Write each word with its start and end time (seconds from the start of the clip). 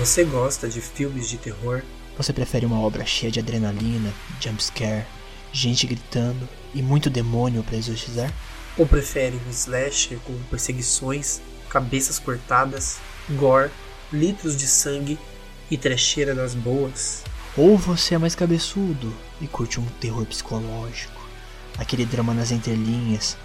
Você 0.00 0.24
gosta 0.24 0.66
de 0.66 0.80
filmes 0.80 1.28
de 1.28 1.36
terror? 1.36 1.82
Você 2.16 2.32
prefere 2.32 2.64
uma 2.64 2.80
obra 2.80 3.04
cheia 3.04 3.30
de 3.30 3.38
adrenalina, 3.38 4.10
jumpscare, 4.40 5.04
gente 5.52 5.86
gritando 5.86 6.48
e 6.74 6.80
muito 6.80 7.10
demônio 7.10 7.62
para 7.62 7.76
exorcizar? 7.76 8.32
Ou 8.78 8.86
prefere 8.86 9.38
um 9.46 9.50
slasher 9.50 10.18
com 10.20 10.32
perseguições, 10.44 11.42
cabeças 11.68 12.18
cortadas, 12.18 12.98
gore, 13.32 13.70
litros 14.10 14.56
de 14.56 14.66
sangue 14.66 15.18
e 15.70 15.76
trecheira 15.76 16.34
das 16.34 16.54
boas? 16.54 17.22
Ou 17.54 17.76
você 17.76 18.14
é 18.14 18.18
mais 18.18 18.34
cabeçudo 18.34 19.14
e 19.38 19.46
curte 19.46 19.78
um 19.78 19.84
terror 20.00 20.24
psicológico, 20.24 21.20
aquele 21.76 22.06
drama 22.06 22.32
nas 22.32 22.50
entrelinhas, 22.50 23.36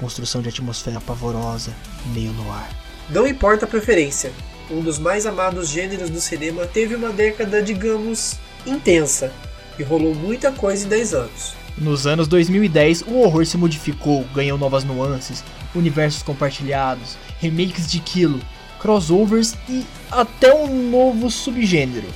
construção 0.00 0.40
de 0.40 0.48
atmosfera 0.48 1.02
pavorosa, 1.02 1.76
meio 2.14 2.32
no 2.32 2.50
ar. 2.50 2.74
Não 3.10 3.26
importa 3.26 3.66
a 3.66 3.68
preferência, 3.68 4.32
um 4.72 4.80
dos 4.80 4.98
mais 4.98 5.26
amados 5.26 5.68
gêneros 5.68 6.08
do 6.08 6.20
cinema, 6.20 6.66
teve 6.66 6.94
uma 6.94 7.10
década, 7.10 7.62
digamos, 7.62 8.36
intensa 8.66 9.32
e 9.78 9.82
rolou 9.82 10.14
muita 10.14 10.50
coisa 10.50 10.86
em 10.86 10.88
10 10.88 11.14
anos. 11.14 11.54
Nos 11.76 12.06
anos 12.06 12.28
2010, 12.28 13.02
o 13.02 13.18
horror 13.20 13.44
se 13.46 13.56
modificou, 13.56 14.24
ganhou 14.34 14.58
novas 14.58 14.84
nuances, 14.84 15.44
universos 15.74 16.22
compartilhados, 16.22 17.16
remakes 17.38 17.90
de 17.90 18.00
quilo, 18.00 18.40
crossovers 18.80 19.54
e 19.68 19.84
até 20.10 20.54
um 20.54 20.90
novo 20.90 21.30
subgênero, 21.30 22.08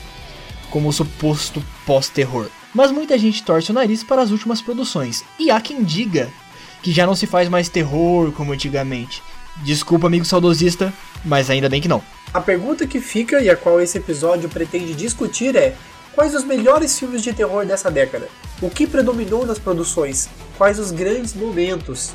como 0.70 0.88
o 0.88 0.92
suposto 0.92 1.62
pós-terror. 1.86 2.48
Mas 2.74 2.90
muita 2.90 3.18
gente 3.18 3.42
torce 3.42 3.70
o 3.70 3.74
nariz 3.74 4.02
para 4.04 4.22
as 4.22 4.30
últimas 4.30 4.60
produções, 4.60 5.24
e 5.38 5.50
há 5.50 5.60
quem 5.60 5.82
diga 5.82 6.30
que 6.82 6.92
já 6.92 7.06
não 7.06 7.14
se 7.14 7.26
faz 7.26 7.48
mais 7.48 7.68
terror 7.68 8.32
como 8.32 8.52
antigamente. 8.52 9.22
Desculpa, 9.62 10.06
amigo 10.06 10.24
saudosista, 10.26 10.92
mas 11.26 11.50
ainda 11.50 11.68
bem 11.68 11.82
que 11.82 11.88
não. 11.88 12.02
A 12.32 12.40
pergunta 12.40 12.86
que 12.86 13.00
fica 13.00 13.40
e 13.40 13.50
a 13.50 13.56
qual 13.56 13.80
esse 13.80 13.98
episódio 13.98 14.48
pretende 14.48 14.94
discutir 14.94 15.56
é: 15.56 15.74
quais 16.14 16.34
os 16.34 16.44
melhores 16.44 16.98
filmes 16.98 17.22
de 17.22 17.32
terror 17.32 17.66
dessa 17.66 17.90
década? 17.90 18.28
O 18.62 18.70
que 18.70 18.86
predominou 18.86 19.44
nas 19.44 19.58
produções? 19.58 20.28
Quais 20.56 20.78
os 20.78 20.90
grandes 20.90 21.34
momentos? 21.34 22.14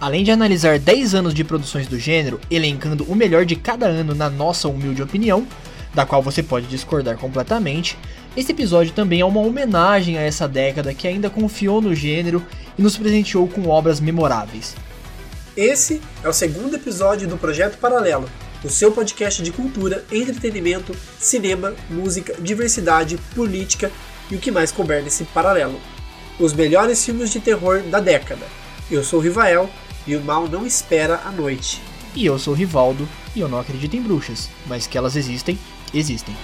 Além 0.00 0.22
de 0.22 0.30
analisar 0.30 0.78
10 0.78 1.14
anos 1.14 1.34
de 1.34 1.44
produções 1.44 1.86
do 1.86 1.98
gênero, 1.98 2.40
elencando 2.50 3.04
o 3.04 3.14
melhor 3.14 3.44
de 3.44 3.56
cada 3.56 3.86
ano 3.86 4.14
na 4.14 4.28
nossa 4.28 4.68
humilde 4.68 5.02
opinião, 5.02 5.46
da 5.94 6.04
qual 6.04 6.22
você 6.22 6.42
pode 6.42 6.66
discordar 6.66 7.16
completamente, 7.16 7.96
esse 8.36 8.50
episódio 8.50 8.92
também 8.92 9.20
é 9.20 9.24
uma 9.24 9.40
homenagem 9.40 10.18
a 10.18 10.22
essa 10.22 10.48
década 10.48 10.94
que 10.94 11.06
ainda 11.06 11.30
confiou 11.30 11.80
no 11.80 11.94
gênero 11.94 12.44
e 12.78 12.82
nos 12.82 12.96
presenteou 12.96 13.46
com 13.46 13.68
obras 13.68 14.00
memoráveis. 14.00 14.74
Esse 15.56 16.00
é 16.24 16.28
o 16.28 16.32
segundo 16.32 16.76
episódio 16.76 17.28
do 17.28 17.36
Projeto 17.36 17.76
Paralelo, 17.76 18.26
o 18.64 18.70
seu 18.70 18.90
podcast 18.90 19.42
de 19.42 19.52
cultura, 19.52 20.02
entretenimento, 20.10 20.96
cinema, 21.18 21.74
música, 21.90 22.34
diversidade, 22.40 23.18
política 23.34 23.92
e 24.30 24.34
o 24.34 24.38
que 24.38 24.50
mais 24.50 24.72
couber 24.72 25.02
nesse 25.02 25.24
paralelo. 25.24 25.78
Os 26.40 26.54
melhores 26.54 27.04
filmes 27.04 27.30
de 27.30 27.38
terror 27.38 27.82
da 27.82 28.00
década. 28.00 28.46
Eu 28.90 29.04
sou 29.04 29.18
o 29.18 29.22
Rivael 29.22 29.68
e 30.06 30.16
o 30.16 30.22
mal 30.22 30.48
não 30.48 30.64
espera 30.64 31.20
a 31.22 31.30
noite. 31.30 31.82
E 32.14 32.24
eu 32.24 32.38
sou 32.38 32.54
o 32.54 32.56
Rivaldo 32.56 33.06
e 33.36 33.40
eu 33.40 33.48
não 33.48 33.60
acredito 33.60 33.94
em 33.94 34.00
bruxas, 34.00 34.48
mas 34.66 34.86
que 34.86 34.96
elas 34.96 35.16
existem, 35.16 35.58
existem. 35.92 36.34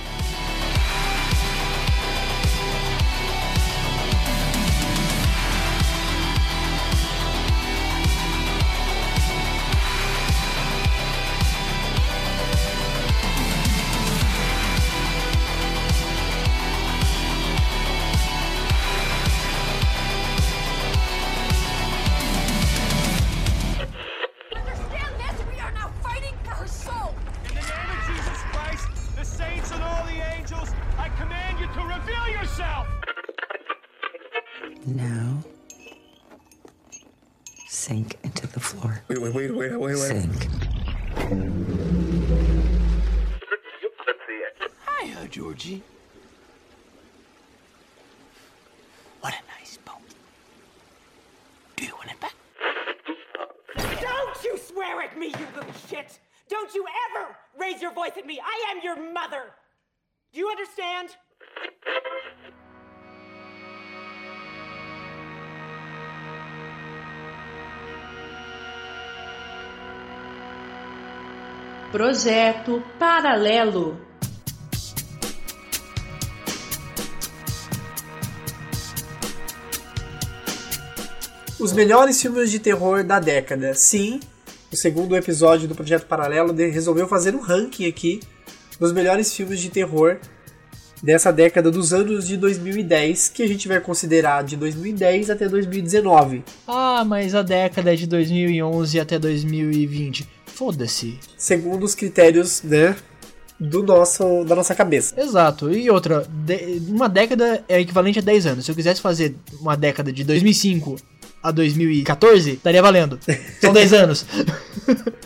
Projeto 71.99 72.81
Paralelo. 72.97 73.99
Os 81.59 81.73
melhores 81.73 82.23
filmes 82.23 82.53
de 82.53 82.61
terror 82.61 83.03
da 83.03 83.19
década. 83.19 83.75
Sim, 83.75 84.21
o 84.73 84.77
segundo 84.77 85.17
episódio 85.17 85.67
do 85.67 85.75
Projeto 85.75 86.07
Paralelo 86.07 86.55
resolveu 86.55 87.09
fazer 87.09 87.35
um 87.35 87.41
ranking 87.41 87.89
aqui 87.89 88.21
dos 88.79 88.93
melhores 88.93 89.35
filmes 89.35 89.59
de 89.59 89.69
terror 89.69 90.21
dessa 91.03 91.33
década 91.33 91.69
dos 91.69 91.93
anos 91.93 92.29
de 92.29 92.37
2010, 92.37 93.29
que 93.31 93.43
a 93.43 93.49
gente 93.49 93.67
vai 93.67 93.81
considerar 93.81 94.45
de 94.45 94.57
2010 94.57 95.31
até 95.31 95.49
2019. 95.49 96.45
Ah, 96.69 97.05
mas 97.05 97.35
a 97.35 97.43
década 97.43 97.93
é 97.93 97.97
de 97.97 98.07
2011 98.07 99.01
até 99.01 99.19
2020. 99.19 100.38
Foda-se. 100.59 101.21
Segundo 101.37 101.85
os 101.85 101.95
critérios, 101.95 102.65
né? 102.65 102.97
Do 103.61 103.81
nosso, 103.81 104.43
da 104.43 104.57
nossa 104.57 104.75
cabeça. 104.75 105.15
Exato. 105.21 105.73
E 105.73 105.89
outra, 105.89 106.27
de, 106.29 106.83
uma 106.89 107.09
década 107.09 107.65
é 107.69 107.81
equivalente 107.81 108.19
a 108.19 108.23
10 108.23 108.47
anos. 108.47 108.65
Se 108.65 108.71
eu 108.73 108.75
quisesse 108.75 109.01
fazer 109.01 109.37
uma 109.61 109.77
década 109.77 110.13
de 110.13 110.25
2005 110.25 110.97
a 111.41 111.53
2014, 111.53 112.55
estaria 112.55 112.83
valendo. 112.83 113.21
São 113.61 113.73
10 113.73 113.93
anos. 113.93 114.27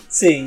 Sim. 0.06 0.44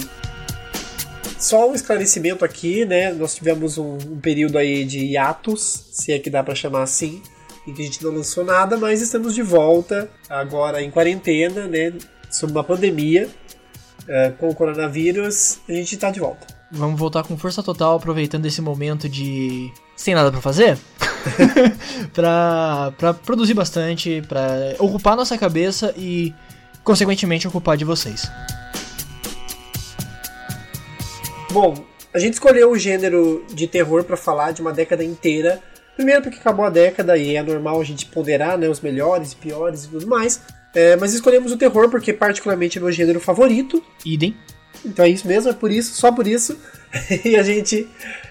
Só 1.39 1.67
um 1.67 1.73
esclarecimento 1.73 2.45
aqui, 2.45 2.85
né? 2.85 3.11
Nós 3.11 3.33
tivemos 3.33 3.79
um, 3.79 3.97
um 3.97 4.19
período 4.19 4.55
aí 4.59 4.85
de 4.85 4.99
hiatus, 4.99 5.87
se 5.93 6.11
é 6.11 6.19
que 6.19 6.29
dá 6.29 6.43
para 6.43 6.53
chamar 6.53 6.83
assim, 6.83 7.23
em 7.67 7.73
que 7.73 7.81
a 7.81 7.85
gente 7.85 8.03
não 8.03 8.11
lançou 8.11 8.45
nada, 8.45 8.77
mas 8.77 9.01
estamos 9.01 9.33
de 9.33 9.41
volta 9.41 10.11
agora 10.29 10.79
em 10.79 10.91
quarentena, 10.91 11.65
né? 11.65 11.91
Sob 12.29 12.51
uma 12.51 12.63
pandemia 12.63 13.27
é, 14.07 14.31
com 14.31 14.49
o 14.49 14.55
coronavírus, 14.55 15.59
a 15.67 15.73
gente 15.73 15.97
tá 15.97 16.11
de 16.11 16.19
volta. 16.19 16.47
Vamos 16.71 16.99
voltar 16.99 17.23
com 17.23 17.37
força 17.37 17.61
total, 17.63 17.97
aproveitando 17.97 18.45
esse 18.45 18.61
momento 18.61 19.07
de 19.07 19.71
sem 19.95 20.13
nada 20.13 20.31
para 20.31 20.41
fazer, 20.41 20.77
pra, 22.13 22.93
pra 22.97 23.13
produzir 23.13 23.53
bastante, 23.53 24.21
pra 24.27 24.75
ocupar 24.79 25.15
nossa 25.15 25.37
cabeça 25.37 25.93
e, 25.95 26.33
consequentemente, 26.83 27.47
ocupar 27.47 27.77
de 27.77 27.85
vocês. 27.85 28.29
Bom, 31.51 31.73
a 32.13 32.19
gente 32.19 32.33
escolheu 32.33 32.71
o 32.71 32.77
gênero 32.77 33.45
de 33.53 33.67
terror 33.67 34.03
para 34.03 34.17
falar 34.17 34.51
de 34.51 34.61
uma 34.61 34.73
década 34.73 35.03
inteira. 35.03 35.61
Primeiro 35.95 36.21
porque 36.21 36.37
acabou 36.37 36.65
a 36.65 36.69
década 36.69 37.17
e 37.17 37.35
é 37.35 37.41
normal 37.41 37.79
a 37.79 37.83
gente 37.83 38.05
ponderar 38.07 38.57
né, 38.57 38.67
os 38.67 38.81
melhores 38.81 39.31
e 39.31 39.35
piores 39.37 39.85
e 39.85 39.89
tudo 39.89 40.07
mais. 40.07 40.41
É, 40.75 40.97
mas 40.97 41.13
escolhemos 41.13 41.53
o 41.53 41.57
terror 41.57 41.89
porque 41.89 42.11
particularmente 42.11 42.77
é 42.77 42.81
meu 42.81 42.91
gênero 42.91 43.21
favorito. 43.21 43.81
Idem. 44.05 44.35
Então 44.83 45.05
é 45.05 45.09
isso 45.09 45.27
mesmo, 45.27 45.49
é 45.49 45.53
por 45.53 45.71
isso, 45.71 45.95
só 45.95 46.11
por 46.11 46.27
isso. 46.27 46.57
e 47.23 47.35
a 47.37 47.43
gente 47.43 47.87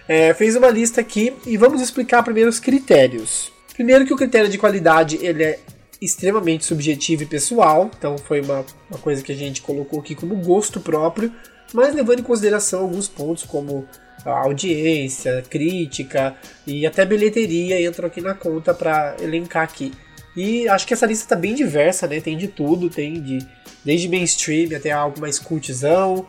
é, 0.07 0.33
fez 0.35 0.55
uma 0.55 0.69
lista 0.69 1.01
aqui 1.01 1.33
e 1.47 1.57
vamos 1.57 1.81
explicar 1.81 2.23
primeiro 2.23 2.51
os 2.51 2.61
critérios. 2.61 3.51
Primeiro 3.73 4.05
que 4.05 4.13
o 4.13 4.17
critério 4.17 4.49
de 4.49 4.59
qualidade 4.59 5.19
ele 5.23 5.43
é 5.43 5.59
extremamente 6.01 6.65
subjetivo 6.65 7.23
e 7.23 7.27
pessoal, 7.27 7.91
então 7.97 8.19
foi 8.19 8.41
uma, 8.41 8.65
uma 8.91 8.99
coisa 8.99 9.23
que 9.23 9.33
a 9.33 9.35
gente 9.35 9.63
colocou 9.63 10.01
aqui 10.01 10.15
como 10.15 10.37
gosto 10.37 10.79
próprio, 10.79 11.33
mas 11.73 11.95
levando 11.95 12.21
em 12.21 12.23
consideração 12.23 12.83
alguns 12.83 13.09
pontos 13.09 13.45
como 13.45 13.89
audiência, 14.25 15.43
crítica 15.49 16.35
e 16.67 16.87
até 16.87 17.05
bilheteria 17.05 17.87
entram 17.87 18.07
aqui 18.07 18.21
na 18.21 18.35
conta 18.35 18.73
para 18.73 19.17
elencar 19.21 19.65
aqui. 19.65 19.93
E 20.37 20.69
acho 20.69 20.87
que 20.87 20.95
essa 20.95 21.07
lista 21.07 21.25
está 21.25 21.37
bem 21.37 21.55
diversa, 21.55 22.07
né? 22.07 22.21
Tem 22.21 22.37
de 22.37 22.49
tudo, 22.49 22.91
tem 22.91 23.21
de 23.21 23.39
desde 23.85 24.09
mainstream 24.09 24.77
até 24.77 24.91
algo 24.91 25.21
mais 25.21 25.39
cultzão, 25.39 26.27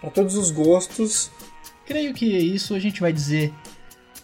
para 0.00 0.10
todos 0.10 0.36
os 0.36 0.50
gostos. 0.50 1.30
Creio 1.86 2.12
que 2.12 2.26
isso 2.26 2.74
a 2.74 2.78
gente 2.78 3.00
vai 3.00 3.12
dizer 3.12 3.52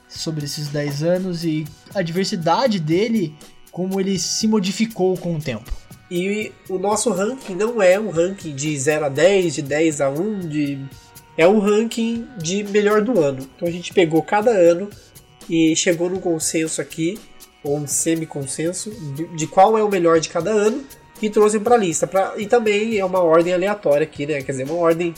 sobre 0.09 0.45
esses 0.45 0.69
10 0.69 1.03
anos 1.03 1.45
e 1.45 1.65
a 1.95 2.03
diversidade 2.03 2.79
dele, 2.79 3.35
como 3.73 3.99
ele 4.01 4.19
se 4.19 4.47
modificou 4.47 5.17
com 5.17 5.37
o 5.37 5.41
tempo. 5.41 5.73
E 6.11 6.53
o 6.69 6.79
nosso 6.79 7.11
ranking 7.11 7.55
não 7.55 7.83
é 7.83 7.99
um 7.99 8.11
ranking 8.11 8.55
de 8.55 8.79
0 8.79 9.07
a 9.07 9.09
10, 9.09 9.55
de 9.55 9.63
10 9.63 10.01
a 10.01 10.11
1, 10.11 10.41
de... 10.41 10.79
é 11.37 11.49
um 11.49 11.59
ranking 11.59 12.27
de 12.39 12.63
melhor 12.65 13.03
do 13.03 13.19
ano. 13.21 13.49
Então 13.57 13.67
a 13.67 13.71
gente 13.71 13.93
pegou 13.93 14.23
cada 14.23 14.51
ano 14.51 14.89
e 15.49 15.75
chegou 15.75 16.09
num 16.09 16.21
consenso 16.21 16.81
aqui, 16.81 17.19
ou 17.65 17.79
um 17.79 17.87
semi-consenso, 17.87 18.91
de, 18.91 19.27
de 19.29 19.47
qual 19.47 19.77
é 19.77 19.83
o 19.83 19.89
melhor 19.89 20.21
de 20.21 20.29
cada 20.29 20.51
ano 20.51 20.85
e 21.21 21.31
trouxe 21.31 21.59
para 21.59 21.75
a 21.75 21.79
lista. 21.79 22.07
Pra, 22.07 22.35
e 22.37 22.47
também 22.47 22.99
é 22.99 23.05
uma 23.05 23.21
ordem 23.21 23.55
aleatória 23.55 24.05
aqui, 24.05 24.27
né? 24.27 24.43
Quer 24.43 24.53
dizer, 24.53 24.65
uma 24.65 24.75
ordem 24.75 25.15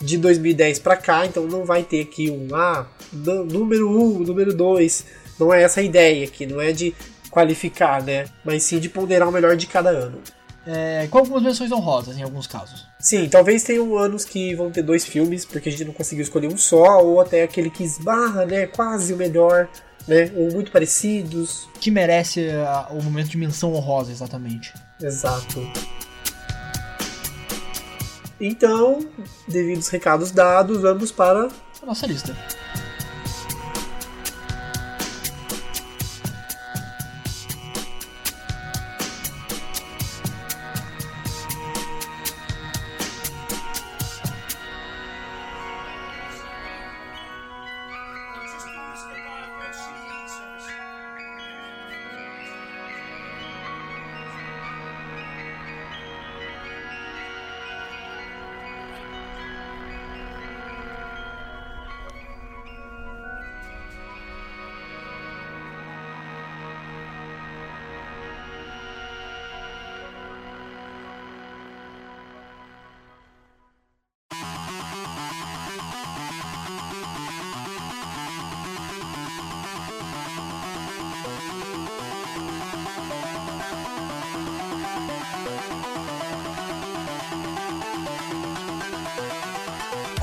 de 0.00 0.16
2010 0.16 0.78
para 0.78 0.96
cá, 0.96 1.26
então 1.26 1.44
não 1.46 1.64
vai 1.64 1.82
ter 1.82 2.00
aqui 2.02 2.30
um 2.30 2.54
ah, 2.54 2.86
número 3.12 3.90
1, 3.90 3.98
um, 3.98 4.18
número 4.20 4.54
2. 4.54 5.04
Não 5.38 5.52
é 5.52 5.62
essa 5.62 5.80
a 5.80 5.82
ideia 5.82 6.24
aqui, 6.24 6.46
não 6.46 6.60
é 6.60 6.72
de 6.72 6.94
qualificar, 7.30 8.02
né? 8.02 8.26
Mas 8.44 8.62
sim 8.62 8.78
de 8.78 8.88
ponderar 8.88 9.28
o 9.28 9.32
melhor 9.32 9.56
de 9.56 9.66
cada 9.66 9.90
ano. 9.90 10.18
É, 10.66 11.08
com 11.10 11.18
algumas 11.18 11.42
menções 11.42 11.72
honrosas 11.72 12.18
em 12.18 12.22
alguns 12.22 12.46
casos. 12.46 12.86
Sim, 13.00 13.26
talvez 13.28 13.62
tenham 13.62 13.96
anos 13.96 14.24
que 14.24 14.54
vão 14.54 14.70
ter 14.70 14.82
dois 14.82 15.04
filmes, 15.04 15.44
porque 15.44 15.70
a 15.70 15.72
gente 15.72 15.84
não 15.84 15.94
conseguiu 15.94 16.22
escolher 16.22 16.48
um 16.48 16.58
só, 16.58 17.02
ou 17.02 17.20
até 17.20 17.42
aquele 17.42 17.70
que 17.70 17.82
esbarra, 17.82 18.44
né? 18.44 18.66
Quase 18.66 19.14
o 19.14 19.16
melhor, 19.16 19.68
né? 20.08 20.32
Ou 20.34 20.50
muito 20.50 20.72
parecidos. 20.72 21.68
Que 21.80 21.90
merece 21.90 22.48
o 22.90 23.02
momento 23.02 23.28
de 23.28 23.36
menção 23.36 23.72
honrosa, 23.74 24.10
exatamente. 24.10 24.72
Exato. 25.00 25.60
Então, 28.40 29.00
devido 29.46 29.76
aos 29.76 29.88
recados 29.88 30.30
dados, 30.30 30.82
vamos 30.82 31.12
para 31.12 31.48
a 31.82 31.86
nossa 31.86 32.06
lista. 32.06 32.36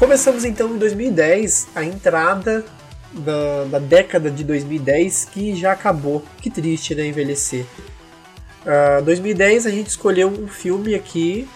Começamos 0.06 0.46
então 0.46 0.70
em 0.76 0.78
2010, 0.78 1.70
a 1.74 1.84
entrada 1.84 2.64
da, 3.12 3.64
da, 3.64 3.80
década 3.80 4.30
de 4.30 4.44
2010 4.44 5.30
que 5.34 5.56
já 5.56 5.72
acabou. 5.72 6.24
Que 6.40 6.52
triste, 6.52 6.94
né? 6.94 7.08
Envelhecer. 7.08 7.66
Uh, 8.64 9.00
ah, 9.00 9.02
2010 9.04 9.66
a 9.66 9.72
gente 9.72 9.88
escolheu 9.88 10.28
um 10.28 10.48
filme 10.48 10.94
aqui 10.94 11.48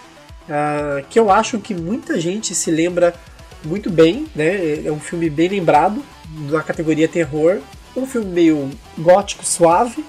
uh, 0.48 1.06
que 1.08 1.16
eu 1.16 1.30
acho 1.30 1.60
que 1.60 1.72
muita 1.72 2.20
gente 2.20 2.52
se 2.52 2.72
lembra 2.72 3.14
muito 3.64 3.88
bem, 3.88 4.26
né? 4.34 4.84
É 4.84 4.90
um 4.90 4.98
filme 4.98 5.30
bem 5.30 5.48
lembrado 5.48 6.02
na 6.50 6.60
categoria 6.60 7.06
terror, 7.06 7.60
um 7.96 8.04
filme 8.04 8.32
meio 8.32 8.70
gótico 8.98 9.46
suave, 9.46 10.04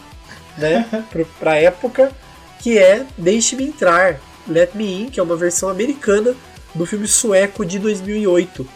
né? 0.57 1.05
pra 1.39 1.57
época, 1.57 2.11
que 2.59 2.79
é 2.79 3.05
Deixe-me 3.19 3.65
Entrar, 3.65 4.19
Let 4.47 4.71
Me 4.73 5.03
In, 5.03 5.09
que 5.11 5.19
é 5.19 5.23
uma 5.23 5.37
versão 5.37 5.69
americana 5.69 6.35
do 6.73 6.85
filme 6.85 7.07
sueco 7.07 7.65
de 7.65 7.79
2008. 7.79 8.67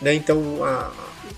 Né? 0.00 0.14
Então 0.14 0.62
a, 0.62 0.90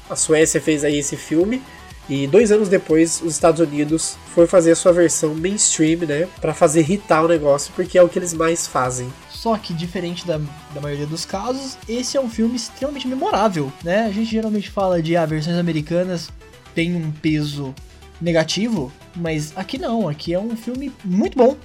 a 0.08 0.16
Suécia 0.16 0.60
fez 0.60 0.84
aí 0.84 0.98
esse 0.98 1.16
filme 1.16 1.62
e 2.10 2.26
dois 2.26 2.50
anos 2.50 2.68
depois 2.68 3.22
os 3.22 3.34
Estados 3.34 3.60
Unidos 3.60 4.16
foi 4.34 4.44
fazer 4.44 4.72
a 4.72 4.76
sua 4.76 4.92
versão 4.92 5.32
mainstream, 5.32 6.00
né, 6.00 6.26
para 6.40 6.52
fazer 6.52 6.80
irritar 6.80 7.24
o 7.24 7.28
negócio, 7.28 7.72
porque 7.76 7.96
é 7.96 8.02
o 8.02 8.08
que 8.08 8.18
eles 8.18 8.34
mais 8.34 8.66
fazem. 8.66 9.12
Só 9.30 9.56
que 9.56 9.72
diferente 9.72 10.26
da, 10.26 10.40
da 10.74 10.80
maioria 10.80 11.06
dos 11.06 11.24
casos, 11.24 11.78
esse 11.88 12.16
é 12.16 12.20
um 12.20 12.28
filme 12.28 12.56
extremamente 12.56 13.06
memorável, 13.06 13.72
né? 13.84 14.06
A 14.06 14.10
gente 14.10 14.28
geralmente 14.28 14.68
fala 14.68 15.00
de 15.00 15.16
ah, 15.16 15.24
versões 15.24 15.56
americanas 15.56 16.30
têm 16.74 16.96
um 16.96 17.12
peso 17.12 17.72
negativo, 18.20 18.92
mas 19.14 19.52
aqui 19.56 19.78
não, 19.78 20.08
aqui 20.08 20.34
é 20.34 20.38
um 20.38 20.56
filme 20.56 20.92
muito 21.04 21.38
bom, 21.38 21.56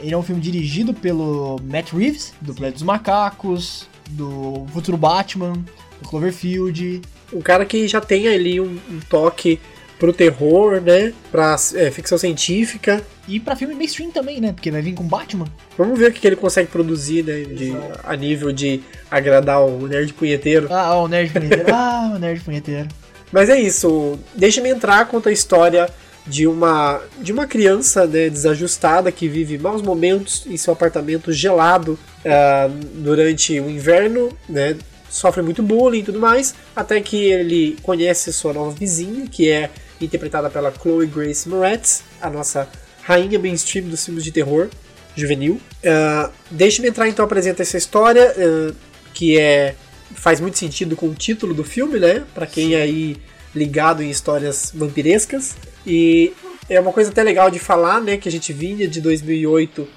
ele 0.00 0.14
é 0.14 0.16
um 0.16 0.22
filme 0.22 0.40
dirigido 0.40 0.92
pelo 0.92 1.60
Matt 1.64 1.92
Reeves, 1.92 2.32
do 2.40 2.54
Planeta 2.54 2.74
dos 2.74 2.82
Macacos, 2.82 3.88
do 4.10 4.66
Futuro 4.72 4.96
Batman, 4.96 5.52
do 6.00 6.08
Cloverfield. 6.08 7.02
Um 7.32 7.40
cara 7.40 7.64
que 7.64 7.88
já 7.88 8.00
tem 8.00 8.28
ali 8.28 8.60
um, 8.60 8.78
um 8.90 9.00
toque 9.08 9.58
pro 9.98 10.12
terror, 10.12 10.80
né? 10.80 11.12
Pra 11.30 11.56
é, 11.74 11.90
ficção 11.90 12.18
científica. 12.18 13.02
E 13.26 13.40
pra 13.40 13.56
filme 13.56 13.74
mainstream 13.74 14.10
também, 14.10 14.40
né? 14.40 14.52
Porque 14.52 14.70
vai 14.70 14.80
vir 14.80 14.94
com 14.94 15.02
Batman. 15.02 15.46
Vamos 15.76 15.98
ver 15.98 16.10
o 16.10 16.12
que, 16.12 16.24
ele 16.26 16.36
consegue 16.36 16.70
produzir, 16.70 17.24
né? 17.24 17.42
De, 17.42 17.74
a 18.04 18.14
nível 18.14 18.52
de 18.52 18.80
agradar 19.10 19.60
o 19.62 19.86
nerd 19.86 20.12
punheteiro. 20.12 20.68
Ah, 20.70 20.96
o 20.96 21.08
nerd 21.08 21.32
punheteiro. 21.32 21.66
ah, 21.74 22.12
o 22.14 22.18
nerd 22.18 22.40
punheteiro. 22.42 22.88
Mas 23.32 23.48
é 23.48 23.58
isso. 23.58 24.18
Deixa-me 24.34 24.68
entrar, 24.68 25.06
conta 25.06 25.30
a 25.30 25.32
história 25.32 25.88
de 26.26 26.46
uma, 26.46 27.00
de 27.20 27.32
uma 27.32 27.46
criança 27.46 28.06
né, 28.06 28.28
desajustada 28.28 29.12
que 29.12 29.28
vive 29.28 29.58
maus 29.58 29.80
momentos 29.80 30.44
em 30.46 30.56
seu 30.56 30.72
apartamento 30.72 31.32
gelado 31.32 31.98
uh, 32.24 32.68
durante 32.94 33.58
o 33.60 33.70
inverno, 33.70 34.36
né, 34.48 34.76
sofre 35.08 35.42
muito 35.42 35.62
bullying 35.62 36.00
e 36.00 36.02
tudo 36.02 36.18
mais, 36.18 36.54
até 36.74 37.00
que 37.00 37.16
ele 37.16 37.76
conhece 37.82 38.32
sua 38.32 38.52
nova 38.52 38.72
vizinha, 38.72 39.26
que 39.26 39.48
é 39.48 39.70
interpretada 40.00 40.50
pela 40.50 40.72
Chloe 40.72 41.06
Grace 41.06 41.48
Moretz, 41.48 42.02
a 42.20 42.28
nossa 42.28 42.68
rainha 43.02 43.38
mainstream 43.38 43.88
dos 43.88 44.04
filmes 44.04 44.24
de 44.24 44.32
terror 44.32 44.68
juvenil. 45.14 45.54
Uh, 45.54 46.30
Deixe-me 46.50 46.88
entrar 46.88 47.08
então 47.08 47.24
apresenta 47.24 47.62
essa 47.62 47.78
história, 47.78 48.34
uh, 48.36 48.74
que 49.14 49.38
é 49.38 49.74
faz 50.14 50.40
muito 50.40 50.58
sentido 50.58 50.96
com 50.96 51.08
o 51.08 51.14
título 51.14 51.54
do 51.54 51.64
filme, 51.64 51.98
né? 51.98 52.24
Para 52.34 52.46
quem 52.46 52.74
aí 52.74 53.16
ligado 53.56 54.02
em 54.02 54.10
histórias 54.10 54.70
vampirescas. 54.74 55.56
E 55.86 56.32
é 56.68 56.78
uma 56.78 56.92
coisa 56.92 57.10
até 57.10 57.22
legal 57.22 57.50
de 57.50 57.58
falar, 57.58 58.00
né, 58.00 58.16
que 58.16 58.28
a 58.28 58.32
gente 58.32 58.52
vinha 58.52 58.86
de 58.86 59.00
2008 59.00 59.88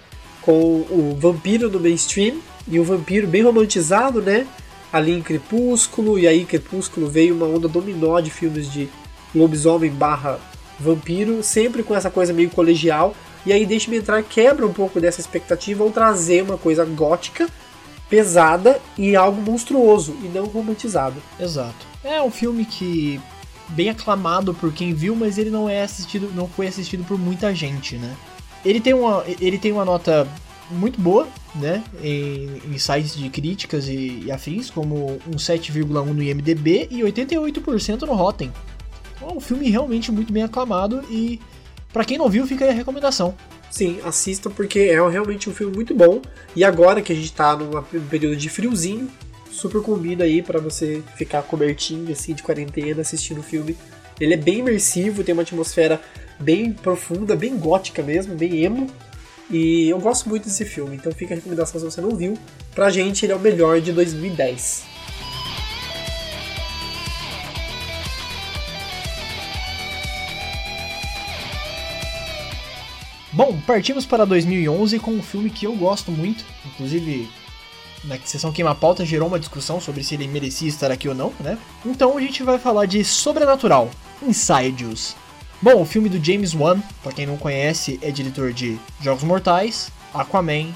com 0.41 0.85
o 0.89 1.17
vampiro 1.19 1.69
no 1.69 1.79
mainstream 1.79 2.39
e 2.67 2.79
o 2.79 2.83
vampiro 2.83 3.27
bem 3.27 3.41
romantizado, 3.41 4.21
né, 4.21 4.47
ali 4.91 5.11
em 5.11 5.21
Crepúsculo, 5.21 6.17
e 6.17 6.27
aí 6.27 6.45
Crepúsculo 6.45 7.07
veio 7.07 7.35
uma 7.35 7.45
onda 7.45 7.67
dominó 7.67 8.19
de 8.19 8.29
filmes 8.29 8.71
de 8.71 8.87
lobisomem 9.35 9.91
barra 9.91 10.39
vampiro, 10.79 11.43
sempre 11.43 11.83
com 11.83 11.95
essa 11.95 12.09
coisa 12.09 12.31
meio 12.31 12.49
colegial, 12.49 13.13
e 13.45 13.51
aí 13.51 13.65
Deixa-me 13.65 13.97
Entrar 13.97 14.23
quebra 14.23 14.65
um 14.65 14.73
pouco 14.73 14.99
dessa 14.99 15.19
expectativa 15.19 15.83
ao 15.83 15.91
trazer 15.91 16.43
uma 16.43 16.57
coisa 16.57 16.85
gótica, 16.85 17.47
pesada 18.09 18.79
e 18.97 19.15
algo 19.15 19.41
monstruoso, 19.41 20.15
e 20.23 20.27
não 20.27 20.45
romantizado. 20.45 21.21
Exato. 21.39 21.87
É 22.03 22.21
um 22.21 22.31
filme 22.31 22.65
que 22.65 23.19
bem 23.69 23.89
aclamado 23.89 24.53
por 24.53 24.71
quem 24.73 24.93
viu, 24.93 25.15
mas 25.15 25.37
ele 25.37 25.49
não 25.49 25.69
é 25.69 25.81
assistido, 25.81 26.31
não 26.33 26.47
foi 26.47 26.67
assistido 26.67 27.03
por 27.03 27.17
muita 27.17 27.53
gente, 27.53 27.95
né? 27.97 28.15
Ele 28.65 28.79
tem 28.79 28.93
uma, 28.93 29.23
ele 29.39 29.57
tem 29.57 29.71
uma 29.71 29.85
nota 29.85 30.27
muito 30.71 30.99
boa, 30.99 31.27
né, 31.55 31.83
em, 32.03 32.61
em 32.71 32.77
sites 32.77 33.15
de 33.15 33.27
críticas 33.29 33.87
e, 33.87 34.23
e 34.25 34.31
afins, 34.31 34.69
como 34.69 35.19
um 35.27 35.35
7,1 35.35 35.87
no 35.87 36.21
IMDb 36.21 36.87
e 36.91 36.99
88% 36.99 38.01
no 38.01 38.13
Rotten. 38.13 38.51
Então, 39.15 39.29
é 39.29 39.33
um 39.33 39.39
filme 39.39 39.69
realmente 39.69 40.11
muito 40.11 40.31
bem 40.31 40.43
aclamado 40.43 41.03
e 41.09 41.39
para 41.91 42.05
quem 42.05 42.17
não 42.17 42.29
viu, 42.29 42.45
fica 42.45 42.65
aí 42.65 42.71
a 42.71 42.73
recomendação. 42.73 43.33
Sim, 43.71 43.99
assista 44.03 44.49
porque 44.49 44.79
é 44.79 45.09
realmente 45.09 45.49
um 45.49 45.53
filme 45.53 45.75
muito 45.75 45.93
bom. 45.93 46.21
E 46.55 46.63
agora 46.63 47.01
que 47.01 47.11
a 47.11 47.15
gente 47.15 47.31
tá 47.33 47.55
num 47.55 47.81
período 48.09 48.35
de 48.35 48.49
friozinho, 48.49 49.09
super 49.59 49.81
combina 49.81 50.23
aí 50.23 50.41
para 50.41 50.59
você 50.59 51.03
ficar 51.15 51.43
cobertinho, 51.43 52.11
assim, 52.11 52.33
de 52.33 52.41
quarentena, 52.41 53.01
assistindo 53.01 53.39
o 53.39 53.43
filme. 53.43 53.77
Ele 54.19 54.33
é 54.33 54.37
bem 54.37 54.59
imersivo, 54.59 55.23
tem 55.23 55.33
uma 55.33 55.43
atmosfera 55.43 56.01
bem 56.39 56.71
profunda, 56.71 57.35
bem 57.35 57.57
gótica 57.57 58.01
mesmo, 58.01 58.35
bem 58.35 58.63
emo. 58.63 58.87
E 59.51 59.89
eu 59.89 59.99
gosto 59.99 60.29
muito 60.29 60.43
desse 60.43 60.63
filme, 60.63 60.95
então 60.95 61.11
fica 61.11 61.33
a 61.33 61.37
recomendação 61.37 61.79
se 61.79 61.85
você 61.85 62.01
não 62.01 62.15
viu. 62.15 62.37
Pra 62.73 62.89
gente, 62.89 63.25
ele 63.25 63.33
é 63.33 63.35
o 63.35 63.39
melhor 63.39 63.81
de 63.81 63.91
2010. 63.91 64.83
Bom, 73.31 73.59
partimos 73.65 74.05
para 74.05 74.25
2011 74.25 74.99
com 74.99 75.11
um 75.11 75.23
filme 75.23 75.49
que 75.49 75.65
eu 75.65 75.73
gosto 75.73 76.11
muito, 76.11 76.43
inclusive 76.65 77.29
na 78.03 78.17
sessão 78.19 78.51
Queima 78.51 78.75
Pauta 78.75 79.05
gerou 79.05 79.27
uma 79.27 79.39
discussão 79.39 79.79
sobre 79.81 80.03
se 80.03 80.15
ele 80.15 80.27
merecia 80.27 80.67
estar 80.67 80.91
aqui 80.91 81.07
ou 81.07 81.15
não, 81.15 81.33
né? 81.39 81.57
Então 81.85 82.17
a 82.17 82.21
gente 82.21 82.43
vai 82.43 82.57
falar 82.57 82.85
de 82.85 83.03
Sobrenatural, 83.03 83.89
Insidious. 84.21 85.15
Bom, 85.61 85.81
o 85.81 85.85
filme 85.85 86.07
do 86.07 86.23
James 86.23 86.53
Wan, 86.53 86.81
para 87.03 87.11
quem 87.11 87.25
não 87.25 87.37
conhece, 87.37 87.99
é 88.01 88.11
diretor 88.11 88.53
de 88.53 88.79
Jogos 89.01 89.23
Mortais, 89.23 89.91
Aquaman, 90.13 90.73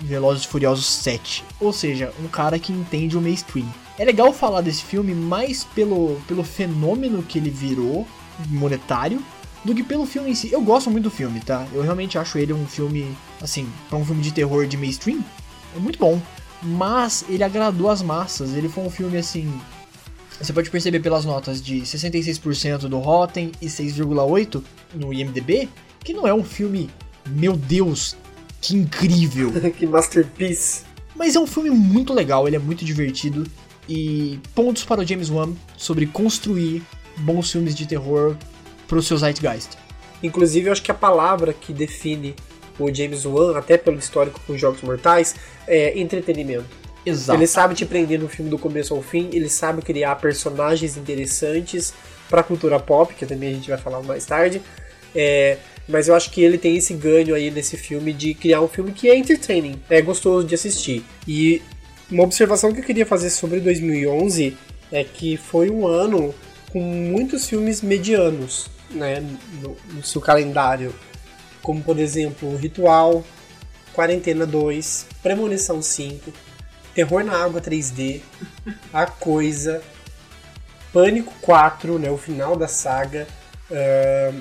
Velozes 0.00 0.44
e 0.44 0.48
Furiosos 0.48 0.86
7, 0.86 1.44
ou 1.60 1.72
seja, 1.72 2.12
um 2.22 2.28
cara 2.28 2.58
que 2.58 2.72
entende 2.72 3.16
o 3.16 3.20
mainstream. 3.20 3.66
É 3.98 4.04
legal 4.04 4.32
falar 4.32 4.60
desse 4.60 4.82
filme 4.82 5.14
mais 5.14 5.64
pelo, 5.64 6.20
pelo 6.26 6.42
fenômeno 6.42 7.22
que 7.22 7.38
ele 7.38 7.50
virou, 7.50 8.06
monetário, 8.48 9.22
do 9.64 9.74
que 9.74 9.82
pelo 9.82 10.06
filme 10.06 10.30
em 10.30 10.34
si. 10.34 10.52
Eu 10.52 10.60
gosto 10.60 10.90
muito 10.90 11.04
do 11.04 11.10
filme, 11.10 11.40
tá? 11.40 11.66
Eu 11.72 11.82
realmente 11.82 12.18
acho 12.18 12.38
ele 12.38 12.52
um 12.52 12.66
filme, 12.66 13.16
assim, 13.40 13.68
pra 13.88 13.98
um 13.98 14.04
filme 14.04 14.22
de 14.22 14.32
terror 14.32 14.66
de 14.66 14.76
mainstream, 14.76 15.22
é 15.76 15.78
muito 15.78 15.98
bom. 15.98 16.20
Mas 16.64 17.24
ele 17.28 17.44
agradou 17.44 17.90
as 17.90 18.00
massas, 18.00 18.54
ele 18.54 18.68
foi 18.68 18.84
um 18.84 18.90
filme 18.90 19.18
assim. 19.18 19.52
Você 20.40 20.52
pode 20.52 20.70
perceber 20.70 21.00
pelas 21.00 21.24
notas 21.24 21.62
de 21.62 21.82
66% 21.82 22.88
do 22.88 22.98
Rotten 22.98 23.52
e 23.60 23.66
6,8% 23.66 24.62
no 24.94 25.12
IMDB, 25.12 25.68
que 26.02 26.12
não 26.12 26.26
é 26.26 26.34
um 26.34 26.42
filme, 26.42 26.90
meu 27.28 27.54
Deus, 27.56 28.16
que 28.60 28.74
incrível. 28.74 29.52
que 29.76 29.86
masterpiece. 29.86 30.82
Mas 31.14 31.36
é 31.36 31.40
um 31.40 31.46
filme 31.46 31.70
muito 31.70 32.12
legal, 32.12 32.48
ele 32.48 32.56
é 32.56 32.58
muito 32.58 32.84
divertido. 32.84 33.46
E 33.86 34.40
pontos 34.54 34.82
para 34.82 35.02
o 35.02 35.06
James 35.06 35.28
Wan 35.28 35.52
sobre 35.76 36.06
construir 36.06 36.82
bons 37.18 37.52
filmes 37.52 37.74
de 37.74 37.86
terror 37.86 38.34
pro 38.88 39.02
seu 39.02 39.18
Zeitgeist. 39.18 39.76
Inclusive, 40.22 40.68
eu 40.68 40.72
acho 40.72 40.82
que 40.82 40.90
a 40.90 40.94
palavra 40.94 41.52
que 41.52 41.72
define 41.72 42.34
o 42.78 42.92
James 42.92 43.24
Wan, 43.24 43.56
até 43.56 43.76
pelo 43.76 43.98
histórico 43.98 44.40
com 44.46 44.56
Jogos 44.56 44.82
Mortais, 44.82 45.34
é 45.66 45.98
entretenimento. 45.98 46.84
Exato. 47.06 47.38
Ele 47.38 47.46
sabe 47.46 47.74
te 47.74 47.84
prender 47.84 48.18
no 48.18 48.28
filme 48.28 48.50
do 48.50 48.58
começo 48.58 48.94
ao 48.94 49.02
fim, 49.02 49.28
ele 49.32 49.48
sabe 49.48 49.82
criar 49.82 50.16
personagens 50.16 50.96
interessantes 50.96 51.92
para 52.28 52.40
a 52.40 52.44
cultura 52.44 52.80
pop, 52.80 53.14
que 53.14 53.26
também 53.26 53.50
a 53.50 53.52
gente 53.52 53.68
vai 53.68 53.78
falar 53.78 54.02
mais 54.02 54.24
tarde. 54.24 54.62
É, 55.14 55.58
mas 55.86 56.08
eu 56.08 56.14
acho 56.14 56.30
que 56.30 56.42
ele 56.42 56.56
tem 56.56 56.76
esse 56.76 56.94
ganho 56.94 57.34
aí 57.34 57.50
nesse 57.50 57.76
filme 57.76 58.12
de 58.12 58.32
criar 58.34 58.62
um 58.62 58.68
filme 58.68 58.92
que 58.92 59.08
é 59.08 59.16
entertaining, 59.16 59.80
é 59.90 60.00
gostoso 60.00 60.46
de 60.46 60.54
assistir. 60.54 61.04
E 61.28 61.60
uma 62.10 62.22
observação 62.22 62.72
que 62.72 62.80
eu 62.80 62.84
queria 62.84 63.04
fazer 63.04 63.30
sobre 63.30 63.60
2011 63.60 64.56
é 64.90 65.04
que 65.04 65.36
foi 65.36 65.70
um 65.70 65.86
ano 65.86 66.34
com 66.72 66.80
muitos 66.80 67.48
filmes 67.48 67.82
medianos 67.82 68.66
né, 68.90 69.22
no, 69.62 69.76
no 69.92 70.02
seu 70.02 70.20
calendário, 70.20 70.94
como 71.64 71.82
por 71.82 71.98
exemplo 71.98 72.54
Ritual, 72.56 73.24
Quarentena 73.92 74.46
2, 74.46 75.06
Premonição 75.22 75.80
5, 75.80 76.30
Terror 76.94 77.24
na 77.24 77.42
Água 77.42 77.60
3D, 77.60 78.20
A 78.92 79.06
Coisa, 79.06 79.82
Pânico 80.92 81.32
4, 81.40 81.98
né, 81.98 82.10
o 82.10 82.18
final 82.18 82.54
da 82.54 82.68
saga, 82.68 83.26
uh, 83.70 84.40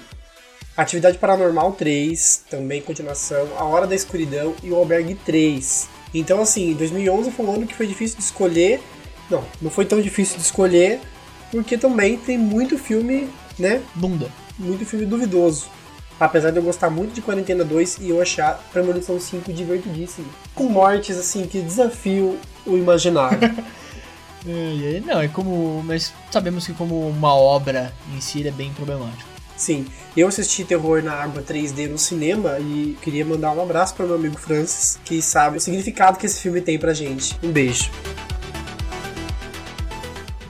Atividade 0.76 1.18
Paranormal 1.18 1.72
3, 1.72 2.44
também 2.50 2.82
continuação, 2.82 3.48
A 3.58 3.64
Hora 3.64 3.88
da 3.88 3.96
Escuridão 3.96 4.56
e 4.62 4.70
o 4.70 4.76
Albergue 4.76 5.16
3. 5.16 5.88
Então, 6.14 6.42
assim, 6.42 6.74
2011 6.74 7.32
foi 7.32 7.46
um 7.46 7.54
ano 7.54 7.68
que 7.68 7.76
foi 7.76 7.88
difícil 7.88 8.18
de 8.18 8.24
escolher. 8.24 8.82
Não, 9.30 9.44
não 9.62 9.72
foi 9.72 9.86
tão 9.86 10.02
difícil 10.02 10.38
de 10.38 10.44
escolher, 10.44 11.00
porque 11.52 11.78
também 11.78 12.18
tem 12.18 12.38
muito 12.38 12.78
filme, 12.78 13.30
né? 13.58 13.82
Bunda. 13.96 14.30
Muito 14.60 14.86
filme 14.86 15.06
duvidoso. 15.06 15.68
Apesar 16.24 16.52
de 16.52 16.58
eu 16.58 16.64
gostar 16.64 16.90
muito 16.90 17.14
de 17.14 17.22
Quarentena 17.22 17.66
2 17.66 17.98
e 18.00 18.10
eu 18.10 18.22
achar 18.22 18.58
Premonição 18.72 19.20
5 19.20 19.52
divertidíssimo. 19.52 20.26
Com 20.56 20.70
mortes, 20.70 21.18
assim, 21.18 21.46
que 21.46 21.60
desafiam 21.60 22.38
o 22.66 22.78
imaginário. 22.78 23.40
é, 24.48 25.02
não, 25.06 25.20
é 25.20 25.28
como. 25.28 25.84
Mas 25.84 26.14
sabemos 26.32 26.66
que 26.66 26.72
como 26.72 27.10
uma 27.10 27.36
obra 27.36 27.94
em 28.16 28.22
si 28.22 28.40
ele 28.40 28.48
é 28.48 28.52
bem 28.52 28.72
problemático. 28.72 29.34
Sim, 29.58 29.86
eu 30.16 30.28
assisti 30.30 30.64
Terror 30.64 31.04
na 31.04 31.14
Água 31.14 31.44
3D 31.44 31.90
no 31.90 31.98
cinema 31.98 32.58
e 32.58 32.98
queria 33.02 33.26
mandar 33.26 33.52
um 33.52 33.62
abraço 33.62 33.94
para 33.94 34.06
meu 34.06 34.16
amigo 34.16 34.38
Francis, 34.38 34.98
que 35.04 35.22
sabe 35.22 35.58
o 35.58 35.62
significado 35.62 36.18
que 36.18 36.26
esse 36.26 36.40
filme 36.40 36.62
tem 36.62 36.80
pra 36.80 36.94
gente. 36.94 37.38
Um 37.44 37.52
beijo. 37.52 37.92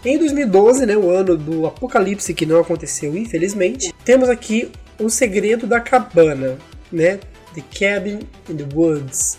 Em 0.05 0.19
2012, 0.19 0.85
né, 0.85 0.95
o 0.95 1.09
ano 1.09 1.35
do 1.35 1.65
apocalipse 1.65 2.33
que 2.33 2.45
não 2.45 2.59
aconteceu, 2.59 3.17
infelizmente, 3.17 3.93
temos 4.05 4.29
aqui 4.29 4.71
O 4.99 5.09
Segredo 5.09 5.67
da 5.67 5.79
Cabana, 5.79 6.57
né? 6.91 7.19
The 7.53 7.63
Cabin 7.71 8.19
in 8.49 8.57
the 8.57 8.65
Woods. 8.73 9.37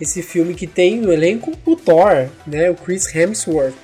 Esse 0.00 0.22
filme 0.22 0.54
que 0.54 0.66
tem 0.66 1.00
no 1.00 1.12
elenco 1.12 1.52
o 1.64 1.74
Thor, 1.74 2.28
né, 2.46 2.70
o 2.70 2.74
Chris 2.74 3.12
Hemsworth 3.12 3.74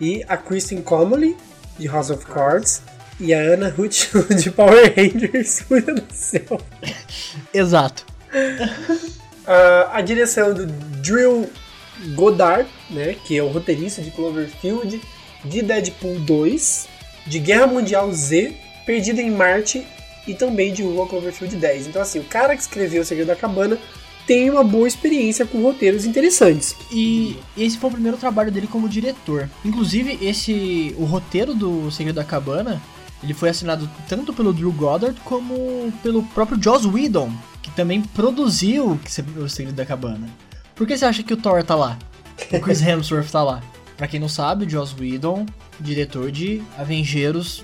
e 0.00 0.24
a 0.28 0.36
Kristen 0.36 0.82
Connolly 0.82 1.36
de 1.78 1.86
House 1.86 2.10
of 2.10 2.26
Cards 2.26 2.82
e 3.20 3.32
a 3.32 3.38
Anna 3.38 3.68
Ruth 3.68 4.08
de 4.36 4.50
Power 4.50 4.92
Rangers. 4.96 5.64
Meu 5.70 5.82
Deus 5.82 6.00
do 6.00 6.14
céu. 6.14 6.60
Exato. 7.54 8.04
Uh, 8.32 9.88
a 9.92 10.00
direção 10.00 10.52
do 10.52 10.66
Drew 10.66 11.48
Goddard, 12.14 12.68
né, 12.90 13.14
que 13.24 13.38
é 13.38 13.42
o 13.42 13.48
roteirista 13.48 14.02
de 14.02 14.10
Cloverfield, 14.10 15.00
de 15.44 15.62
Deadpool 15.62 16.18
2, 16.20 16.88
de 17.26 17.38
Guerra 17.38 17.66
Mundial 17.66 18.12
Z, 18.12 18.56
Perdida 18.84 19.22
em 19.22 19.30
Marte 19.30 19.86
e 20.26 20.34
também 20.34 20.72
de 20.72 20.82
Rua 20.82 21.06
Cloverfield 21.06 21.56
10. 21.56 21.88
Então, 21.88 22.02
assim, 22.02 22.18
o 22.18 22.24
cara 22.24 22.54
que 22.54 22.62
escreveu 22.62 23.02
O 23.02 23.04
Segredo 23.04 23.28
da 23.28 23.36
Cabana 23.36 23.78
tem 24.26 24.48
uma 24.50 24.62
boa 24.62 24.86
experiência 24.86 25.44
com 25.44 25.62
roteiros 25.62 26.04
interessantes. 26.04 26.76
E 26.90 27.36
esse 27.56 27.78
foi 27.78 27.90
o 27.90 27.92
primeiro 27.92 28.16
trabalho 28.16 28.52
dele 28.52 28.66
como 28.66 28.88
diretor. 28.88 29.48
Inclusive, 29.64 30.18
esse 30.22 30.94
o 30.98 31.04
roteiro 31.04 31.54
do 31.54 31.90
Segredo 31.90 32.16
da 32.16 32.24
Cabana, 32.24 32.80
ele 33.22 33.34
foi 33.34 33.48
assinado 33.48 33.88
tanto 34.08 34.32
pelo 34.32 34.52
Drew 34.52 34.72
Goddard 34.72 35.18
como 35.24 35.92
pelo 36.02 36.22
próprio 36.22 36.62
Joss 36.62 36.86
Whedon, 36.86 37.32
que 37.60 37.70
também 37.72 38.02
produziu 38.02 38.98
o 39.36 39.48
Segredo 39.48 39.76
da 39.76 39.86
Cabana. 39.86 40.28
Por 40.74 40.86
que 40.86 40.96
você 40.96 41.04
acha 41.04 41.22
que 41.22 41.34
o 41.34 41.36
Thor 41.36 41.62
tá 41.62 41.74
lá? 41.74 41.98
O 42.52 42.60
Chris 42.60 42.80
Hemsworth 42.82 43.30
tá 43.30 43.42
lá? 43.42 43.62
Pra 43.96 44.08
quem 44.08 44.18
não 44.18 44.28
sabe, 44.28 44.68
Joss 44.68 44.94
Whedon, 44.98 45.46
diretor 45.78 46.30
de 46.30 46.62
Avengers 46.78 47.62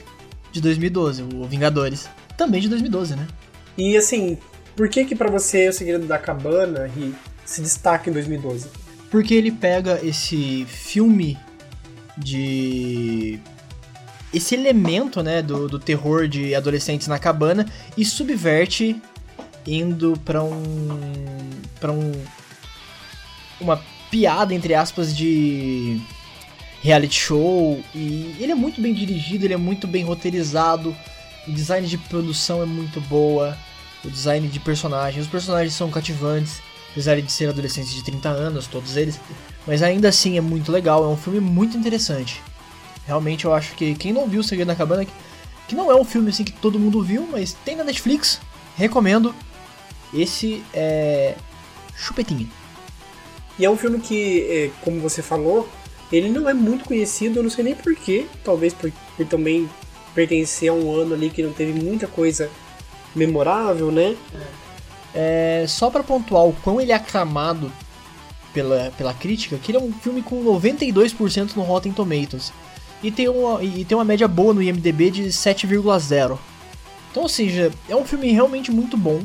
de 0.53 0.61
2012, 0.61 1.23
o 1.35 1.45
Vingadores. 1.45 2.09
Também 2.39 2.61
de 2.61 2.69
2012, 2.69 3.17
né? 3.17 3.27
E 3.77 3.97
assim, 3.97 4.39
por 4.77 4.89
que 4.89 5.05
que 5.05 5.17
pra 5.17 5.29
você 5.29 5.69
o 5.69 5.73
Segredo 5.73 6.07
da 6.07 6.19
Cabana 6.19 6.89
se 7.45 7.61
destaca 7.61 8.09
em 8.09 8.13
2012? 8.13 8.69
Porque 9.11 9.35
ele 9.35 9.51
pega 9.51 9.99
esse 10.05 10.65
filme 10.67 11.37
de 12.17 13.41
esse 14.33 14.55
elemento, 14.55 15.23
né, 15.23 15.43
do, 15.43 15.67
do 15.67 15.79
terror 15.79 16.29
de 16.29 16.55
adolescentes 16.55 17.09
na 17.09 17.19
cabana 17.19 17.67
e 17.97 18.05
subverte 18.05 19.01
indo 19.67 20.15
para 20.25 20.43
um 20.43 20.61
para 21.81 21.91
um 21.91 22.13
uma 23.61 23.83
piada 24.11 24.55
entre 24.55 24.75
aspas 24.75 25.17
de 25.17 26.01
reality 26.83 27.15
show 27.15 27.83
e 27.95 28.37
ele 28.39 28.53
é 28.53 28.55
muito 28.55 28.81
bem 28.81 28.95
dirigido, 28.95 29.45
ele 29.45 29.55
é 29.55 29.59
muito 29.59 29.87
bem 29.87 30.05
roteirizado, 30.05 30.95
o 31.49 31.53
design 31.53 31.87
de 31.87 31.97
produção 31.97 32.63
é 32.63 32.67
muito 32.67 33.01
boa, 33.03 33.57
o 34.05 34.11
design 34.11 34.47
de 34.47 34.61
personagens, 34.61 35.25
os 35.25 35.31
personagens 35.31 35.73
são 35.73 35.91
cativantes, 35.91 36.61
apesar 36.91 37.21
de 37.21 37.33
ser 37.33 37.49
adolescentes 37.49 37.93
de 37.93 38.03
30 38.05 38.29
anos, 38.29 38.67
todos 38.67 38.97
eles, 38.97 39.19
mas 39.67 39.83
ainda 39.83 40.09
assim 40.09 40.37
é 40.37 40.41
muito 40.41 40.71
legal, 40.71 41.05
é 41.05 41.09
um 41.09 41.17
filme 41.17 41.41
muito 41.41 41.77
interessante. 41.77 42.43
Realmente 43.07 43.47
eu 43.47 43.55
acho 43.55 43.75
que 43.75 43.95
quem 43.95 44.13
não 44.13 44.29
viu 44.29 44.41
o 44.41 44.45
Segredo 44.45 44.69
da 44.69 44.75
Cabana, 44.75 45.07
que 45.67 45.75
não 45.75 45.91
é 45.91 45.95
um 45.95 46.05
filme 46.05 46.29
assim 46.31 46.45
que 46.45 46.53
todo 46.53 46.79
mundo 46.79 47.03
viu, 47.03 47.27
mas 47.31 47.55
tem 47.65 47.75
na 47.75 47.85
Netflix, 47.85 48.41
recomendo. 48.77 49.35
Esse 50.13 50.63
é 50.73 51.35
Chupetinha. 51.95 52.47
E 53.59 53.65
é 53.65 53.71
um 53.71 53.77
filme 53.77 53.99
que, 53.99 54.47
é, 54.49 54.71
como 54.83 55.01
você 55.01 55.21
falou, 55.21 55.69
ele 56.13 56.29
não 56.31 56.49
é 56.49 56.55
muito 56.55 56.85
conhecido, 56.85 57.39
eu 57.39 57.43
não 57.43 57.51
sei 57.51 57.65
nem 57.65 57.75
porquê, 57.75 58.27
talvez 58.45 58.73
por, 58.73 58.91
por 59.17 59.27
também 59.27 59.69
pertencer 60.15 60.71
a 60.71 60.73
um 60.73 60.95
ano 60.95 61.15
ali 61.15 61.31
que 61.31 61.43
não 61.43 61.53
teve 61.53 61.73
muita 61.73 62.07
coisa 62.07 62.51
memorável, 63.15 63.91
né? 63.91 64.17
É, 65.15 65.65
só 65.69 65.91
para 65.91 66.03
pontuar 66.03 66.45
o 66.45 66.53
quão 66.53 66.81
ele 66.81 66.93
é 66.93 66.95
aclamado 66.95 67.73
pela, 68.53 68.93
pela 68.97 69.15
crítica, 69.15 69.57
que 69.57 69.71
ele 69.71 69.79
é 69.79 69.81
um 69.81 69.93
filme 69.93 70.23
com 70.23 70.43
92% 70.45 71.57
no 71.57 71.63
Rotten 71.63 71.93
Tomatoes 71.93 72.53
e 73.03 73.11
tem 73.11 73.29
uma, 73.29 73.63
e 73.63 73.85
tem 73.85 73.97
uma 73.97 74.05
média 74.05 74.27
boa 74.27 74.53
no 74.53 74.63
IMDB 74.63 75.11
de 75.11 75.25
7,0. 75.25 76.39
Então, 77.11 77.23
ou 77.23 77.29
seja, 77.29 77.71
é 77.89 77.97
um 77.97 78.05
filme 78.05 78.31
realmente 78.33 78.71
muito 78.71 78.97
bom, 78.97 79.23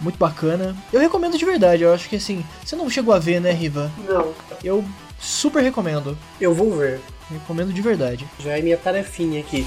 muito 0.00 0.18
bacana. 0.18 0.76
Eu 0.92 1.00
recomendo 1.00 1.38
de 1.38 1.44
verdade, 1.44 1.82
eu 1.82 1.92
acho 1.92 2.08
que 2.08 2.16
assim, 2.16 2.44
você 2.64 2.76
não 2.76 2.88
chegou 2.90 3.14
a 3.14 3.18
ver, 3.18 3.40
né, 3.40 3.52
Riva? 3.52 3.90
Não. 4.06 4.32
Eu 4.62 4.84
super 5.18 5.62
recomendo. 5.62 6.16
Eu 6.40 6.54
vou 6.54 6.76
ver. 6.76 7.00
Recomendo 7.32 7.72
de 7.72 7.82
verdade. 7.82 8.26
Já 8.38 8.58
é 8.58 8.62
minha 8.62 8.76
tarefinha 8.76 9.40
aqui. 9.40 9.66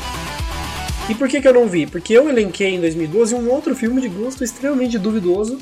E 1.10 1.14
por 1.14 1.28
que, 1.28 1.40
que 1.40 1.48
eu 1.48 1.54
não 1.54 1.68
vi? 1.68 1.86
Porque 1.86 2.14
eu 2.14 2.28
elenquei 2.30 2.76
em 2.76 2.82
2012 2.82 3.36
um 3.36 3.50
outro 3.50 3.76
filme 3.76 4.02
de 4.02 4.10
gosto 4.10 4.44
extremamente 4.44 4.98
duvidoso 4.98 5.60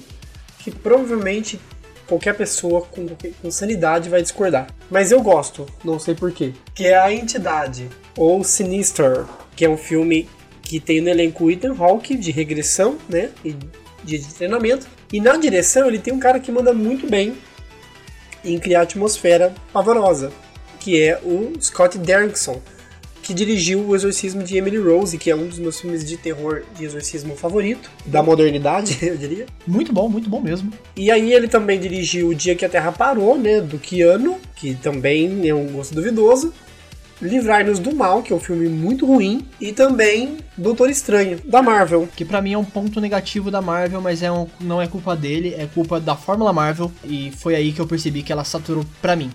que 0.60 0.72
provavelmente 0.72 1.60
qualquer 2.08 2.36
pessoa 2.36 2.82
com, 2.82 3.08
com 3.42 3.52
sanidade 3.52 4.10
vai 4.10 4.22
discordar. 4.22 4.68
Mas 4.90 5.12
eu 5.12 5.22
gosto, 5.22 5.66
não 5.84 6.00
sei 6.00 6.16
porquê. 6.16 6.54
Que 6.74 6.88
é 6.88 6.98
A 6.98 7.12
Entidade, 7.14 7.90
ou 8.18 8.44
Sinister, 8.44 9.26
que 9.56 9.66
é 9.66 9.70
um 9.70 9.78
filme 9.78 10.30
que 10.62 10.80
tem 10.80 11.02
no 11.02 11.10
elenco 11.10 11.52
Ethan 11.52 11.76
Hawke, 11.78 12.16
de 12.16 12.32
regressão, 12.32 12.98
né? 13.10 13.30
E 13.44 13.56
de 14.04 14.20
treinamento. 14.34 14.88
E 15.12 15.20
na 15.20 15.36
direção 15.38 15.88
ele 15.88 16.00
tem 16.00 16.14
um 16.14 16.20
cara 16.20 16.40
que 16.40 16.52
manda 16.52 16.74
muito 16.74 17.08
bem 17.08 17.36
em 18.44 18.58
criar 18.60 18.82
atmosfera 18.82 19.54
pavorosa, 19.72 20.32
que 20.84 21.02
é 21.02 21.18
o 21.24 21.54
Scott 21.62 21.98
Derrickson 21.98 22.62
que 23.22 23.34
dirigiu 23.34 23.80
O 23.88 23.96
Exorcismo 23.96 24.44
de 24.44 24.58
Emily 24.58 24.78
Rose, 24.78 25.18
que 25.18 25.32
é 25.32 25.36
um 25.36 25.48
dos 25.48 25.58
meus 25.58 25.80
filmes 25.80 26.04
de 26.04 26.18
terror 26.18 26.64
de 26.78 26.84
exorcismo 26.84 27.38
favorito, 27.38 27.90
da 28.06 28.22
modernidade, 28.22 28.98
eu 29.02 29.16
diria. 29.16 29.46
Muito 29.66 29.94
bom, 29.94 30.10
muito 30.10 30.30
bom 30.30 30.42
mesmo. 30.42 30.74
E 30.94 31.10
aí 31.10 31.32
ele 31.34 31.48
também 31.48 31.80
dirigiu 31.80 32.28
O 32.28 32.36
Dia 32.36 32.54
que 32.54 32.66
a 32.66 32.70
Terra 32.70 32.92
Parou, 32.92 33.38
né, 33.38 33.62
do 33.62 33.80
Keanu, 33.80 34.38
que 34.58 34.76
também 34.76 35.48
é 35.48 35.56
um 35.56 35.68
gosto 35.68 35.96
duvidoso. 35.96 36.54
Livrar-nos 37.22 37.80
do 37.80 37.96
Mal, 37.96 38.22
que 38.22 38.34
é 38.34 38.36
um 38.36 38.42
filme 38.42 38.68
muito 38.68 39.06
ruim, 39.06 39.48
e 39.62 39.72
também 39.72 40.40
Doutor 40.58 40.90
Estranho, 40.90 41.40
da 41.46 41.62
Marvel. 41.62 42.10
Que 42.14 42.26
para 42.26 42.42
mim 42.42 42.52
é 42.52 42.58
um 42.58 42.66
ponto 42.66 43.00
negativo 43.00 43.50
da 43.50 43.62
Marvel, 43.62 44.02
mas 44.02 44.22
é 44.22 44.30
um, 44.30 44.48
não 44.60 44.82
é 44.82 44.88
culpa 44.88 45.16
dele, 45.16 45.56
é 45.58 45.66
culpa 45.74 46.02
da 46.02 46.18
Fórmula 46.18 46.52
Marvel, 46.52 46.92
e 47.06 47.32
foi 47.32 47.56
aí 47.56 47.72
que 47.72 47.80
eu 47.80 47.88
percebi 47.88 48.22
que 48.22 48.34
ela 48.34 48.44
saturou 48.44 48.86
pra 49.02 49.16
mim. 49.16 49.32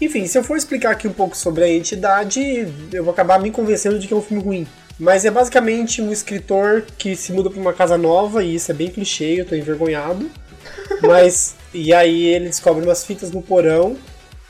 Enfim, 0.00 0.26
se 0.26 0.36
eu 0.36 0.44
for 0.44 0.56
explicar 0.56 0.90
aqui 0.90 1.08
um 1.08 1.12
pouco 1.12 1.36
sobre 1.36 1.64
a 1.64 1.68
entidade, 1.68 2.68
eu 2.92 3.02
vou 3.02 3.12
acabar 3.12 3.40
me 3.40 3.50
convencendo 3.50 3.98
de 3.98 4.06
que 4.06 4.12
é 4.12 4.16
um 4.16 4.22
filme 4.22 4.42
ruim. 4.42 4.66
Mas 4.98 5.24
é 5.24 5.30
basicamente 5.30 6.00
um 6.00 6.10
escritor 6.10 6.84
que 6.96 7.14
se 7.14 7.32
muda 7.32 7.50
para 7.50 7.60
uma 7.60 7.72
casa 7.72 7.98
nova, 7.98 8.42
e 8.42 8.54
isso 8.54 8.70
é 8.70 8.74
bem 8.74 8.90
clichê, 8.90 9.40
eu 9.40 9.46
tô 9.46 9.54
envergonhado. 9.54 10.30
Mas, 11.02 11.54
e 11.72 11.92
aí 11.92 12.26
ele 12.26 12.46
descobre 12.46 12.84
umas 12.84 13.04
fitas 13.04 13.30
no 13.30 13.42
porão 13.42 13.96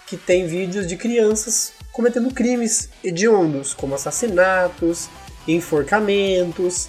que 0.06 0.16
tem 0.16 0.46
vídeos 0.46 0.86
de 0.86 0.96
crianças 0.96 1.72
cometendo 1.92 2.32
crimes 2.32 2.90
hediondos, 3.02 3.72
como 3.72 3.94
assassinatos, 3.94 5.08
enforcamentos. 5.48 6.88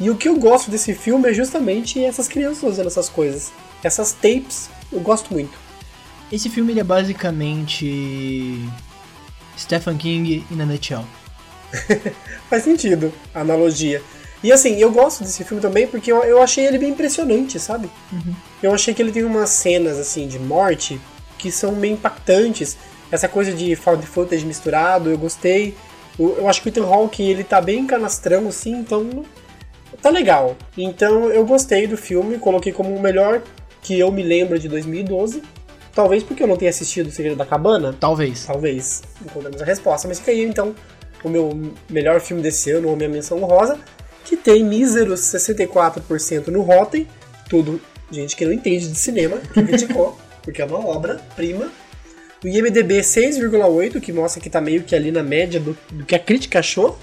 E 0.00 0.08
o 0.08 0.16
que 0.16 0.28
eu 0.28 0.36
gosto 0.36 0.70
desse 0.70 0.94
filme 0.94 1.28
é 1.28 1.32
justamente 1.32 2.02
essas 2.02 2.26
crianças 2.26 2.62
fazendo 2.62 2.86
essas 2.86 3.08
coisas. 3.08 3.52
Essas 3.84 4.12
tapes, 4.12 4.70
eu 4.90 5.00
gosto 5.00 5.32
muito. 5.32 5.65
Esse 6.30 6.50
filme 6.50 6.72
ele 6.72 6.80
é 6.80 6.84
basicamente 6.84 8.68
Stephen 9.58 9.96
King 9.96 10.44
in 10.50 10.60
a 10.60 10.66
nutshell. 10.66 11.04
Faz 12.50 12.64
sentido 12.64 13.12
a 13.34 13.40
analogia. 13.40 14.02
E 14.42 14.52
assim, 14.52 14.76
eu 14.76 14.90
gosto 14.92 15.24
desse 15.24 15.44
filme 15.44 15.62
também 15.62 15.86
porque 15.86 16.10
eu, 16.10 16.22
eu 16.24 16.42
achei 16.42 16.66
ele 16.66 16.78
bem 16.78 16.90
impressionante, 16.90 17.58
sabe? 17.58 17.90
Uhum. 18.12 18.34
Eu 18.62 18.74
achei 18.74 18.92
que 18.92 19.00
ele 19.00 19.12
tem 19.12 19.24
umas 19.24 19.50
cenas 19.50 19.98
assim 19.98 20.28
de 20.28 20.38
morte 20.38 21.00
que 21.38 21.50
são 21.50 21.72
meio 21.72 21.94
impactantes. 21.94 22.76
Essa 23.10 23.28
coisa 23.28 23.52
de 23.52 23.74
found 23.76 24.04
footage 24.04 24.44
misturado, 24.44 25.10
eu 25.10 25.18
gostei. 25.18 25.74
Eu, 26.18 26.38
eu 26.38 26.48
acho 26.48 26.60
que 26.60 26.68
o 26.68 26.70
Ethan 26.70 26.86
Hawke 26.86 27.22
ele 27.22 27.44
tá 27.44 27.60
bem 27.60 27.86
canastrão 27.86 28.48
assim, 28.48 28.72
então 28.72 29.24
tá 30.02 30.10
legal. 30.10 30.56
Então 30.76 31.30
eu 31.30 31.44
gostei 31.46 31.86
do 31.86 31.96
filme, 31.96 32.38
coloquei 32.38 32.72
como 32.72 32.94
o 32.94 33.00
melhor 33.00 33.42
que 33.82 33.98
eu 33.98 34.10
me 34.10 34.22
lembro 34.22 34.58
de 34.58 34.68
2012. 34.68 35.42
Talvez 35.96 36.22
porque 36.22 36.42
eu 36.42 36.46
não 36.46 36.58
tenha 36.58 36.68
assistido 36.68 37.06
O 37.06 37.10
Segredo 37.10 37.36
da 37.36 37.46
Cabana. 37.46 37.96
Talvez. 37.98 38.44
Talvez. 38.44 39.02
Encontramos 39.24 39.62
a 39.62 39.64
resposta. 39.64 40.06
Mas 40.06 40.18
fica 40.18 40.30
aí, 40.30 40.44
então, 40.44 40.74
o 41.24 41.28
meu 41.30 41.72
melhor 41.88 42.20
filme 42.20 42.42
desse 42.42 42.70
ano, 42.70 42.90
ou 42.90 42.96
minha 42.96 43.08
menção 43.08 43.38
rosa, 43.38 43.80
que 44.22 44.36
tem 44.36 44.62
míseros 44.62 45.20
64% 45.20 46.48
no 46.48 46.60
Rotten. 46.60 47.08
Tudo 47.48 47.80
gente 48.10 48.36
que 48.36 48.44
não 48.44 48.52
entende 48.52 48.88
de 48.88 48.98
cinema, 48.98 49.38
que 49.38 49.62
criticou, 49.62 50.18
porque 50.44 50.60
é 50.60 50.66
uma 50.66 50.86
obra-prima. 50.86 51.72
O 52.44 52.46
IMDB 52.46 53.00
6,8, 53.00 53.98
que 53.98 54.12
mostra 54.12 54.42
que 54.42 54.50
tá 54.50 54.60
meio 54.60 54.82
que 54.82 54.94
ali 54.94 55.10
na 55.10 55.22
média 55.22 55.58
do, 55.58 55.74
do 55.90 56.04
que 56.04 56.14
a 56.14 56.18
crítica 56.18 56.58
achou. 56.58 56.98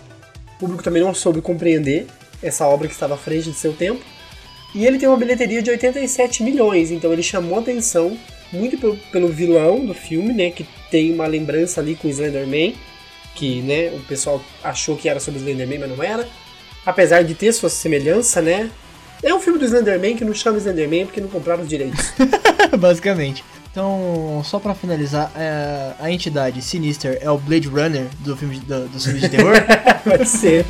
O 0.56 0.60
público 0.60 0.84
também 0.84 1.02
não 1.02 1.16
soube 1.16 1.42
compreender 1.42 2.06
essa 2.44 2.68
obra 2.68 2.88
que 2.88 2.94
estava 2.94 3.16
à 3.16 3.18
frente 3.18 3.50
de 3.50 3.58
seu 3.58 3.74
tempo. 3.74 4.04
E 4.76 4.86
ele 4.86 5.00
tem 5.00 5.10
uma 5.10 5.18
bilheteria 5.18 5.64
de 5.64 5.72
87 5.72 6.44
milhões, 6.44 6.92
então 6.92 7.12
ele 7.12 7.24
chamou 7.24 7.58
atenção 7.58 8.16
muito 8.54 8.78
pelo, 8.78 8.96
pelo 9.12 9.28
vilão 9.28 9.86
do 9.86 9.94
filme, 9.94 10.34
né? 10.34 10.52
Que 10.52 10.66
tem 10.90 11.12
uma 11.12 11.28
lembrança 11.28 11.82
ali 11.82 11.96
com 11.96 12.08
o 12.08 12.12
Slenderman, 12.12 12.76
que 13.36 13.62
né, 13.62 13.92
o 13.94 14.00
pessoal 14.02 14.42
achou 14.64 14.96
que 14.96 15.10
era 15.10 15.20
sobre 15.20 15.40
o 15.40 15.42
Slenderman, 15.42 15.80
mas 15.80 15.90
não 15.90 16.04
era. 16.04 16.28
Apesar 16.86 17.24
de 17.24 17.34
ter 17.34 17.52
sua 17.52 17.70
semelhança, 17.70 18.42
né? 18.42 18.70
É 19.24 19.34
um 19.34 19.40
filme 19.40 19.58
do 19.58 19.66
Slenderman 19.66 20.16
que 20.16 20.24
não 20.24 20.34
chama 20.34 20.58
Slenderman 20.58 21.06
porque 21.06 21.22
não 21.22 21.30
compraram 21.30 21.64
os 21.64 21.70
direitos. 21.70 22.14
Basicamente. 22.78 23.44
Então, 23.72 24.42
só 24.46 24.60
para 24.60 24.76
finalizar, 24.76 25.32
é, 25.36 25.94
a 26.00 26.12
entidade 26.12 26.62
Sinister 26.62 27.18
é 27.20 27.32
o 27.32 27.40
Blade 27.40 27.68
Runner 27.68 28.06
do 28.20 28.38
filme 28.38 28.60
de, 28.60 28.66
do, 28.66 28.88
dos 28.88 29.04
filmes 29.04 29.22
de 29.22 29.30
terror? 29.30 29.56
Pode 30.04 30.30
ser. 30.30 30.64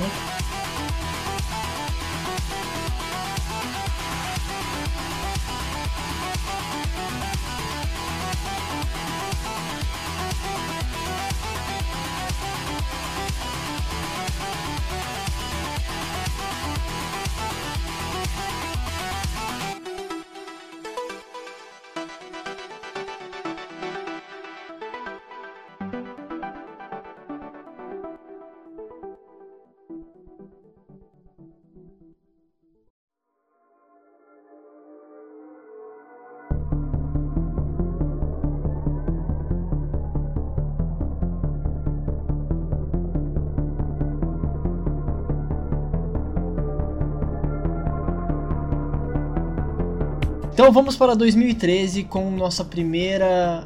Vamos 50.74 50.96
para 50.96 51.14
2013 51.14 52.04
com 52.06 52.32
nossa 52.32 52.66
primeira 52.66 53.64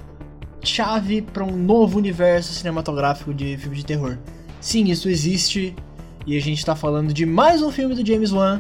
chave 0.62 1.22
para 1.22 1.42
um 1.42 1.56
novo 1.56 1.98
universo 1.98 2.52
cinematográfico 2.54 3.34
de 3.34 3.56
filme 3.56 3.78
de 3.78 3.86
terror. 3.86 4.18
Sim, 4.60 4.92
isso 4.92 5.08
existe 5.08 5.74
e 6.26 6.36
a 6.36 6.42
gente 6.42 6.58
está 6.58 6.76
falando 6.76 7.14
de 7.14 7.26
mais 7.26 7.62
um 7.62 7.72
filme 7.72 7.96
do 7.96 8.06
James 8.06 8.34
Wan, 8.34 8.60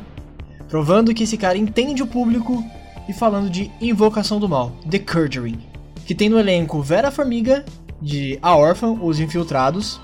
provando 0.69 1.13
que 1.13 1.23
esse 1.23 1.37
cara 1.37 1.57
entende 1.57 2.01
o 2.01 2.07
público 2.07 2.63
e 3.09 3.11
falando 3.11 3.49
de 3.49 3.69
Invocação 3.81 4.39
do 4.39 4.47
Mal, 4.47 4.71
The 4.89 4.99
Conjuring, 4.99 5.59
que 6.05 6.15
tem 6.15 6.29
no 6.29 6.39
elenco 6.39 6.81
Vera 6.81 7.11
Farmiga 7.11 7.65
de 8.01 8.39
A 8.41 8.55
Órfã, 8.55 8.91
Os 8.91 9.19
Infiltrados, 9.19 9.99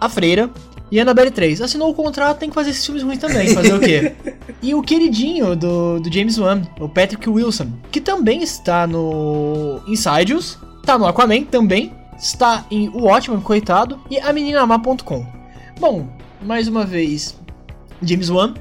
A 0.00 0.08
Freira 0.08 0.50
e 0.92 1.00
Annabelle 1.00 1.30
3. 1.30 1.62
Assinou 1.62 1.90
o 1.90 1.94
contrato, 1.94 2.38
tem 2.38 2.50
que 2.50 2.54
fazer 2.54 2.70
esses 2.70 2.84
filmes 2.84 3.02
ruins 3.02 3.18
também. 3.18 3.48
Fazer 3.54 3.72
o 3.72 3.80
quê? 3.80 4.12
E 4.60 4.76
o 4.76 4.82
queridinho 4.82 5.56
do, 5.56 5.98
do 5.98 6.12
James 6.12 6.38
Wan, 6.38 6.62
o 6.78 6.88
Patrick 6.88 7.28
Wilson, 7.28 7.72
que 7.90 8.00
também 8.00 8.44
está 8.44 8.86
no 8.86 9.80
Insidious, 9.88 10.56
tá 10.84 10.96
no 10.96 11.04
Aquaman 11.04 11.42
também, 11.42 11.92
está 12.16 12.64
em 12.70 12.88
O 12.90 13.06
Ótimo, 13.06 13.40
coitado, 13.40 14.00
e 14.08 14.20
a 14.20 14.32
meninamar.com. 14.32 15.26
Bom, 15.80 16.06
mais 16.40 16.68
uma 16.68 16.84
vez, 16.84 17.36
James 18.00 18.30
Wan, 18.30 18.54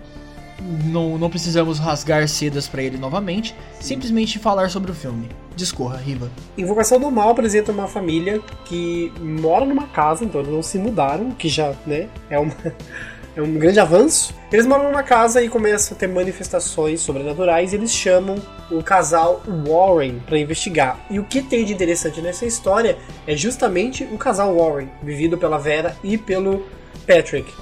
não, 0.86 1.20
não 1.20 1.30
precisamos 1.30 1.78
rasgar 1.78 2.28
sedas 2.28 2.68
para 2.68 2.82
ele 2.82 2.98
novamente, 2.98 3.54
simplesmente 3.80 4.40
falar 4.40 4.72
sobre 4.72 4.90
o 4.90 4.96
filme. 4.96 5.30
Discorra, 5.62 5.98
Riva. 5.98 6.32
Invocação 6.58 7.00
do 7.00 7.12
Mal 7.12 7.30
apresenta 7.30 7.72
uma 7.72 7.88
família 7.88 8.42
que 8.66 9.14
mora 9.20 9.64
numa 9.64 9.86
casa, 9.86 10.26
então 10.26 10.42
eles 10.42 10.52
não 10.52 10.64
se 10.64 10.80
mudaram, 10.80 11.30
que 11.32 11.48
já, 11.48 11.74
né, 11.86 12.10
é, 12.32 12.40
uma, 12.40 12.56
é 13.38 13.42
um 13.44 13.54
grande 13.60 13.80
avanço. 13.80 14.34
Eles 14.52 14.66
moram 14.66 14.86
numa 14.86 15.04
casa 15.04 15.40
e 15.44 15.48
começam 15.48 15.96
a 15.96 16.00
ter 16.00 16.08
manifestações 16.08 17.02
sobrenaturais 17.02 17.74
e 17.74 17.76
eles 17.76 17.92
chamam 17.92 18.42
o 18.72 18.82
casal 18.82 19.44
Warren 19.68 20.20
para 20.26 20.40
investigar. 20.40 21.00
E 21.12 21.20
o 21.20 21.24
que 21.24 21.44
tem 21.44 21.64
de 21.64 21.74
interessante 21.74 22.22
nessa 22.22 22.46
história 22.46 22.98
é 23.28 23.36
justamente 23.36 24.04
o 24.06 24.18
casal 24.18 24.56
Warren, 24.56 24.90
vivido 25.04 25.38
pela 25.38 25.60
Vera 25.60 25.96
e 26.04 26.18
pelo 26.18 26.66
Patrick 27.06 27.54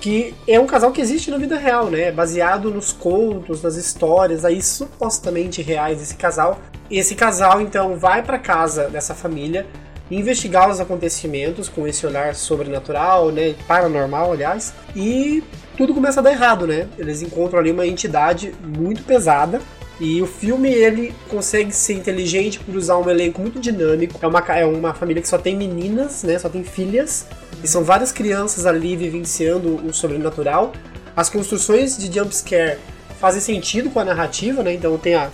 que 0.00 0.32
é 0.46 0.60
um 0.60 0.66
casal 0.66 0.92
que 0.92 1.00
existe 1.00 1.30
na 1.30 1.38
vida 1.38 1.58
real, 1.58 1.90
né? 1.90 2.12
Baseado 2.12 2.70
nos 2.70 2.92
contos, 2.92 3.62
nas 3.62 3.74
histórias 3.74 4.44
aí 4.44 4.62
supostamente 4.62 5.60
reais 5.60 5.98
desse 5.98 6.14
casal. 6.14 6.60
Esse 6.90 7.14
casal 7.14 7.60
então 7.60 7.96
vai 7.96 8.22
para 8.22 8.38
casa 8.38 8.88
dessa 8.88 9.14
família 9.14 9.66
investigar 10.10 10.70
os 10.70 10.80
acontecimentos 10.80 11.68
com 11.68 11.86
esse 11.86 12.06
olhar 12.06 12.34
sobrenatural, 12.34 13.30
né, 13.30 13.54
paranormal, 13.66 14.32
aliás, 14.32 14.72
e 14.96 15.42
tudo 15.76 15.92
começa 15.92 16.20
a 16.20 16.22
dar 16.22 16.32
errado, 16.32 16.66
né? 16.66 16.88
Eles 16.98 17.22
encontram 17.22 17.58
ali 17.60 17.70
uma 17.70 17.86
entidade 17.86 18.54
muito 18.64 19.02
pesada 19.02 19.60
e 20.00 20.22
o 20.22 20.26
filme 20.26 20.70
ele 20.70 21.14
consegue 21.28 21.72
ser 21.72 21.94
inteligente 21.94 22.58
por 22.60 22.74
usar 22.74 22.96
um 22.98 23.10
elenco 23.10 23.40
muito 23.40 23.60
dinâmico. 23.60 24.18
É 24.22 24.26
uma, 24.26 24.40
é 24.40 24.64
uma 24.64 24.94
família 24.94 25.20
que 25.20 25.28
só 25.28 25.38
tem 25.38 25.56
meninas, 25.56 26.22
né? 26.22 26.38
Só 26.38 26.48
tem 26.48 26.64
filhas. 26.64 27.26
E 27.62 27.68
são 27.68 27.82
várias 27.82 28.12
crianças 28.12 28.64
ali 28.64 28.96
vivenciando 28.96 29.76
o 29.84 29.92
sobrenatural. 29.92 30.72
As 31.16 31.28
construções 31.28 31.98
de 31.98 32.12
jumpscare 32.12 32.78
fazem 33.20 33.40
sentido 33.40 33.90
com 33.90 33.98
a 33.98 34.04
narrativa, 34.04 34.62
né? 34.62 34.72
Então 34.72 34.96
tem 34.98 35.16
a, 35.16 35.28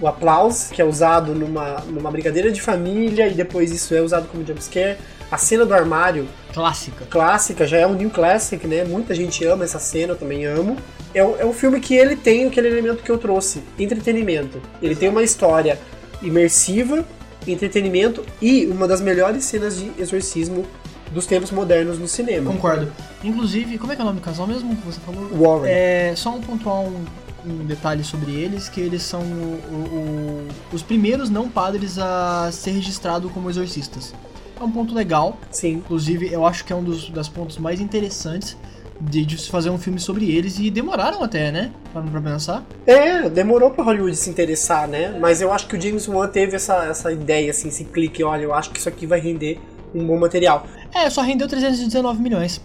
o 0.00 0.06
aplauso, 0.06 0.70
que 0.70 0.80
é 0.80 0.84
usado 0.84 1.34
numa, 1.34 1.80
numa 1.86 2.10
brincadeira 2.10 2.50
de 2.50 2.60
família, 2.60 3.28
e 3.28 3.34
depois 3.34 3.70
isso 3.70 3.94
é 3.94 4.00
usado 4.00 4.28
como 4.28 4.44
jumpscare. 4.44 4.98
A 5.30 5.36
cena 5.36 5.66
do 5.66 5.74
armário. 5.74 6.28
Clássica. 6.52 7.04
Clássica, 7.06 7.66
já 7.66 7.78
é 7.78 7.86
um 7.86 7.94
new 7.94 8.10
classic, 8.10 8.64
né? 8.66 8.84
Muita 8.84 9.14
gente 9.14 9.44
ama 9.44 9.64
essa 9.64 9.78
cena, 9.78 10.12
eu 10.12 10.16
também 10.16 10.46
amo. 10.46 10.76
É, 11.12 11.18
é 11.18 11.44
um 11.44 11.52
filme 11.52 11.80
que 11.80 11.94
ele 11.94 12.14
tem 12.14 12.46
aquele 12.46 12.68
elemento 12.68 13.02
que 13.02 13.10
eu 13.10 13.18
trouxe: 13.18 13.62
entretenimento. 13.78 14.60
Ele 14.80 14.94
tem 14.94 15.08
uma 15.08 15.22
história 15.22 15.78
imersiva, 16.22 17.04
entretenimento 17.46 18.24
e 18.40 18.66
uma 18.66 18.86
das 18.86 19.00
melhores 19.00 19.44
cenas 19.44 19.78
de 19.78 19.90
exorcismo 19.98 20.64
dos 21.10 21.26
tempos 21.26 21.50
modernos 21.50 21.98
no 21.98 22.06
cinema. 22.08 22.52
Concordo. 22.52 22.92
Inclusive, 23.22 23.78
como 23.78 23.92
é 23.92 23.96
que 23.96 24.02
é 24.02 24.04
o 24.04 24.06
nome 24.06 24.20
do 24.20 24.24
casal 24.24 24.46
mesmo 24.46 24.76
que 24.76 24.86
você 24.86 25.00
falou? 25.00 25.28
Warren. 25.32 25.72
É, 25.72 26.12
só 26.16 26.30
um 26.30 26.40
pontuar 26.40 26.80
um, 26.80 27.04
um 27.46 27.64
detalhe 27.64 28.02
sobre 28.04 28.32
eles, 28.32 28.68
que 28.68 28.80
eles 28.80 29.02
são 29.02 29.20
o- 29.22 29.60
o- 29.70 29.74
o- 29.74 30.48
os 30.74 30.82
primeiros 30.82 31.30
não 31.30 31.48
padres 31.48 31.98
a 31.98 32.50
ser 32.52 32.72
registrado 32.72 33.28
como 33.30 33.48
exorcistas. 33.48 34.14
É 34.60 34.64
um 34.64 34.70
ponto 34.70 34.94
legal, 34.94 35.38
Sim. 35.50 35.74
inclusive 35.74 36.32
eu 36.32 36.46
acho 36.46 36.64
que 36.64 36.72
é 36.72 36.76
um 36.76 36.82
dos 36.82 37.10
das 37.10 37.28
pontos 37.28 37.58
mais 37.58 37.80
interessantes 37.80 38.56
de, 38.98 39.24
de 39.26 39.36
se 39.38 39.50
fazer 39.50 39.68
um 39.68 39.76
filme 39.78 40.00
sobre 40.00 40.30
eles 40.30 40.58
e 40.58 40.70
demoraram 40.70 41.22
até, 41.22 41.52
né? 41.52 41.70
Pra, 41.92 42.00
pra 42.00 42.20
pensar. 42.20 42.64
É, 42.86 43.28
demorou 43.28 43.70
pra 43.70 43.84
Hollywood 43.84 44.16
se 44.16 44.30
interessar, 44.30 44.88
né? 44.88 45.16
Mas 45.20 45.42
eu 45.42 45.52
acho 45.52 45.66
que 45.66 45.76
o 45.76 45.80
James 45.80 46.08
Wan 46.08 46.26
teve 46.28 46.56
essa, 46.56 46.86
essa 46.86 47.12
ideia, 47.12 47.50
assim, 47.50 47.68
esse 47.68 47.84
clique, 47.84 48.24
olha, 48.24 48.44
eu 48.44 48.54
acho 48.54 48.70
que 48.70 48.78
isso 48.78 48.88
aqui 48.88 49.06
vai 49.06 49.20
render 49.20 49.60
um 49.94 50.04
bom 50.06 50.18
material. 50.18 50.66
É, 50.94 51.10
só 51.10 51.20
rendeu 51.20 51.46
319 51.46 52.22
milhões. 52.22 52.60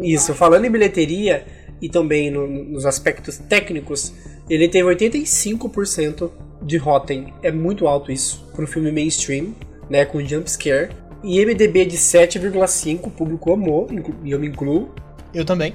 Isso, 0.00 0.34
falando 0.34 0.64
em 0.64 0.70
bilheteria 0.70 1.46
e 1.80 1.88
também 1.88 2.30
no- 2.30 2.46
nos 2.46 2.86
aspectos 2.86 3.38
técnicos, 3.38 4.12
ele 4.48 4.68
teve 4.68 4.84
85% 4.88 6.30
de 6.62 6.76
Rotten. 6.76 7.32
É 7.42 7.50
muito 7.52 7.86
alto 7.86 8.10
isso 8.10 8.44
para 8.54 8.64
um 8.64 8.66
filme 8.66 8.90
mainstream, 8.92 9.54
né, 9.90 10.04
com 10.04 10.20
jumpscare. 10.24 10.90
E 11.24 11.38
MDB 11.40 11.84
de 11.86 11.96
7,5, 11.96 13.08
o 13.08 13.10
público 13.10 13.52
amou, 13.52 13.88
e 14.24 14.30
eu 14.30 14.38
me 14.38 14.46
incluo. 14.48 14.90
Eu 15.34 15.44
também. 15.44 15.74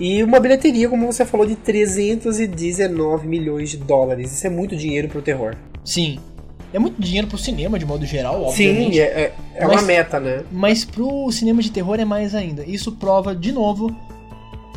E 0.00 0.22
uma 0.22 0.38
bilheteria, 0.40 0.88
como 0.88 1.06
você 1.10 1.24
falou, 1.24 1.46
de 1.46 1.56
319 1.56 3.26
milhões 3.26 3.70
de 3.70 3.76
dólares. 3.78 4.32
Isso 4.32 4.46
é 4.46 4.50
muito 4.50 4.76
dinheiro 4.76 5.08
pro 5.08 5.22
terror. 5.22 5.54
Sim. 5.84 6.18
É 6.72 6.78
muito 6.78 7.00
dinheiro 7.00 7.26
pro 7.28 7.38
cinema, 7.38 7.78
de 7.78 7.86
modo 7.86 8.04
geral, 8.04 8.42
obviamente. 8.44 8.94
Sim, 8.94 9.00
é, 9.00 9.04
é, 9.04 9.32
é 9.54 9.64
Mas- 9.66 9.76
uma 9.76 9.82
meta, 9.82 10.20
né? 10.20 10.42
Mas 10.50 10.84
pro 10.84 11.30
cinema 11.30 11.62
de 11.62 11.70
terror 11.70 11.98
é 11.98 12.04
mais 12.04 12.34
ainda. 12.34 12.64
Isso 12.66 12.92
prova, 12.92 13.34
de 13.34 13.52
novo, 13.52 13.94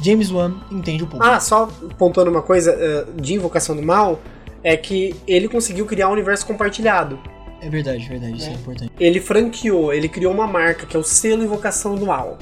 James 0.01 0.31
Wan 0.31 0.53
entende 0.71 1.03
o 1.03 1.07
público. 1.07 1.25
Ah, 1.31 1.39
só 1.39 1.67
pontuando 1.97 2.29
uma 2.31 2.41
coisa 2.41 2.71
eh, 2.71 3.05
de 3.15 3.33
Invocação 3.33 3.75
do 3.75 3.81
Mal, 3.83 4.19
é 4.63 4.75
que 4.77 5.15
ele 5.27 5.47
conseguiu 5.47 5.85
criar 5.85 6.09
um 6.09 6.13
universo 6.13 6.45
compartilhado. 6.45 7.19
É 7.61 7.69
verdade, 7.69 8.07
verdade, 8.07 8.37
isso 8.37 8.49
é 8.49 8.53
importante. 8.53 8.91
Ele 8.99 9.19
franqueou, 9.19 9.93
ele 9.93 10.07
criou 10.07 10.33
uma 10.33 10.47
marca 10.47 10.85
que 10.85 10.95
é 10.95 10.99
o 10.99 11.03
selo 11.03 11.43
Invocação 11.43 11.95
do 11.95 12.05
Mal. 12.05 12.37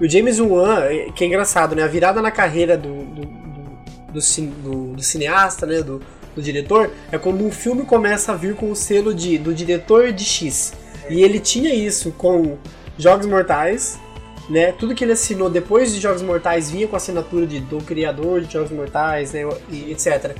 O 0.00 0.08
James 0.08 0.38
Wan, 0.40 0.80
eh, 0.84 1.08
que 1.14 1.24
é 1.24 1.26
engraçado, 1.26 1.74
né? 1.74 1.82
A 1.82 1.86
virada 1.86 2.20
na 2.22 2.30
carreira 2.30 2.76
do, 2.76 2.88
do, 3.04 3.22
do, 4.12 4.20
do- 4.20 4.92
do 4.94 5.02
cineasta, 5.02 5.66
né? 5.66 5.82
Do, 5.82 6.00
do 6.34 6.42
diretor, 6.42 6.90
é 7.10 7.16
quando 7.18 7.44
um 7.44 7.50
filme 7.50 7.82
começa 7.84 8.32
a 8.32 8.34
vir 8.34 8.54
com 8.54 8.70
o 8.70 8.76
selo 8.76 9.14
de, 9.14 9.38
do 9.38 9.54
diretor 9.54 10.12
de 10.12 10.24
X. 10.24 10.72
E 11.08 11.22
ele 11.22 11.38
tinha 11.40 11.72
isso 11.74 12.12
com 12.12 12.56
Jogos 12.98 13.26
Mortais, 13.26 13.98
né? 14.48 14.72
Tudo 14.72 14.94
que 14.94 15.04
ele 15.04 15.12
assinou 15.12 15.50
depois 15.50 15.92
de 15.92 16.00
Jogos 16.00 16.22
Mortais 16.22 16.70
vinha 16.70 16.86
com 16.86 16.96
a 16.96 16.98
assinatura 16.98 17.46
de, 17.46 17.60
do 17.60 17.78
criador 17.78 18.40
de 18.40 18.52
Jogos 18.52 18.70
Mortais, 18.70 19.32
né? 19.32 19.42
E 19.70 19.90
etc. 19.90 20.36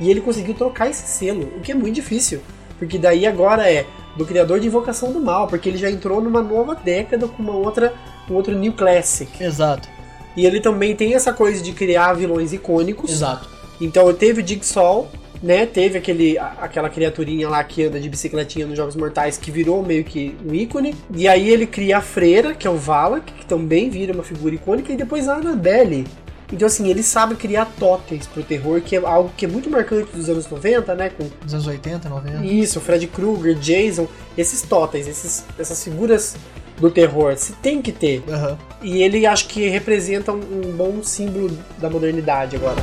E 0.00 0.10
ele 0.10 0.20
conseguiu 0.20 0.54
trocar 0.54 0.88
esse 0.88 1.06
selo, 1.08 1.52
o 1.56 1.60
que 1.60 1.72
é 1.72 1.74
muito 1.74 1.94
difícil. 1.94 2.40
Porque 2.78 2.98
daí 2.98 3.26
agora 3.26 3.70
é 3.70 3.84
do 4.16 4.24
criador 4.24 4.60
de 4.60 4.66
Invocação 4.66 5.12
do 5.12 5.20
Mal, 5.20 5.48
porque 5.48 5.68
ele 5.68 5.78
já 5.78 5.90
entrou 5.90 6.20
numa 6.20 6.42
nova 6.42 6.74
década 6.74 7.26
com 7.26 7.42
uma 7.42 7.54
outra, 7.54 7.94
um 8.30 8.34
outro 8.34 8.54
New 8.56 8.72
Classic. 8.72 9.42
Exato, 9.42 9.88
E 10.36 10.46
ele 10.46 10.60
também 10.60 10.94
tem 10.94 11.14
essa 11.14 11.32
coisa 11.32 11.62
de 11.62 11.72
criar 11.72 12.12
vilões 12.14 12.52
icônicos. 12.52 13.10
exato. 13.10 13.48
Então 13.80 14.12
teve 14.12 14.42
o 14.42 14.46
Jigsaw, 14.46 15.08
né? 15.42 15.66
Teve 15.66 15.98
aquele, 15.98 16.38
aquela 16.38 16.88
criaturinha 16.88 17.48
lá 17.48 17.62
que 17.62 17.84
anda 17.84 18.00
de 18.00 18.08
bicicletinha 18.08 18.66
nos 18.66 18.76
Jogos 18.76 18.96
Mortais 18.96 19.36
que 19.36 19.50
virou 19.50 19.82
meio 19.82 20.04
que 20.04 20.36
um 20.44 20.54
ícone. 20.54 20.94
E 21.14 21.28
aí 21.28 21.48
ele 21.48 21.66
cria 21.66 21.98
a 21.98 22.00
Freira, 22.00 22.54
que 22.54 22.66
é 22.66 22.70
o 22.70 22.76
Valak, 22.76 23.32
que 23.32 23.46
também 23.46 23.90
vira 23.90 24.12
uma 24.12 24.24
figura 24.24 24.54
icônica, 24.54 24.92
e 24.92 24.96
depois 24.96 25.28
a 25.28 25.36
Annabelle. 25.36 26.06
Então 26.52 26.66
assim, 26.66 26.88
ele 26.88 27.02
sabe 27.02 27.34
criar 27.34 27.66
totens 27.78 28.26
pro 28.26 28.42
terror, 28.42 28.80
que 28.80 28.96
é 28.96 28.98
algo 28.98 29.30
que 29.36 29.44
é 29.44 29.48
muito 29.48 29.68
marcante 29.68 30.10
dos 30.12 30.28
anos 30.30 30.48
90, 30.48 30.94
né? 30.94 31.10
Com 31.10 31.28
Dos 31.44 31.52
anos 31.54 31.66
80, 31.66 32.08
90. 32.08 32.44
isso, 32.46 32.80
Fred 32.80 33.06
Krueger, 33.06 33.54
Jason, 33.54 34.08
esses 34.36 34.62
totens, 34.62 35.06
esses, 35.06 35.44
essas 35.58 35.84
figuras 35.84 36.36
do 36.80 36.90
terror, 36.90 37.36
se 37.36 37.52
tem 37.54 37.82
que 37.82 37.92
ter. 37.92 38.22
Aham. 38.28 38.56
E 38.80 39.02
ele 39.02 39.26
acho 39.26 39.48
que 39.48 39.68
representa 39.68 40.32
um, 40.32 40.38
um 40.38 40.72
bom 40.76 41.02
símbolo 41.02 41.50
da 41.78 41.90
modernidade 41.90 42.56
agora. 42.56 42.76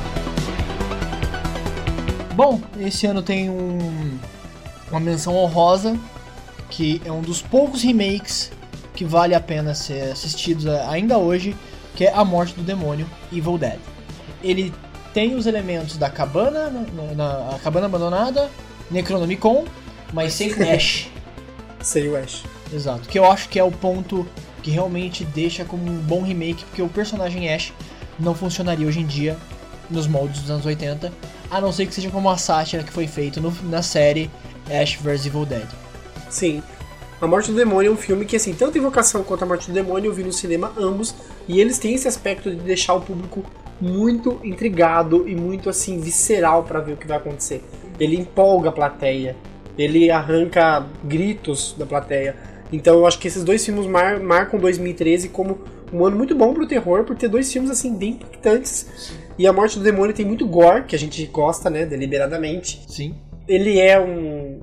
Bom, 2.36 2.60
esse 2.80 3.06
ano 3.08 3.22
tem 3.22 3.50
um, 3.50 4.18
uma 4.92 5.00
menção 5.00 5.36
honrosa, 5.36 5.98
que 6.70 7.02
é 7.06 7.12
um 7.12 7.22
dos 7.22 7.42
poucos 7.42 7.82
remakes 7.82 8.52
que 8.94 9.06
vale 9.06 9.34
a 9.34 9.40
pena 9.40 9.74
ser 9.74 10.12
assistidos 10.12 10.68
ainda 10.68 11.18
hoje, 11.18 11.56
que 11.96 12.06
é 12.06 12.14
A 12.14 12.26
Morte 12.26 12.54
do 12.54 12.62
Demônio, 12.62 13.08
Evil 13.32 13.58
Dead. 13.58 13.80
Ele 14.44 14.74
tem 15.14 15.36
os 15.36 15.46
elementos 15.46 15.98
da 15.98 16.10
cabana, 16.10 16.70
na, 16.70 17.14
na- 17.16 17.56
a 17.56 17.60
cabana 17.60 17.86
abandonada, 17.86 18.50
Necronomicon, 18.92 19.66
mas 20.14 20.34
sem 20.34 20.52
Ash. 20.74 21.08
Sei 21.82 22.08
o 22.10 22.18
Ash. 22.18 22.44
Exato, 22.74 23.08
que 23.08 23.18
eu 23.18 23.30
acho 23.32 23.48
que 23.48 23.60
é 23.60 23.64
o 23.64 23.72
ponto 23.72 24.28
que 24.62 24.72
realmente 24.72 25.24
deixa 25.24 25.64
como 25.64 25.84
um 25.90 25.98
bom 26.00 26.22
remake, 26.22 26.66
porque 26.66 26.82
o 26.82 26.90
personagem 26.90 27.54
Ash 27.54 27.72
não 28.20 28.34
funcionaria 28.36 28.88
hoje 28.88 29.00
em 29.00 29.06
dia 29.06 29.38
nos 29.90 30.08
moldes 30.08 30.42
dos 30.42 30.52
anos 30.52 30.66
80, 30.66 31.12
a 31.50 31.62
não 31.62 31.72
ser 31.72 31.86
que 31.86 31.94
seja 31.94 32.10
como 32.10 32.28
uma 32.28 32.38
sátira 32.38 32.84
que 32.84 32.92
foi 32.92 33.08
feito 33.08 33.40
no- 33.42 33.54
na 33.64 33.82
série 33.82 34.30
Ash 34.70 34.96
vs 34.96 35.26
Evil 35.28 35.46
Dead. 35.46 35.68
Sim. 36.30 36.62
A 37.22 37.28
Morte 37.28 37.50
do 37.52 37.58
Demônio 37.58 37.90
é 37.90 37.94
um 37.94 37.98
filme 37.98 38.26
que, 38.26 38.36
assim, 38.36 38.54
tanto 38.54 38.78
Invocação 38.78 39.24
quanto 39.24 39.44
A 39.44 39.48
Morte 39.48 39.68
do 39.68 39.74
Demônio 39.74 40.10
eu 40.10 40.14
vi 40.14 40.24
no 40.24 40.34
cinema 40.34 40.74
ambos, 40.78 41.16
e 41.48 41.62
eles 41.62 41.78
têm 41.80 41.94
esse 41.96 42.08
aspecto 42.08 42.50
de 42.50 42.58
deixar 42.58 42.94
o 42.94 43.02
público 43.02 43.44
muito 43.80 44.40
intrigado 44.44 45.28
e 45.28 45.36
muito, 45.36 45.70
assim, 45.70 46.00
visceral 46.00 46.64
pra 46.64 46.80
ver 46.80 46.94
o 46.94 46.98
que 46.98 47.08
vai 47.08 47.18
acontecer. 47.18 47.64
Ele 48.00 48.18
empolga 48.18 48.70
a 48.70 48.72
plateia, 48.72 49.36
ele 49.78 50.10
arranca 50.12 50.86
gritos 51.04 51.74
da 51.78 51.86
plateia. 51.86 52.36
Então 52.72 52.96
eu 52.96 53.06
acho 53.08 53.20
que 53.20 53.28
esses 53.28 53.44
dois 53.44 53.64
filmes 53.64 53.86
mar- 53.88 54.20
marcam 54.20 54.60
2013 54.60 55.30
como 55.30 55.60
um 55.94 56.06
ano 56.06 56.18
muito 56.18 56.36
bom 56.36 56.54
pro 56.54 56.68
terror, 56.68 57.04
por 57.04 57.16
ter 57.16 57.28
dois 57.30 57.52
filmes, 57.52 57.70
assim, 57.72 57.96
bem 57.96 58.12
impactantes. 58.12 58.88
E 59.38 59.48
A 59.48 59.54
Morte 59.54 59.78
do 59.78 59.84
Demônio 59.84 60.16
tem 60.16 60.26
muito 60.26 60.48
gore, 60.48 60.84
que 60.84 60.96
a 60.96 61.00
gente 61.00 61.26
gosta, 61.28 61.70
né, 61.70 61.86
deliberadamente 61.86 62.82
Sim. 62.88 63.16
ele 63.48 63.80
é 63.80 64.00
um, 64.00 64.62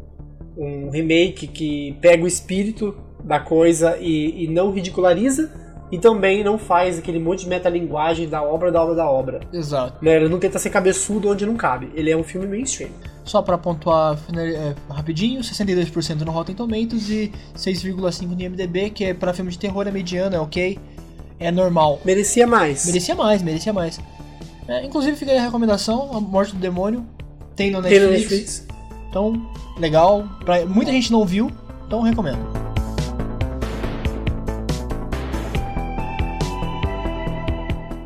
um 0.56 0.90
remake 0.90 1.46
que 1.46 1.96
pega 2.00 2.24
o 2.24 2.26
espírito 2.26 2.96
da 3.22 3.38
coisa 3.38 3.96
e, 4.00 4.44
e 4.44 4.48
não 4.48 4.72
ridiculariza 4.72 5.50
e 5.92 5.98
também 5.98 6.42
não 6.42 6.56
faz 6.56 6.98
aquele 6.98 7.18
monte 7.18 7.40
de 7.40 7.50
metalinguagem 7.50 8.26
da 8.26 8.42
obra 8.42 8.72
da 8.72 8.82
obra 8.82 8.94
da 8.94 9.10
obra. 9.10 9.40
Exato. 9.52 10.02
Né? 10.02 10.16
Ele 10.16 10.28
não 10.30 10.38
tenta 10.38 10.58
ser 10.58 10.70
cabeçudo 10.70 11.28
onde 11.28 11.44
não 11.44 11.54
cabe. 11.54 11.90
Ele 11.94 12.10
é 12.10 12.16
um 12.16 12.24
filme 12.24 12.46
mainstream. 12.46 12.88
Só 13.24 13.42
pra 13.42 13.58
pontuar 13.58 14.18
é, 14.34 14.74
rapidinho, 14.88 15.42
62% 15.42 16.22
no 16.22 16.32
Rotten 16.32 16.54
Tomatoes 16.54 17.10
e 17.10 17.30
6,5% 17.54 18.26
no 18.26 18.40
IMDb, 18.40 18.88
que 18.88 19.04
é 19.04 19.14
pra 19.14 19.34
filme 19.34 19.50
de 19.50 19.58
terror 19.58 19.86
é 19.86 19.90
mediano, 19.90 20.34
é 20.34 20.40
ok, 20.40 20.78
é 21.38 21.50
normal. 21.50 22.00
Merecia 22.04 22.46
mais. 22.46 22.86
Merecia 22.86 23.14
mais, 23.14 23.42
merecia 23.42 23.72
mais. 23.72 24.00
É, 24.68 24.84
inclusive 24.84 25.16
fica 25.16 25.32
aí 25.32 25.38
a 25.38 25.42
recomendação, 25.42 26.10
A 26.16 26.20
Morte 26.20 26.54
do 26.54 26.60
Demônio, 26.60 27.04
tem 27.56 27.70
no 27.70 27.82
Tem 27.82 27.98
no 28.00 28.10
Netflix. 28.10 28.20
Netflix. 28.30 28.66
Então, 29.10 29.50
legal. 29.78 30.24
Pra, 30.44 30.64
muita 30.64 30.90
gente 30.92 31.10
não 31.12 31.24
viu, 31.26 31.50
então 31.86 32.00
recomendo. 32.02 32.38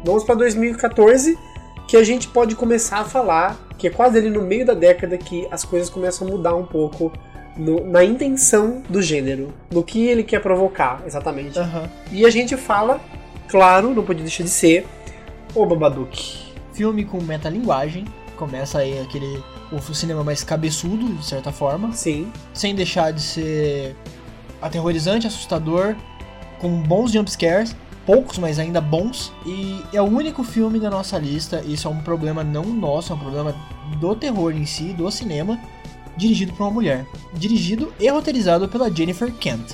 Vamos 0.05 0.23
para 0.25 0.37
2014, 0.37 1.37
que 1.89 1.97
a 1.97 2.05
gente 2.05 2.29
pode 2.29 2.55
começar 2.55 2.99
a 3.01 3.05
falar, 3.05 3.57
que 3.77 3.87
é 3.89 3.91
quase 3.91 4.19
ali 4.19 4.31
no 4.31 4.43
meio 4.43 4.65
da 4.65 4.75
década 4.75 5.19
que 5.19 5.47
as 5.51 5.65
coisas 5.65 5.91
começam 5.91 6.27
a 6.27 6.31
mudar 6.31 6.55
um 6.55 6.65
pouco 6.65 7.13
no- 7.57 7.85
na 7.85 8.05
intenção 8.05 8.83
do 8.89 9.03
gênero, 9.03 9.53
no 9.71 9.83
que 9.83 10.07
ele 10.07 10.23
quer 10.23 10.41
provocar, 10.41 11.03
exatamente. 11.07 11.59
Aham. 11.59 11.89
E 12.13 12.25
a 12.25 12.31
gente 12.31 12.57
fala, 12.57 13.01
claro, 13.49 13.93
não 13.95 14.05
podia 14.05 14.23
deixar 14.23 14.45
de 14.45 14.51
ser, 14.51 14.87
O 15.55 15.65
Babadook. 15.65 16.46
Filme 16.77 17.07
com 17.07 17.23
metalinguagem. 17.23 18.05
Começa 18.37 18.79
aí 18.79 19.01
aquele. 19.01 19.43
O 19.73 19.95
cinema 19.95 20.23
mais 20.23 20.45
cabeçudo, 20.45 21.09
de 21.15 21.25
certa 21.25 21.51
forma. 21.51 21.91
Sim. 21.93 22.31
Sem 22.53 22.75
deixar 22.75 23.13
de 23.13 23.23
ser 23.23 23.97
aterrorizante, 24.61 25.27
assustador, 25.27 25.97
com 26.61 26.83
bons 26.83 27.13
jumpscares. 27.13 27.75
Poucos, 28.05 28.37
mas 28.37 28.59
ainda 28.59 28.79
bons. 28.79 29.33
E 29.47 29.81
é 29.91 30.03
o 30.03 30.05
único 30.05 30.45
filme 30.45 30.79
da 30.79 30.91
nossa 30.91 31.19
lista. 31.19 31.63
Isso 31.67 31.89
é 31.89 31.91
um 31.91 32.03
problema 32.03 32.45
não 32.45 32.65
nosso, 32.65 33.11
é 33.11 33.17
um 33.17 33.21
problema 33.21 33.57
do 33.99 34.15
terror 34.15 34.53
em 34.53 34.67
si, 34.67 34.93
do 34.93 35.11
cinema. 35.11 35.59
Dirigido 36.15 36.53
por 36.53 36.65
uma 36.65 36.73
mulher. 36.73 37.07
Dirigido 37.33 37.91
e 37.99 38.07
roteirizado 38.09 38.69
pela 38.69 38.95
Jennifer 38.95 39.33
Kent. 39.33 39.73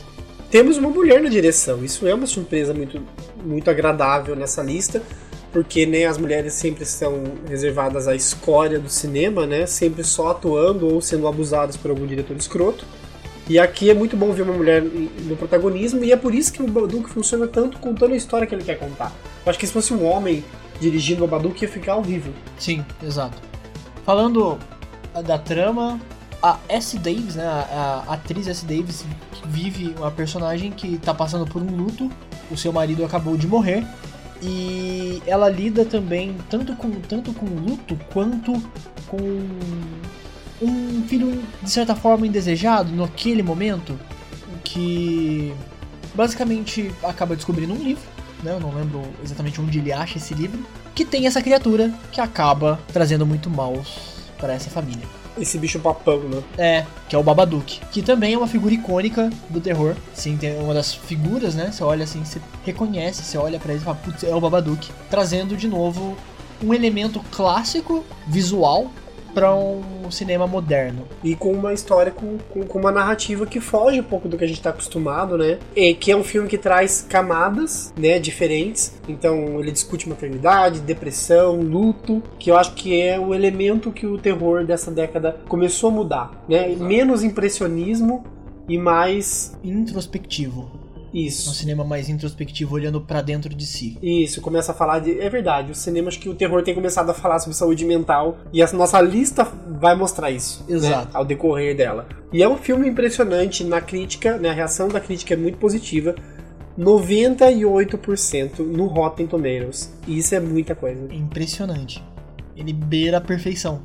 Temos 0.52 0.78
uma 0.78 0.88
mulher 0.88 1.20
na 1.20 1.28
direção. 1.28 1.84
Isso 1.84 2.06
é 2.06 2.14
uma 2.14 2.26
surpresa 2.26 2.72
muito, 2.72 3.02
muito 3.44 3.68
agradável 3.68 4.36
nessa 4.36 4.62
lista 4.62 5.02
porque 5.52 5.84
né, 5.84 6.06
as 6.06 6.16
mulheres 6.16 6.54
sempre 6.54 6.84
são 6.86 7.22
reservadas 7.46 8.08
à 8.08 8.14
escória 8.14 8.78
do 8.78 8.88
cinema, 8.88 9.46
né? 9.46 9.66
Sempre 9.66 10.02
só 10.02 10.30
atuando 10.30 10.92
ou 10.92 11.00
sendo 11.00 11.28
abusadas 11.28 11.76
por 11.76 11.90
algum 11.90 12.06
diretor 12.06 12.36
escroto. 12.36 12.84
E 13.48 13.58
aqui 13.58 13.90
é 13.90 13.94
muito 13.94 14.16
bom 14.16 14.32
ver 14.32 14.42
uma 14.42 14.54
mulher 14.54 14.82
no 14.82 15.36
protagonismo, 15.36 16.02
e 16.04 16.12
é 16.12 16.16
por 16.16 16.34
isso 16.34 16.52
que 16.52 16.62
o 16.62 16.66
Babadook 16.66 17.10
funciona 17.10 17.46
tanto 17.46 17.78
contando 17.78 18.14
a 18.14 18.16
história 18.16 18.46
que 18.46 18.54
ele 18.54 18.64
quer 18.64 18.78
contar. 18.78 19.12
Eu 19.44 19.50
acho 19.50 19.58
que 19.58 19.66
se 19.66 19.72
fosse 19.72 19.92
um 19.92 20.06
homem 20.06 20.42
dirigindo 20.80 21.24
o 21.24 21.26
Babadook 21.26 21.60
ia 21.60 21.68
ficar 21.68 21.96
horrível. 21.96 22.32
Sim, 22.58 22.84
exato. 23.02 23.36
Falando 24.06 24.58
da 25.24 25.38
trama, 25.38 26.00
a 26.42 26.58
S. 26.68 26.98
Davis, 26.98 27.34
né, 27.34 27.44
a, 27.44 28.04
a 28.08 28.14
atriz 28.14 28.46
S. 28.46 28.64
Davis, 28.64 29.04
vive 29.46 29.94
uma 29.98 30.10
personagem 30.10 30.70
que 30.70 30.94
está 30.94 31.12
passando 31.12 31.46
por 31.46 31.60
um 31.60 31.76
luto, 31.76 32.10
o 32.50 32.56
seu 32.56 32.72
marido 32.72 33.04
acabou 33.04 33.36
de 33.36 33.46
morrer, 33.46 33.84
e 34.42 35.22
ela 35.24 35.48
lida 35.48 35.84
também 35.84 36.36
tanto 36.50 36.74
com 36.74 36.90
tanto 36.90 37.32
com 37.32 37.46
luto 37.46 37.96
quanto 38.12 38.52
com 39.06 39.18
um 40.60 41.04
filho 41.06 41.42
de 41.62 41.70
certa 41.70 41.94
forma 41.94 42.26
indesejado 42.26 42.92
naquele 42.92 43.42
momento 43.42 43.98
que 44.64 45.54
basicamente 46.14 46.92
acaba 47.02 47.36
descobrindo 47.36 47.72
um 47.72 47.82
livro, 47.82 48.02
né? 48.42 48.52
Eu 48.52 48.60
não 48.60 48.74
lembro 48.74 49.02
exatamente 49.22 49.60
onde 49.60 49.78
ele 49.78 49.92
acha 49.92 50.18
esse 50.18 50.34
livro, 50.34 50.64
que 50.94 51.04
tem 51.04 51.26
essa 51.26 51.40
criatura 51.40 51.92
que 52.10 52.20
acaba 52.20 52.80
trazendo 52.92 53.24
muito 53.24 53.48
mal 53.48 53.74
para 54.38 54.52
essa 54.52 54.70
família 54.70 55.21
esse 55.38 55.58
bicho 55.58 55.78
papão, 55.78 56.20
né? 56.20 56.42
É, 56.58 56.86
que 57.08 57.16
é 57.16 57.18
o 57.18 57.22
Babadook, 57.22 57.80
que 57.90 58.02
também 58.02 58.34
é 58.34 58.38
uma 58.38 58.46
figura 58.46 58.74
icônica 58.74 59.30
do 59.48 59.60
terror. 59.60 59.94
Sim, 60.14 60.36
tem 60.36 60.58
uma 60.58 60.74
das 60.74 60.94
figuras, 60.94 61.54
né? 61.54 61.70
Você 61.72 61.82
olha 61.82 62.04
assim, 62.04 62.24
você 62.24 62.40
reconhece, 62.64 63.22
você 63.22 63.38
olha 63.38 63.58
para 63.58 63.72
ele 63.72 63.80
e 63.80 63.84
fala, 63.84 63.96
putz, 63.96 64.24
é 64.24 64.34
o 64.34 64.40
Babadook, 64.40 64.90
trazendo 65.10 65.56
de 65.56 65.68
novo 65.68 66.16
um 66.62 66.72
elemento 66.72 67.20
clássico 67.30 68.04
visual 68.26 68.90
para 69.32 69.54
um 69.54 70.10
cinema 70.10 70.46
moderno. 70.46 71.06
E 71.22 71.34
com 71.34 71.52
uma 71.52 71.72
história, 71.72 72.12
com, 72.12 72.38
com, 72.50 72.64
com, 72.64 72.78
uma 72.78 72.92
narrativa 72.92 73.46
que 73.46 73.60
foge 73.60 74.00
um 74.00 74.04
pouco 74.04 74.28
do 74.28 74.36
que 74.36 74.44
a 74.44 74.46
gente 74.46 74.58
está 74.58 74.70
acostumado, 74.70 75.38
né? 75.38 75.58
E 75.74 75.94
que 75.94 76.10
é 76.10 76.16
um 76.16 76.24
filme 76.24 76.48
que 76.48 76.58
traz 76.58 77.04
camadas, 77.08 77.92
né, 77.96 78.18
diferentes. 78.18 79.00
Então 79.08 79.60
ele 79.60 79.72
discute 79.72 80.08
maternidade, 80.08 80.80
depressão, 80.80 81.60
luto, 81.60 82.22
que 82.38 82.50
eu 82.50 82.56
acho 82.56 82.74
que 82.74 83.00
é 83.00 83.18
o 83.18 83.34
elemento 83.34 83.90
que 83.90 84.06
o 84.06 84.18
terror 84.18 84.64
dessa 84.64 84.90
década 84.90 85.36
começou 85.48 85.90
a 85.90 85.92
mudar, 85.92 86.44
né? 86.48 86.70
Exato. 86.70 86.84
Menos 86.84 87.22
impressionismo 87.22 88.24
e 88.68 88.78
mais 88.78 89.58
introspectivo. 89.62 90.81
Isso. 91.12 91.50
Um 91.50 91.52
cinema 91.52 91.84
mais 91.84 92.08
introspectivo, 92.08 92.74
olhando 92.74 93.00
para 93.00 93.20
dentro 93.20 93.54
de 93.54 93.66
si. 93.66 93.98
Isso, 94.02 94.40
começa 94.40 94.72
a 94.72 94.74
falar 94.74 95.00
de. 95.00 95.20
É 95.20 95.28
verdade, 95.28 95.72
os 95.72 95.78
cinemas 95.78 96.16
que 96.16 96.28
o 96.28 96.34
terror 96.34 96.62
tem 96.62 96.74
começado 96.74 97.10
a 97.10 97.14
falar 97.14 97.38
sobre 97.38 97.56
saúde 97.56 97.84
mental. 97.84 98.38
E 98.52 98.62
a 98.62 98.72
nossa 98.72 99.00
lista 99.00 99.44
vai 99.78 99.94
mostrar 99.94 100.30
isso. 100.30 100.64
Né, 100.68 100.76
Exato. 100.76 101.06
Né, 101.06 101.10
ao 101.12 101.24
decorrer 101.24 101.76
dela. 101.76 102.08
E 102.32 102.42
é 102.42 102.48
um 102.48 102.56
filme 102.56 102.88
impressionante 102.88 103.62
na 103.62 103.80
crítica, 103.80 104.38
né? 104.38 104.48
A 104.48 104.54
reação 104.54 104.88
da 104.88 105.00
crítica 105.00 105.34
é 105.34 105.36
muito 105.36 105.58
positiva. 105.58 106.14
98% 106.78 108.60
no 108.60 108.86
Rotten 108.86 109.26
Tomatoes. 109.26 109.92
E 110.06 110.16
isso 110.18 110.34
é 110.34 110.40
muita 110.40 110.74
coisa. 110.74 111.12
Impressionante. 111.12 112.02
Ele 112.56 112.72
beira 112.72 113.18
a 113.18 113.20
perfeição 113.20 113.82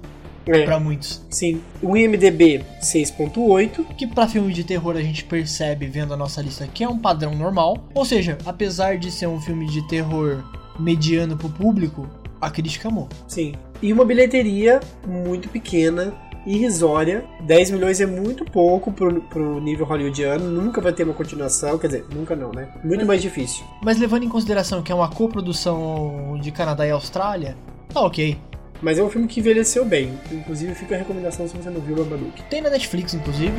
é. 0.51 0.65
para 0.65 0.79
muitos. 0.79 1.25
Sim. 1.29 1.61
O 1.81 1.95
IMDB 1.95 2.63
6.8, 2.81 3.95
que 3.95 4.07
para 4.07 4.27
filme 4.27 4.53
de 4.53 4.63
terror 4.63 4.95
a 4.95 5.01
gente 5.01 5.23
percebe 5.23 5.87
vendo 5.87 6.13
a 6.13 6.17
nossa 6.17 6.41
lista 6.41 6.67
que 6.67 6.83
é 6.83 6.89
um 6.89 6.97
padrão 6.97 7.35
normal. 7.35 7.87
Ou 7.93 8.05
seja, 8.05 8.37
apesar 8.45 8.97
de 8.97 9.11
ser 9.11 9.27
um 9.27 9.39
filme 9.41 9.67
de 9.67 9.87
terror 9.87 10.43
mediano 10.79 11.35
pro 11.35 11.49
público, 11.49 12.07
a 12.39 12.49
crítica 12.49 12.87
amou. 12.87 13.09
Sim. 13.27 13.53
E 13.81 13.91
uma 13.91 14.05
bilheteria 14.05 14.79
muito 15.05 15.49
pequena, 15.49 16.13
irrisória. 16.45 17.25
10 17.41 17.71
milhões 17.71 17.99
é 17.99 18.05
muito 18.05 18.45
pouco 18.45 18.91
pro, 18.91 19.21
pro 19.21 19.59
nível 19.59 19.85
hollywoodiano. 19.85 20.49
Nunca 20.49 20.79
vai 20.81 20.93
ter 20.93 21.03
uma 21.03 21.13
continuação. 21.13 21.77
Quer 21.77 21.87
dizer, 21.87 22.05
nunca 22.13 22.35
não, 22.35 22.51
né? 22.51 22.69
Muito 22.83 23.05
mais 23.05 23.21
difícil. 23.21 23.65
Mas 23.83 23.99
levando 23.99 24.23
em 24.23 24.29
consideração 24.29 24.81
que 24.81 24.91
é 24.91 24.95
uma 24.95 25.09
coprodução 25.09 26.39
de 26.41 26.51
Canadá 26.51 26.87
e 26.87 26.91
Austrália, 26.91 27.57
tá 27.93 28.01
ok. 28.01 28.37
Mas 28.81 28.99
é 28.99 29.03
um 29.03 29.09
filme 29.09 29.27
que 29.27 29.39
envelheceu 29.39 29.83
bem. 29.83 30.19
Inclusive 30.31 30.75
fica 30.75 30.95
a 30.95 30.97
recomendação 30.97 31.47
se 31.47 31.55
você 31.55 31.69
não 31.69 31.81
viu 31.81 31.95
o 31.95 32.03
Babadook. 32.03 32.43
Tem 32.43 32.61
na 32.61 32.69
Netflix, 32.69 33.13
inclusive. 33.13 33.53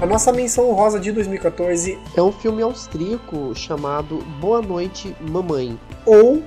A 0.00 0.06
nossa 0.06 0.32
menção 0.32 0.72
rosa 0.72 0.98
de 0.98 1.12
2014 1.12 1.96
é 2.16 2.22
um 2.22 2.32
filme 2.32 2.60
austríaco 2.62 3.54
chamado 3.54 4.16
Boa 4.40 4.60
Noite, 4.60 5.14
Mamãe. 5.20 5.78
Ou. 6.04 6.42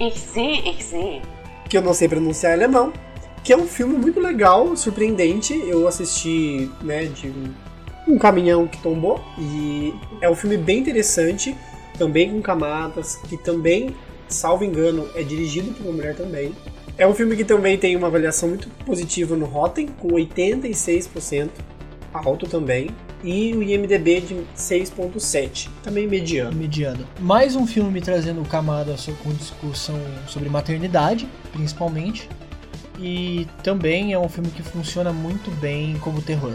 Ixi, 0.00 0.68
ixi. 0.68 1.22
Que 1.68 1.78
eu 1.78 1.82
não 1.82 1.94
sei 1.94 2.08
pronunciar 2.08 2.52
alemão. 2.52 2.92
Que 3.44 3.52
é 3.52 3.56
um 3.56 3.66
filme 3.66 3.96
muito 3.96 4.20
legal, 4.20 4.76
surpreendente. 4.76 5.54
Eu 5.54 5.86
assisti, 5.86 6.70
né, 6.82 7.04
de 7.04 7.32
um 8.06 8.18
caminhão 8.18 8.66
que 8.66 8.82
tombou. 8.82 9.20
E 9.38 9.94
é 10.20 10.28
um 10.28 10.34
filme 10.34 10.56
bem 10.56 10.78
interessante, 10.78 11.56
também 11.96 12.30
com 12.30 12.42
camadas, 12.42 13.16
que 13.28 13.36
também 13.36 13.94
salvo 14.28 14.64
engano, 14.64 15.08
é 15.14 15.22
dirigido 15.22 15.72
por 15.72 15.86
uma 15.86 15.92
mulher 15.92 16.14
também. 16.14 16.54
É 16.96 17.06
um 17.06 17.14
filme 17.14 17.36
que 17.36 17.44
também 17.44 17.78
tem 17.78 17.96
uma 17.96 18.08
avaliação 18.08 18.48
muito 18.48 18.68
positiva 18.84 19.36
no 19.36 19.46
Rotten, 19.46 19.86
com 19.86 20.08
86%, 20.08 21.50
alto 22.12 22.48
também. 22.48 22.90
E 23.22 23.52
o 23.52 23.62
IMDB 23.62 24.20
de 24.20 24.34
6.7, 24.56 25.68
também 25.82 26.06
mediano. 26.06 26.56
Mediano. 26.56 27.04
Mais 27.18 27.56
um 27.56 27.66
filme 27.66 28.00
trazendo 28.00 28.42
camada 28.48 28.94
com 29.22 29.32
discussão 29.32 30.00
sobre 30.28 30.48
maternidade, 30.48 31.28
principalmente. 31.52 32.28
E 33.00 33.46
também 33.62 34.12
é 34.12 34.18
um 34.18 34.28
filme 34.28 34.50
que 34.50 34.62
funciona 34.62 35.12
muito 35.12 35.50
bem 35.60 35.96
como 36.00 36.22
terror. 36.22 36.54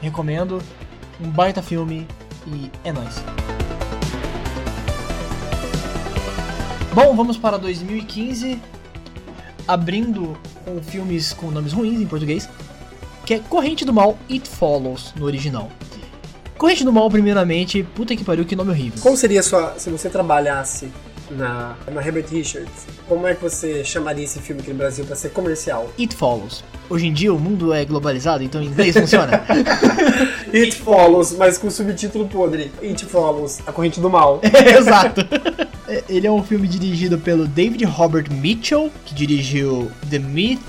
Recomendo, 0.00 0.62
um 1.20 1.28
baita 1.28 1.62
filme 1.62 2.06
e 2.46 2.70
é 2.84 2.92
nóis. 2.92 3.22
Bom, 6.92 7.14
vamos 7.14 7.38
para 7.38 7.56
2015, 7.56 8.60
abrindo 9.66 10.36
com 10.64 10.82
filmes 10.82 11.32
com 11.32 11.48
nomes 11.48 11.72
ruins 11.72 12.00
em 12.00 12.06
português, 12.06 12.48
que 13.24 13.34
é 13.34 13.38
Corrente 13.38 13.84
do 13.84 13.92
Mal, 13.92 14.18
It 14.28 14.48
Follows, 14.48 15.14
no 15.14 15.24
original. 15.24 15.70
Corrente 16.58 16.82
do 16.82 16.92
Mal, 16.92 17.08
primeiramente, 17.08 17.84
puta 17.94 18.16
que 18.16 18.24
pariu, 18.24 18.44
que 18.44 18.56
nome 18.56 18.72
horrível. 18.72 19.00
Como 19.00 19.16
seria 19.16 19.40
sua, 19.40 19.78
se 19.78 19.88
você 19.88 20.10
trabalhasse 20.10 20.90
na, 21.30 21.76
na 21.92 22.04
Herbert 22.04 22.26
Richards, 22.28 22.86
como 23.08 23.24
é 23.24 23.36
que 23.36 23.42
você 23.42 23.84
chamaria 23.84 24.24
esse 24.24 24.40
filme 24.40 24.60
aqui 24.60 24.70
no 24.70 24.76
Brasil 24.76 25.04
para 25.04 25.14
ser 25.14 25.30
comercial? 25.30 25.88
It 25.96 26.14
Follows. 26.16 26.64
Hoje 26.88 27.06
em 27.06 27.12
dia 27.12 27.32
o 27.32 27.38
mundo 27.38 27.72
é 27.72 27.84
globalizado, 27.84 28.42
então 28.42 28.60
em 28.60 28.66
inglês 28.66 28.96
funciona. 28.96 29.44
It 30.52 30.74
Follows, 30.74 31.36
mas 31.36 31.56
com 31.56 31.70
subtítulo 31.70 32.28
podre. 32.28 32.72
It 32.82 33.06
Follows, 33.06 33.60
a 33.64 33.70
corrente 33.70 34.00
do 34.00 34.10
mal. 34.10 34.40
Exato. 34.76 35.20
Ele 36.08 36.26
é 36.26 36.30
um 36.30 36.42
filme 36.42 36.68
dirigido 36.68 37.18
pelo 37.18 37.46
David 37.46 37.84
Robert 37.84 38.30
Mitchell, 38.30 38.90
que 39.04 39.14
dirigiu 39.14 39.90
The 40.08 40.18
Myth 40.18 40.60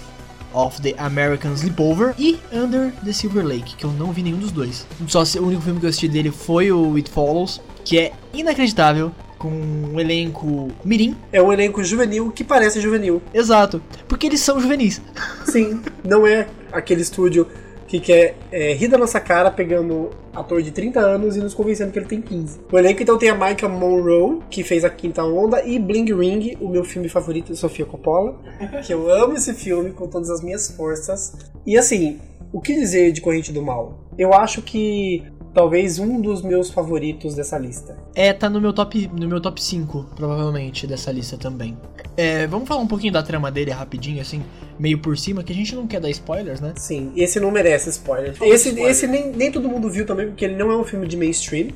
of 0.54 0.82
the 0.82 0.96
American 0.98 1.54
Sleepover 1.54 2.14
e 2.18 2.40
Under 2.52 2.92
the 3.06 3.14
Silver 3.14 3.46
Lake, 3.46 3.76
que 3.76 3.86
eu 3.86 3.92
não 3.92 4.12
vi 4.12 4.24
nenhum 4.24 4.40
dos 4.40 4.52
dois. 4.52 4.88
Só 5.08 5.24
o 5.40 5.46
único 5.46 5.62
filme 5.62 5.80
que 5.80 5.86
eu 5.86 5.90
assisti 5.90 6.08
dele 6.08 6.32
foi 6.32 6.72
o 6.72 6.96
It 6.96 7.10
Follows, 7.10 7.62
que 7.86 8.00
é 8.00 8.12
inacreditável, 8.34 9.12
com 9.38 9.50
um 9.50 10.00
elenco 10.00 10.70
mirim. 10.84 11.16
É 11.32 11.42
um 11.42 11.52
elenco 11.52 11.84
juvenil 11.84 12.32
que 12.32 12.44
parece 12.44 12.80
juvenil. 12.82 13.22
Exato, 13.34 13.82
porque 14.08 14.28
eles 14.28 14.40
são 14.40 14.60
juvenis. 14.60 15.02
Sim, 15.46 15.82
não 16.04 16.28
é 16.28 16.48
aquele 16.72 17.02
estúdio 17.02 17.48
que 17.92 18.00
quer 18.00 18.36
é, 18.54 18.72
rir 18.72 18.88
da 18.88 18.98
nossa 18.98 19.20
cara 19.20 19.52
pegando 19.52 20.12
ator 20.34 20.62
de 20.62 20.72
30 20.72 20.98
anos 20.98 21.36
e 21.36 21.42
nos 21.42 21.54
convencendo 21.54 21.92
que 21.92 22.00
ele 22.00 22.06
tem 22.06 22.22
15. 22.22 22.62
O 22.72 22.78
elenco 22.78 23.04
então 23.04 23.18
tem 23.18 23.28
a 23.28 23.36
Micah 23.36 23.68
Monroe, 23.68 24.40
que 24.50 24.64
fez 24.64 24.86
a 24.86 24.90
Quinta 24.90 25.22
Onda, 25.26 25.62
e 25.66 25.78
Bling 25.78 26.06
Ring, 26.06 26.56
o 26.62 26.70
meu 26.70 26.86
filme 26.86 27.10
favorito 27.10 27.52
de 27.52 27.58
Sofia 27.58 27.86
Coppola, 27.86 28.40
que 28.88 28.94
eu 28.94 29.12
amo 29.12 29.34
esse 29.34 29.54
filme 29.54 29.92
com 29.92 30.08
todas 30.08 30.30
as 30.30 30.42
minhas 30.42 30.72
forças. 30.72 31.34
E 31.66 31.78
assim, 31.78 32.18
o 32.54 32.62
que 32.62 32.74
dizer 32.74 33.12
de 33.12 33.20
Corrente 33.20 33.52
do 33.52 33.62
Mal? 33.62 34.00
Eu 34.18 34.34
acho 34.34 34.62
que 34.62 35.26
talvez 35.54 36.00
um 36.00 36.22
dos 36.22 36.42
meus 36.42 36.70
favoritos 36.70 37.36
dessa 37.36 37.58
lista. 37.58 37.98
É, 38.16 38.34
tá 38.34 38.50
no 38.50 38.60
meu 38.62 38.74
top, 38.74 39.10
no 39.14 39.28
meu 39.28 39.42
top 39.42 39.62
5, 39.62 40.08
provavelmente, 40.16 40.88
dessa 40.88 41.12
lista 41.12 41.38
também. 41.38 41.78
É, 42.18 42.48
vamos 42.48 42.68
falar 42.68 42.82
um 42.82 42.88
pouquinho 42.88 43.14
da 43.14 43.24
trama 43.24 43.52
dele 43.52 43.72
rapidinho, 43.72 44.22
assim, 44.22 44.42
meio 44.80 45.00
por 45.00 45.18
cima, 45.18 45.44
que 45.44 45.52
a 45.52 45.56
gente 45.56 45.76
não 45.76 45.88
quer 45.88 46.00
dar 46.00 46.10
spoilers, 46.10 46.60
né? 46.60 46.74
Sim, 46.76 47.12
esse 47.16 47.40
não 47.40 47.52
merece 47.52 47.90
spoiler. 47.90 48.36
Esse, 48.42 48.80
esse 48.82 49.08
nem, 49.08 49.32
nem 49.32 49.52
todo 49.52 49.68
mundo 49.70 49.90
viu 49.90 50.06
também, 50.06 50.28
porque 50.28 50.46
ele 50.46 50.56
não 50.56 50.72
é 50.72 50.78
um 50.78 50.84
filme 50.84 51.08
de 51.08 51.16
mainstream. 51.18 51.70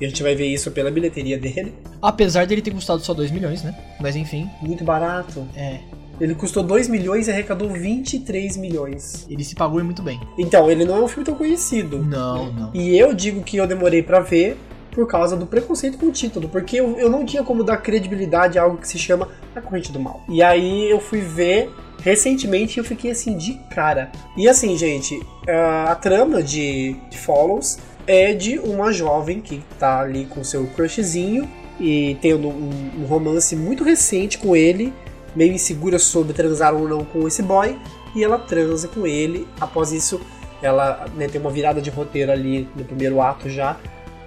E 0.00 0.06
a 0.06 0.08
gente 0.08 0.22
vai 0.22 0.34
ver 0.34 0.46
isso 0.46 0.70
pela 0.70 0.90
bilheteria 0.90 1.38
dele. 1.38 1.74
Apesar 2.00 2.46
dele 2.46 2.62
ter 2.62 2.70
custado 2.70 3.02
só 3.02 3.12
2 3.12 3.30
milhões, 3.30 3.62
né? 3.62 3.76
Mas 4.00 4.16
enfim, 4.16 4.48
Muito 4.62 4.82
barato. 4.82 5.46
é. 5.54 5.80
Ele 6.20 6.34
custou 6.34 6.62
2 6.62 6.88
milhões 6.88 7.28
e 7.28 7.30
arrecadou 7.30 7.68
23 7.70 8.56
milhões. 8.56 9.26
Ele 9.28 9.42
se 9.42 9.54
pagou 9.54 9.82
muito 9.82 10.02
bem. 10.02 10.20
Então, 10.36 10.70
ele 10.70 10.84
não 10.84 10.96
é 10.96 11.00
um 11.00 11.08
filme 11.08 11.24
tão 11.24 11.34
conhecido. 11.34 11.98
Não, 11.98 12.52
não. 12.52 12.70
E 12.74 12.98
eu 12.98 13.14
digo 13.14 13.42
que 13.42 13.56
eu 13.56 13.66
demorei 13.66 14.02
pra 14.02 14.20
ver 14.20 14.56
por 14.90 15.06
causa 15.06 15.36
do 15.36 15.46
preconceito 15.46 15.96
com 15.98 16.06
o 16.06 16.12
título, 16.12 16.48
porque 16.48 16.76
eu, 16.76 16.98
eu 16.98 17.08
não 17.08 17.24
tinha 17.24 17.42
como 17.42 17.62
dar 17.62 17.76
credibilidade 17.78 18.58
a 18.58 18.62
algo 18.62 18.76
que 18.78 18.88
se 18.88 18.98
chama 18.98 19.28
A 19.54 19.60
Corrente 19.60 19.92
do 19.92 20.00
Mal. 20.00 20.22
E 20.28 20.42
aí 20.42 20.90
eu 20.90 21.00
fui 21.00 21.20
ver 21.20 21.70
recentemente 22.02 22.78
e 22.78 22.80
eu 22.80 22.84
fiquei 22.84 23.10
assim 23.10 23.36
de 23.36 23.54
cara. 23.70 24.10
E 24.36 24.48
assim, 24.48 24.76
gente, 24.76 25.20
a, 25.48 25.94
trama 25.94 26.42
de, 26.42 26.96
de 27.08 27.18
Follows 27.18 27.78
é 28.06 28.32
de 28.32 28.58
uma 28.58 28.92
jovem 28.92 29.40
que 29.40 29.62
tá 29.78 30.00
ali 30.00 30.24
com 30.24 30.42
seu 30.42 30.66
crushzinho 30.68 31.48
e 31.78 32.16
tendo 32.20 32.48
um, 32.48 32.90
um 33.00 33.04
romance 33.04 33.54
muito 33.54 33.84
recente 33.84 34.38
com 34.38 34.56
ele, 34.56 34.92
meio 35.34 35.52
insegura 35.52 35.98
sobre 35.98 36.32
transar 36.32 36.74
ou 36.74 36.88
não 36.88 37.04
com 37.04 37.26
esse 37.26 37.42
boy, 37.42 37.78
e 38.14 38.24
ela 38.24 38.38
transa 38.38 38.88
com 38.88 39.06
ele. 39.06 39.46
Após 39.60 39.92
isso, 39.92 40.20
ela 40.62 41.06
né, 41.14 41.28
tem 41.28 41.40
uma 41.40 41.50
virada 41.50 41.80
de 41.80 41.90
roteiro 41.90 42.32
ali 42.32 42.68
no 42.74 42.84
primeiro 42.84 43.20
ato 43.20 43.48
já, 43.48 43.76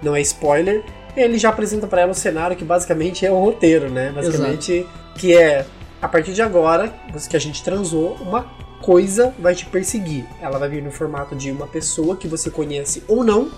não 0.02 0.14
é 0.14 0.20
spoiler. 0.20 0.82
Ele 1.16 1.38
já 1.38 1.50
apresenta 1.50 1.86
pra 1.86 2.00
ela 2.00 2.12
o 2.12 2.14
cenário 2.14 2.56
que 2.56 2.64
basicamente 2.64 3.24
é 3.24 3.30
o 3.30 3.38
roteiro, 3.38 3.88
né? 3.88 4.10
Basicamente, 4.12 4.86
que 5.14 5.36
é 5.36 5.64
a 6.02 6.08
partir 6.08 6.32
de 6.32 6.42
agora, 6.42 6.92
que 7.30 7.36
a 7.36 7.40
gente 7.40 7.62
transou, 7.62 8.16
uma 8.20 8.42
coisa 8.82 9.32
vai 9.38 9.54
te 9.54 9.64
perseguir. 9.64 10.26
Ela 10.40 10.58
vai 10.58 10.68
vir 10.68 10.82
no 10.82 10.90
formato 10.90 11.34
de 11.34 11.50
uma 11.50 11.66
pessoa 11.66 12.16
que 12.16 12.28
você 12.28 12.50
conhece 12.50 13.02
ou 13.08 13.24
não. 13.24 13.50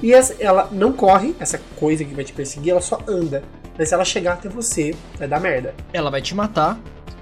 E 0.00 0.12
ela 0.38 0.68
não 0.70 0.92
corre, 0.92 1.34
essa 1.40 1.58
coisa 1.76 2.04
que 2.04 2.14
vai 2.14 2.22
te 2.22 2.32
perseguir, 2.32 2.70
ela 2.70 2.80
só 2.82 3.00
anda. 3.08 3.42
Mas 3.78 3.88
se 3.88 3.94
ela 3.94 4.04
chegar 4.04 4.34
até 4.34 4.48
você, 4.48 4.94
vai 5.18 5.28
dar 5.28 5.40
merda. 5.40 5.74
Ela 5.92 6.10
vai 6.10 6.22
te 6.22 6.34
matar 6.34 6.78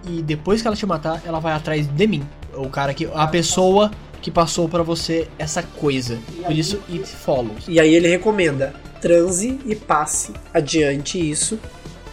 e 0.07 0.23
depois 0.23 0.61
que 0.61 0.69
ela 0.69 0.77
te 0.77 0.87
matar, 0.87 1.23
ela 1.25 1.41
vai 1.41 1.53
atrás 1.53 1.87
de 1.87 2.07
mim. 2.07 2.23
O 2.55 2.69
cara 2.69 2.95
que. 2.95 3.09
A 3.15 3.27
pessoa 3.27 3.91
que 4.23 4.31
passou 4.31 4.69
pra 4.69 4.83
você 4.83 5.29
essa 5.39 5.63
coisa. 5.63 6.19
Por 6.43 6.53
isso, 6.53 6.81
it 6.89 7.07
follows. 7.07 7.65
E 7.69 7.79
aí 7.81 7.95
ele 7.95 8.09
recomenda: 8.09 8.75
transe 9.01 9.61
e 9.67 9.75
passe 9.75 10.33
adiante 10.53 11.19
isso 11.19 11.59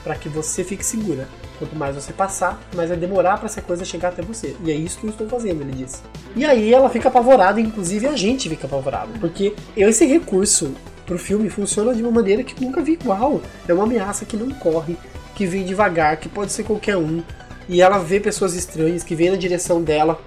para 0.04 0.16
que 0.16 0.28
você 0.28 0.64
fique 0.64 0.86
segura. 0.86 1.28
Quanto 1.58 1.76
mais 1.76 1.96
você 1.96 2.12
passar, 2.12 2.60
mais 2.76 2.90
vai 2.90 2.98
demorar 2.98 3.38
para 3.38 3.46
essa 3.46 3.62
coisa 3.62 3.86
chegar 3.86 4.10
até 4.10 4.24
você. 4.24 4.56
E 4.66 4.72
é 4.72 4.74
isso 4.74 4.98
que 4.98 5.06
eu 5.06 5.12
estou 5.12 5.30
fazendo, 5.30 5.62
ele 5.62 5.72
disse. 5.72 6.02
E 6.36 6.44
aí 6.44 6.74
ela 6.74 6.90
fica 6.90 7.08
apavorada, 7.08 7.62
inclusive 7.62 8.08
a 8.08 8.16
gente 8.16 8.50
fica 8.50 8.66
apavorado, 8.66 9.12
porque 9.20 9.54
esse 9.78 10.06
recurso 10.06 10.74
pro 11.06 11.18
filme 11.18 11.50
funciona 11.50 11.94
de 11.94 12.02
uma 12.02 12.12
maneira 12.12 12.44
que 12.44 12.64
nunca 12.64 12.82
vi 12.82 12.94
igual. 12.94 13.42
É 13.68 13.74
uma 13.74 13.84
ameaça 13.84 14.26
que 14.26 14.38
não 14.38 14.50
corre, 14.52 14.98
que 15.36 15.46
vem 15.46 15.66
devagar, 15.66 16.18
que 16.18 16.30
pode 16.30 16.52
ser 16.52 16.64
qualquer 16.64 16.98
um. 16.98 17.24
E 17.70 17.82
ela 17.82 18.00
vê 18.00 18.20
pessoas 18.20 18.54
estranhas 18.54 19.04
que 19.04 19.16
vêm 19.16 19.32
na 19.32 19.38
direção 19.38 19.82
dela, 19.82 20.20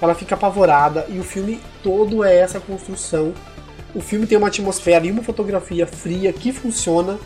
ela 0.00 0.14
fica 0.14 0.34
apavorada 0.34 1.06
e 1.08 1.18
o 1.18 1.24
filme 1.24 1.60
todo 1.82 2.24
é 2.24 2.36
essa 2.36 2.58
construção 2.58 3.32
o 3.94 4.00
filme 4.00 4.26
tem 4.26 4.38
uma 4.38 4.48
atmosfera 4.48 5.06
e 5.06 5.10
uma 5.10 5.22
fotografia 5.22 5.86
fria 5.86 6.32
que 6.32 6.52
funciona 6.52 7.18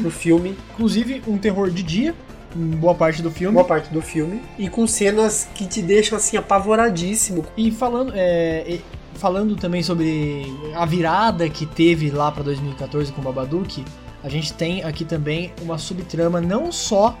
no 0.00 0.10
filme, 0.10 0.56
Inclusive, 0.74 1.22
um 1.26 1.36
terror 1.36 1.70
de 1.70 1.82
dia, 1.82 2.14
boa 2.54 2.94
parte 2.94 3.22
do 3.22 3.30
filme. 3.30 3.54
boa 3.54 3.66
parte 3.66 3.92
do 3.92 4.00
filme, 4.00 4.40
e 4.58 4.68
com 4.68 4.86
cenas 4.86 5.48
que 5.54 5.66
te 5.66 5.82
deixam 5.82 6.16
assim 6.16 6.36
apavoradíssimo. 6.36 7.44
E 7.56 7.70
falando, 7.70 8.12
é, 8.14 8.78
falando 9.22 9.54
também 9.54 9.84
sobre 9.84 10.52
a 10.74 10.84
virada 10.84 11.48
que 11.48 11.64
teve 11.64 12.10
lá 12.10 12.32
pra 12.32 12.42
2014 12.42 13.12
com 13.12 13.20
o 13.20 13.24
Babadook, 13.24 13.84
a 14.20 14.28
gente 14.28 14.52
tem 14.52 14.82
aqui 14.82 15.04
também 15.04 15.52
uma 15.62 15.78
subtrama 15.78 16.40
não 16.40 16.72
só 16.72 17.16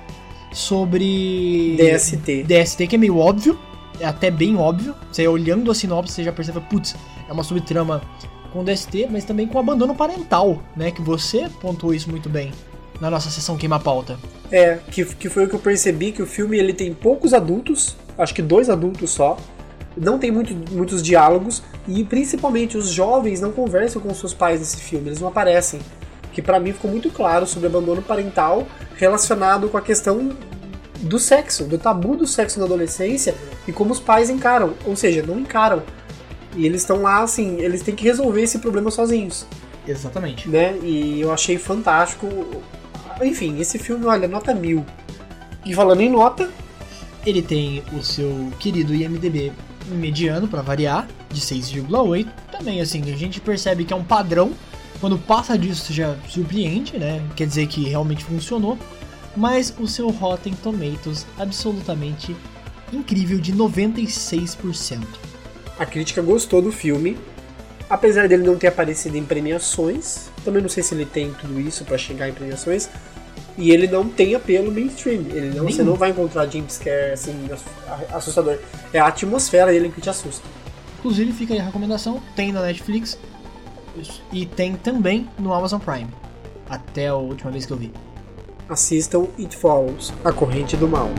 sobre 0.52 1.76
DST. 1.76 2.42
DST, 2.42 2.88
que 2.88 2.96
é 2.96 2.98
meio 2.98 3.18
óbvio, 3.18 3.56
é 4.00 4.04
até 4.04 4.32
bem 4.32 4.56
óbvio. 4.56 4.96
Você 5.12 5.28
olhando 5.28 5.70
a 5.70 5.74
sinopse, 5.76 6.12
você 6.12 6.24
já 6.24 6.32
percebe, 6.32 6.60
putz, 6.62 6.96
é 7.28 7.32
uma 7.32 7.44
subtrama 7.44 8.02
com 8.52 8.64
DST, 8.64 9.06
mas 9.08 9.24
também 9.24 9.46
com 9.46 9.60
abandono 9.60 9.94
parental, 9.94 10.60
né? 10.76 10.90
Que 10.90 11.00
você 11.00 11.48
pontuou 11.60 11.94
isso 11.94 12.10
muito 12.10 12.28
bem 12.28 12.50
na 13.00 13.10
nossa 13.10 13.30
sessão 13.30 13.56
queima-pauta. 13.56 14.18
É, 14.50 14.80
que, 14.90 15.04
que 15.04 15.28
foi 15.28 15.44
o 15.44 15.48
que 15.48 15.54
eu 15.54 15.60
percebi 15.60 16.10
que 16.10 16.20
o 16.20 16.26
filme 16.26 16.58
ele 16.58 16.72
tem 16.72 16.92
poucos 16.92 17.32
adultos, 17.32 17.96
acho 18.18 18.34
que 18.34 18.42
dois 18.42 18.68
adultos 18.68 19.10
só. 19.10 19.38
Não 19.96 20.18
tem 20.18 20.30
muito, 20.30 20.54
muitos 20.72 21.02
diálogos 21.02 21.62
e 21.86 22.04
principalmente 22.04 22.76
os 22.76 22.88
jovens 22.88 23.40
não 23.40 23.52
conversam 23.52 24.00
com 24.00 24.12
seus 24.14 24.32
pais 24.32 24.60
nesse 24.60 24.78
filme, 24.78 25.08
eles 25.08 25.20
não 25.20 25.28
aparecem. 25.28 25.80
Que 26.32 26.40
pra 26.40 26.58
mim 26.58 26.72
ficou 26.72 26.90
muito 26.90 27.10
claro 27.10 27.46
sobre 27.46 27.66
abandono 27.66 28.00
parental 28.00 28.66
relacionado 28.96 29.68
com 29.68 29.76
a 29.76 29.82
questão 29.82 30.30
do 31.00 31.18
sexo, 31.18 31.64
do 31.64 31.76
tabu 31.76 32.16
do 32.16 32.26
sexo 32.26 32.58
na 32.58 32.64
adolescência 32.64 33.34
e 33.66 33.72
como 33.72 33.92
os 33.92 34.00
pais 34.00 34.30
encaram, 34.30 34.74
ou 34.86 34.96
seja, 34.96 35.22
não 35.22 35.38
encaram. 35.38 35.82
E 36.56 36.64
eles 36.64 36.82
estão 36.82 37.02
lá 37.02 37.22
assim, 37.22 37.60
eles 37.60 37.82
têm 37.82 37.94
que 37.94 38.04
resolver 38.04 38.42
esse 38.42 38.58
problema 38.58 38.90
sozinhos, 38.90 39.46
Exatamente. 39.86 40.48
né? 40.48 40.78
E 40.82 41.20
eu 41.20 41.32
achei 41.32 41.58
fantástico. 41.58 42.26
Enfim, 43.22 43.58
esse 43.58 43.78
filme, 43.78 44.06
olha, 44.06 44.28
nota 44.28 44.54
mil. 44.54 44.84
E 45.64 45.74
falando 45.74 46.00
em 46.00 46.10
nota, 46.10 46.50
Ele 47.24 47.40
tem 47.40 47.82
o 47.96 48.02
seu 48.02 48.50
querido 48.58 48.94
IMDB 48.94 49.52
mediano, 49.86 50.48
pra 50.48 50.62
variar, 50.62 51.06
de 51.30 51.40
6,8. 51.40 52.26
Também, 52.50 52.80
assim, 52.80 53.02
a 53.12 53.16
gente 53.16 53.40
percebe 53.40 53.84
que 53.84 53.92
é 53.92 53.96
um 53.96 54.04
padrão. 54.04 54.52
Quando 55.00 55.18
passa 55.18 55.58
disso 55.58 55.92
já 55.92 56.16
surpreende, 56.28 56.98
né? 56.98 57.20
Quer 57.34 57.46
dizer 57.46 57.66
que 57.66 57.88
realmente 57.88 58.24
funcionou. 58.24 58.78
Mas 59.36 59.74
o 59.78 59.88
seu 59.88 60.10
Rotten 60.10 60.54
Tomatoes 60.54 61.26
absolutamente 61.38 62.36
incrível 62.92 63.40
de 63.40 63.52
96%. 63.52 65.00
a 65.78 65.86
crítica 65.86 66.22
gostou 66.22 66.62
do 66.62 66.70
filme. 66.70 67.18
Apesar 67.88 68.28
dele 68.28 68.42
não 68.42 68.56
ter 68.56 68.68
aparecido 68.68 69.16
em 69.16 69.24
premiações, 69.24 70.30
também 70.44 70.62
não 70.62 70.68
sei 70.68 70.82
se 70.82 70.94
ele 70.94 71.04
tem 71.04 71.32
tudo 71.34 71.60
isso 71.60 71.84
pra 71.84 71.98
chegar 71.98 72.28
em 72.28 72.32
premiações. 72.32 72.88
E 73.58 73.70
ele 73.70 73.86
não 73.86 74.08
tem 74.08 74.34
apelo 74.34 74.72
mainstream. 74.72 75.22
Ele 75.30 75.50
não, 75.56 75.64
você 75.64 75.82
não 75.82 75.94
vai 75.94 76.10
encontrar 76.10 76.46
jumpscare 76.46 77.12
assim, 77.12 77.34
ass- 77.52 78.12
assustador. 78.14 78.58
É 78.92 78.98
a 78.98 79.06
atmosfera 79.06 79.70
dele 79.70 79.90
que 79.90 80.00
te 80.00 80.08
assusta. 80.08 80.46
Inclusive, 80.98 81.32
fica 81.32 81.52
aí 81.54 81.60
a 81.60 81.64
recomendação: 81.64 82.22
tem 82.34 82.50
na 82.52 82.62
Netflix 82.62 83.18
e 84.32 84.46
tem 84.46 84.74
também 84.74 85.28
no 85.38 85.52
Amazon 85.52 85.80
Prime. 85.80 86.08
Até 86.68 87.08
a 87.08 87.14
última 87.14 87.50
vez 87.50 87.66
que 87.66 87.72
eu 87.72 87.76
vi. 87.76 87.92
Assistam 88.68 89.26
It 89.38 89.54
Follows, 89.54 90.12
A 90.24 90.32
Corrente 90.32 90.76
do 90.76 90.88
Mal. 90.88 91.10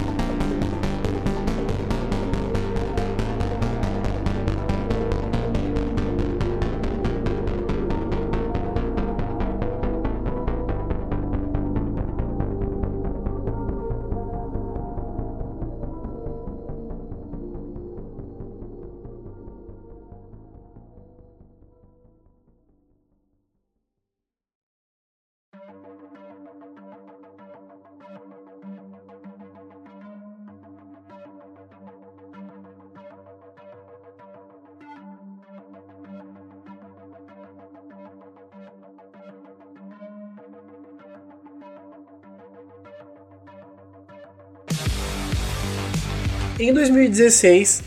2016, 46.93 47.83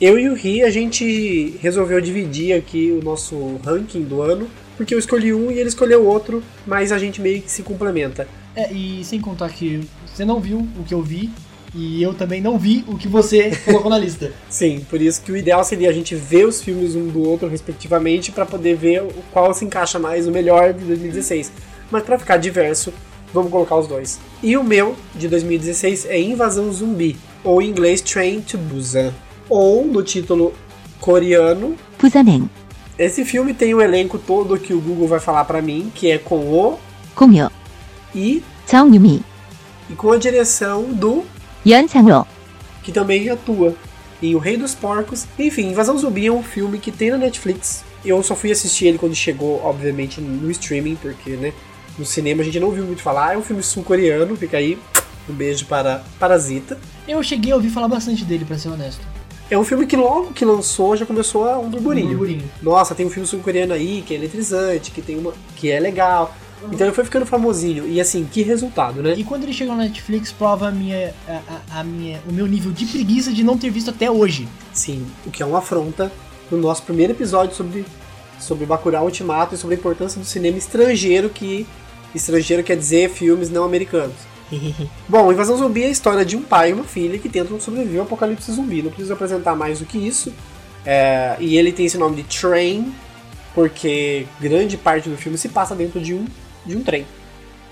eu 0.00 0.18
e 0.18 0.28
o 0.28 0.34
Ri, 0.34 0.62
a 0.62 0.70
gente 0.70 1.56
resolveu 1.60 2.00
dividir 2.00 2.54
aqui 2.56 2.90
o 2.90 3.04
nosso 3.04 3.56
ranking 3.64 4.02
do 4.02 4.22
ano, 4.22 4.48
porque 4.76 4.94
eu 4.94 4.98
escolhi 4.98 5.32
um 5.32 5.50
e 5.50 5.58
ele 5.58 5.68
escolheu 5.68 6.06
outro, 6.06 6.42
mas 6.66 6.92
a 6.92 6.98
gente 6.98 7.20
meio 7.20 7.40
que 7.40 7.50
se 7.50 7.62
complementa. 7.62 8.26
É, 8.54 8.72
e 8.72 9.04
sem 9.04 9.20
contar 9.20 9.48
que 9.50 9.80
você 10.06 10.24
não 10.24 10.40
viu 10.40 10.58
o 10.78 10.84
que 10.84 10.94
eu 10.94 11.02
vi, 11.02 11.30
E 11.76 12.00
eu 12.00 12.14
também 12.14 12.40
não 12.40 12.56
vi 12.56 12.84
o 12.86 12.96
que 12.96 13.08
você 13.08 13.50
colocou 13.64 13.90
na 13.90 13.98
lista. 13.98 14.32
Sim, 14.48 14.86
por 14.88 15.02
isso 15.02 15.20
que 15.20 15.32
o 15.32 15.36
ideal 15.36 15.64
seria 15.64 15.90
a 15.90 15.92
gente 15.92 16.14
ver 16.14 16.46
os 16.46 16.62
filmes 16.62 16.94
um 16.94 17.08
do 17.08 17.28
outro, 17.28 17.48
respectivamente, 17.48 18.30
para 18.30 18.46
poder 18.46 18.76
ver 18.76 19.02
o 19.02 19.12
qual 19.32 19.52
se 19.52 19.64
encaixa 19.64 19.98
mais, 19.98 20.28
o 20.28 20.30
melhor 20.30 20.72
de 20.72 20.84
2016. 20.84 21.50
Mas 21.90 22.04
para 22.04 22.16
ficar 22.16 22.36
diverso, 22.36 22.92
vamos 23.34 23.50
colocar 23.50 23.76
os 23.76 23.86
dois. 23.86 24.18
E 24.42 24.56
o 24.56 24.62
meu, 24.64 24.94
de 25.14 25.28
2016, 25.28 26.06
é 26.06 26.18
Invasão 26.20 26.72
Zumbi, 26.72 27.16
ou 27.42 27.60
em 27.60 27.68
inglês 27.68 28.00
Train 28.00 28.40
to 28.40 28.56
Busan, 28.56 29.12
ou 29.48 29.84
no 29.84 30.02
título 30.02 30.54
coreano 31.00 31.76
Busanen. 32.00 32.48
Esse 32.96 33.24
filme 33.24 33.52
tem 33.52 33.74
o 33.74 33.78
um 33.78 33.80
elenco 33.82 34.18
todo 34.18 34.56
que 34.56 34.72
o 34.72 34.80
Google 34.80 35.08
vai 35.08 35.18
falar 35.18 35.44
para 35.44 35.60
mim, 35.60 35.90
que 35.92 36.10
é 36.10 36.16
com 36.16 36.36
o 36.36 36.78
Kumyo 37.14 37.50
e 38.14 38.42
Chang 38.70 38.94
Yumi 38.94 39.22
e 39.90 39.94
com 39.94 40.12
a 40.12 40.16
direção 40.16 40.84
do 40.84 41.24
Yan 41.66 41.88
Sang-ho, 41.88 42.26
que 42.82 42.92
também 42.92 43.28
atua 43.28 43.74
em 44.22 44.34
O 44.34 44.38
Rei 44.38 44.56
dos 44.56 44.74
Porcos. 44.74 45.26
Enfim, 45.38 45.70
Invasão 45.70 45.98
Zumbi 45.98 46.26
é 46.26 46.32
um 46.32 46.42
filme 46.42 46.78
que 46.78 46.92
tem 46.92 47.10
na 47.10 47.18
Netflix. 47.18 47.84
Eu 48.04 48.22
só 48.22 48.34
fui 48.34 48.52
assistir 48.52 48.86
ele 48.86 48.98
quando 48.98 49.14
chegou, 49.14 49.60
obviamente, 49.62 50.20
no 50.20 50.50
streaming, 50.50 50.96
porque, 50.96 51.30
né, 51.30 51.52
no 51.98 52.04
cinema 52.04 52.42
a 52.42 52.44
gente 52.44 52.58
não 52.60 52.70
viu 52.70 52.84
muito 52.84 53.02
falar. 53.02 53.34
É 53.34 53.38
um 53.38 53.42
filme 53.42 53.62
sul-coreano, 53.62 54.36
fica 54.36 54.56
aí 54.56 54.78
um 55.28 55.32
beijo 55.32 55.66
para 55.66 56.02
Parasita. 56.18 56.78
Eu 57.06 57.22
cheguei 57.22 57.52
a 57.52 57.56
ouvir 57.56 57.70
falar 57.70 57.88
bastante 57.88 58.24
dele, 58.24 58.44
pra 58.44 58.58
ser 58.58 58.68
honesto. 58.68 59.00
É 59.50 59.58
um 59.58 59.64
filme 59.64 59.86
que 59.86 59.94
logo 59.96 60.32
que 60.32 60.44
lançou 60.44 60.96
já 60.96 61.04
começou 61.04 61.46
a 61.48 61.58
um 61.58 61.68
burburinho. 61.68 62.06
Um 62.06 62.10
burburinho. 62.10 62.50
Nossa, 62.62 62.94
tem 62.94 63.04
um 63.06 63.10
filme 63.10 63.26
sul-coreano 63.28 63.72
aí 63.74 64.02
que 64.06 64.14
é 64.14 64.16
eletrizante, 64.16 64.90
que 64.90 65.02
tem 65.02 65.18
uma 65.18 65.32
que 65.56 65.70
é 65.70 65.78
legal. 65.78 66.34
Então 66.72 66.86
ele 66.86 66.94
foi 66.96 67.04
ficando 67.04 67.26
famosinho. 67.26 67.86
E 67.86 68.00
assim, 68.00 68.26
que 68.30 68.40
resultado, 68.42 69.02
né? 69.02 69.12
E 69.16 69.22
quando 69.22 69.42
ele 69.42 69.52
chegou 69.52 69.76
na 69.76 69.84
Netflix, 69.84 70.32
prova 70.32 70.68
a 70.68 70.70
minha, 70.70 71.14
a, 71.28 71.32
a- 71.76 71.80
a 71.80 71.84
minha, 71.84 72.20
o 72.26 72.32
meu 72.32 72.46
nível 72.46 72.72
de 72.72 72.86
preguiça 72.86 73.30
de 73.32 73.44
não 73.44 73.58
ter 73.58 73.68
visto 73.70 73.90
até 73.90 74.10
hoje. 74.10 74.48
Sim, 74.72 75.06
o 75.26 75.30
que 75.30 75.42
é 75.42 75.46
uma 75.46 75.58
afronta 75.58 76.10
no 76.50 76.56
nosso 76.56 76.82
primeiro 76.82 77.12
episódio 77.12 77.54
sobre, 77.54 77.84
sobre 78.40 78.64
Bacurau 78.64 79.04
Ultimato 79.04 79.54
e 79.54 79.58
sobre 79.58 79.76
a 79.76 79.78
importância 79.78 80.18
do 80.18 80.26
cinema 80.26 80.56
estrangeiro, 80.56 81.28
que 81.28 81.66
estrangeiro 82.14 82.62
quer 82.62 82.76
dizer 82.76 83.10
filmes 83.10 83.50
não 83.50 83.64
americanos. 83.64 84.16
Bom, 85.08 85.32
Invasão 85.32 85.56
Zumbi 85.56 85.82
é 85.82 85.86
a 85.86 85.90
história 85.90 86.24
de 86.24 86.36
um 86.36 86.42
pai 86.42 86.70
e 86.70 86.72
uma 86.72 86.84
filha 86.84 87.18
que 87.18 87.28
tentam 87.28 87.60
sobreviver 87.60 88.00
ao 88.00 88.06
apocalipse 88.06 88.52
zumbi. 88.52 88.82
Não 88.82 88.90
preciso 88.90 89.12
apresentar 89.12 89.54
mais 89.54 89.80
do 89.80 89.86
que 89.86 89.98
isso. 89.98 90.32
É, 90.84 91.36
e 91.40 91.56
ele 91.56 91.72
tem 91.72 91.86
esse 91.86 91.96
nome 91.96 92.16
de 92.16 92.24
Train, 92.24 92.94
porque 93.54 94.26
grande 94.40 94.76
parte 94.76 95.08
do 95.08 95.16
filme 95.16 95.38
se 95.38 95.48
passa 95.48 95.74
dentro 95.74 96.00
de 96.00 96.14
um, 96.14 96.26
de 96.64 96.76
um 96.76 96.82
trem. 96.82 97.06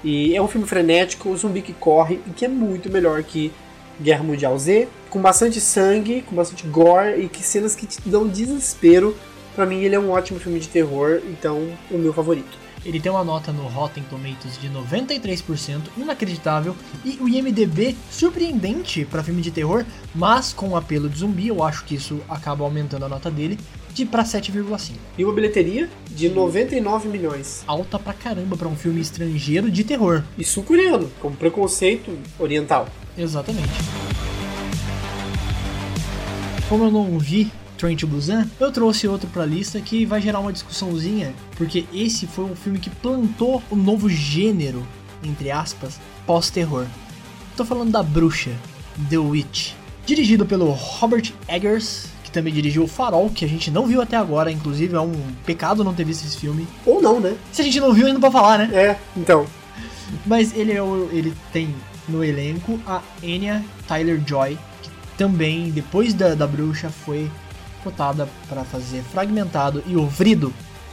E 0.02 0.34
é 0.34 0.42
um 0.42 0.48
filme 0.48 0.66
frenético, 0.66 1.28
um 1.28 1.36
zumbi 1.36 1.62
que 1.62 1.72
corre 1.72 2.20
e 2.26 2.30
que 2.30 2.44
é 2.44 2.48
muito 2.48 2.90
melhor 2.90 3.22
que 3.22 3.52
Guerra 4.00 4.24
Mundial 4.24 4.58
Z, 4.58 4.88
com 5.10 5.20
bastante 5.20 5.60
sangue, 5.60 6.22
com 6.22 6.34
bastante 6.34 6.66
gore 6.66 7.22
e 7.22 7.28
que 7.28 7.42
cenas 7.42 7.76
que 7.76 7.86
te 7.86 8.00
dão 8.06 8.26
desespero. 8.26 9.16
Pra 9.54 9.66
mim, 9.66 9.82
ele 9.82 9.94
é 9.94 10.00
um 10.00 10.10
ótimo 10.10 10.40
filme 10.40 10.58
de 10.58 10.68
terror, 10.68 11.20
então 11.26 11.68
o 11.90 11.98
meu 11.98 12.12
favorito. 12.12 12.61
Ele 12.84 12.98
tem 12.98 13.12
uma 13.12 13.22
nota 13.22 13.52
no 13.52 13.68
Rotten 13.68 14.02
Tomatoes 14.04 14.58
de 14.60 14.68
93%, 14.68 15.82
inacreditável, 15.96 16.76
e 17.04 17.18
o 17.20 17.28
IMDB 17.28 17.96
surpreendente 18.10 19.04
para 19.04 19.22
filme 19.22 19.40
de 19.40 19.50
terror, 19.50 19.84
mas 20.14 20.52
com 20.52 20.70
o 20.70 20.76
apelo 20.76 21.08
de 21.08 21.18
zumbi, 21.18 21.48
eu 21.48 21.62
acho 21.62 21.84
que 21.84 21.94
isso 21.94 22.20
acaba 22.28 22.64
aumentando 22.64 23.04
a 23.04 23.08
nota 23.08 23.30
dele 23.30 23.58
de 23.92 24.06
para 24.06 24.24
7,5. 24.24 24.94
E 25.18 25.24
uma 25.24 25.34
bilheteria 25.34 25.88
de 26.10 26.28
99 26.28 27.08
milhões. 27.08 27.62
Alta 27.66 27.98
pra 27.98 28.12
caramba 28.12 28.56
para 28.56 28.68
um 28.68 28.74
filme 28.74 29.00
estrangeiro 29.00 29.70
de 29.70 29.84
terror. 29.84 30.22
E 30.36 30.44
sul-coreano, 30.44 31.10
com 31.20 31.32
preconceito 31.32 32.18
oriental. 32.38 32.88
Exatamente. 33.16 33.68
Como 36.68 36.84
eu 36.84 36.90
não 36.90 37.18
vi 37.18 37.52
Train 37.82 37.96
to 37.96 38.06
Busan, 38.06 38.48
eu 38.60 38.70
trouxe 38.70 39.08
outro 39.08 39.28
pra 39.32 39.44
lista 39.44 39.80
que 39.80 40.06
vai 40.06 40.20
gerar 40.20 40.38
uma 40.38 40.52
discussãozinha, 40.52 41.34
porque 41.56 41.84
esse 41.92 42.28
foi 42.28 42.44
um 42.44 42.54
filme 42.54 42.78
que 42.78 42.88
plantou 42.88 43.60
o 43.68 43.74
novo 43.74 44.08
gênero, 44.08 44.86
entre 45.24 45.50
aspas, 45.50 45.98
pós-terror. 46.24 46.86
Tô 47.56 47.64
falando 47.64 47.90
da 47.90 48.00
Bruxa, 48.00 48.52
The 49.10 49.18
Witch, 49.18 49.72
dirigido 50.06 50.46
pelo 50.46 50.70
Robert 50.70 51.32
Eggers, 51.48 52.06
que 52.22 52.30
também 52.30 52.52
dirigiu 52.54 52.84
o 52.84 52.86
Farol, 52.86 53.28
que 53.30 53.44
a 53.44 53.48
gente 53.48 53.68
não 53.68 53.84
viu 53.84 54.00
até 54.00 54.16
agora, 54.16 54.52
inclusive 54.52 54.94
é 54.94 55.00
um 55.00 55.20
pecado 55.44 55.82
não 55.82 55.92
ter 55.92 56.04
visto 56.04 56.24
esse 56.24 56.36
filme. 56.36 56.68
Ou 56.86 57.02
não, 57.02 57.18
né? 57.18 57.34
Se 57.50 57.62
a 57.62 57.64
gente 57.64 57.80
não 57.80 57.92
viu, 57.92 58.06
ainda 58.06 58.20
pode 58.20 58.32
falar, 58.32 58.58
né? 58.58 58.70
É, 58.72 58.96
então. 59.16 59.44
Mas 60.24 60.54
ele, 60.56 60.70
é 60.72 60.80
o- 60.80 61.08
ele 61.12 61.34
tem 61.52 61.74
no 62.08 62.22
elenco 62.22 62.78
a 62.86 63.02
Anya 63.24 63.60
Tyler-Joy, 63.88 64.56
que 64.82 64.90
também, 65.18 65.68
depois 65.72 66.14
da, 66.14 66.36
da 66.36 66.46
bruxa, 66.46 66.88
foi 66.88 67.28
cotada 67.82 68.28
para 68.48 68.64
fazer 68.64 69.02
Fragmentado 69.02 69.82
e 69.86 69.96
o 69.96 70.06
Vrido, 70.06 70.52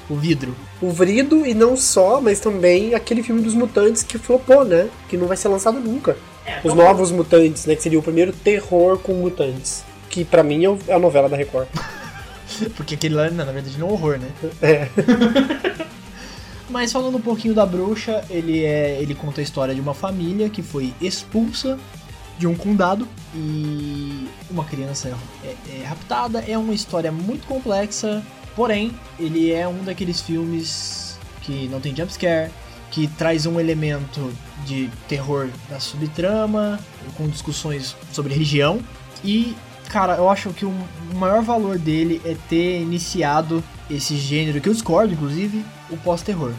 o 0.09 0.15
vidro. 0.15 0.55
O 0.81 0.89
Vrido 0.91 1.45
e 1.45 1.53
não 1.53 1.77
só, 1.77 2.19
mas 2.19 2.39
também 2.39 2.95
aquele 2.95 3.21
filme 3.21 3.41
dos 3.41 3.53
mutantes 3.53 4.03
que 4.03 4.17
flopou, 4.17 4.65
né? 4.65 4.89
Que 5.07 5.17
não 5.17 5.27
vai 5.27 5.37
ser 5.37 5.47
lançado 5.49 5.79
nunca. 5.79 6.17
Os 6.63 6.73
novos 6.73 7.11
mutantes, 7.11 7.65
né? 7.65 7.75
Que 7.75 7.83
seria 7.83 7.99
o 7.99 8.03
primeiro 8.03 8.33
terror 8.33 8.97
com 8.97 9.13
mutantes. 9.13 9.83
Que 10.09 10.25
pra 10.25 10.41
mim 10.41 10.65
é 10.65 10.77
é 10.87 10.93
a 10.95 10.99
novela 10.99 11.29
da 11.29 11.37
Record. 11.37 11.67
Porque 12.75 12.95
aquele 12.95 13.13
lá, 13.13 13.29
na 13.29 13.45
verdade, 13.45 13.77
não 13.77 13.87
é 13.87 13.91
um 13.91 13.93
horror, 13.93 14.17
né? 14.17 14.29
É. 14.61 14.89
Mas 16.69 16.91
falando 16.91 17.17
um 17.17 17.21
pouquinho 17.21 17.53
da 17.53 17.65
bruxa, 17.65 18.23
ele 18.29 18.63
é, 18.63 19.01
ele 19.01 19.15
conta 19.15 19.41
a 19.41 19.43
história 19.43 19.73
de 19.73 19.81
uma 19.81 19.95
família 19.95 20.49
que 20.49 20.61
foi 20.61 20.93
expulsa 21.01 21.79
de 22.39 22.47
um 22.47 22.55
condado 22.55 23.05
e 23.35 24.27
uma 24.49 24.63
criança 24.63 25.15
é, 25.43 25.55
é 25.69 25.83
raptada. 25.83 26.43
É 26.47 26.57
uma 26.57 26.73
história 26.73 27.11
muito 27.11 27.45
complexa, 27.45 28.23
porém 28.55 28.97
ele 29.19 29.51
é 29.51 29.67
um 29.67 29.83
daqueles 29.83 30.21
filmes 30.21 31.19
que 31.41 31.67
não 31.67 31.81
tem 31.81 31.95
jumpscare, 31.95 32.49
que 32.89 33.07
traz 33.07 33.45
um 33.45 33.59
elemento 33.59 34.33
de 34.65 34.89
terror 35.07 35.49
na 35.69 35.79
subtrama, 35.79 36.79
com 37.15 37.27
discussões 37.27 37.95
sobre 38.11 38.33
religião 38.33 38.79
e 39.23 39.55
Cara, 39.89 40.17
eu 40.17 40.29
acho 40.29 40.51
que 40.53 40.65
o 40.65 40.73
maior 41.15 41.41
valor 41.41 41.79
dele 41.79 42.21
é 42.23 42.35
ter 42.47 42.79
iniciado 42.79 43.63
esse 43.89 44.15
gênero, 44.17 44.61
que 44.61 44.69
eu 44.69 44.73
discordo, 44.73 45.15
inclusive, 45.15 45.65
o 45.89 45.97
pós-terror. 45.97 46.53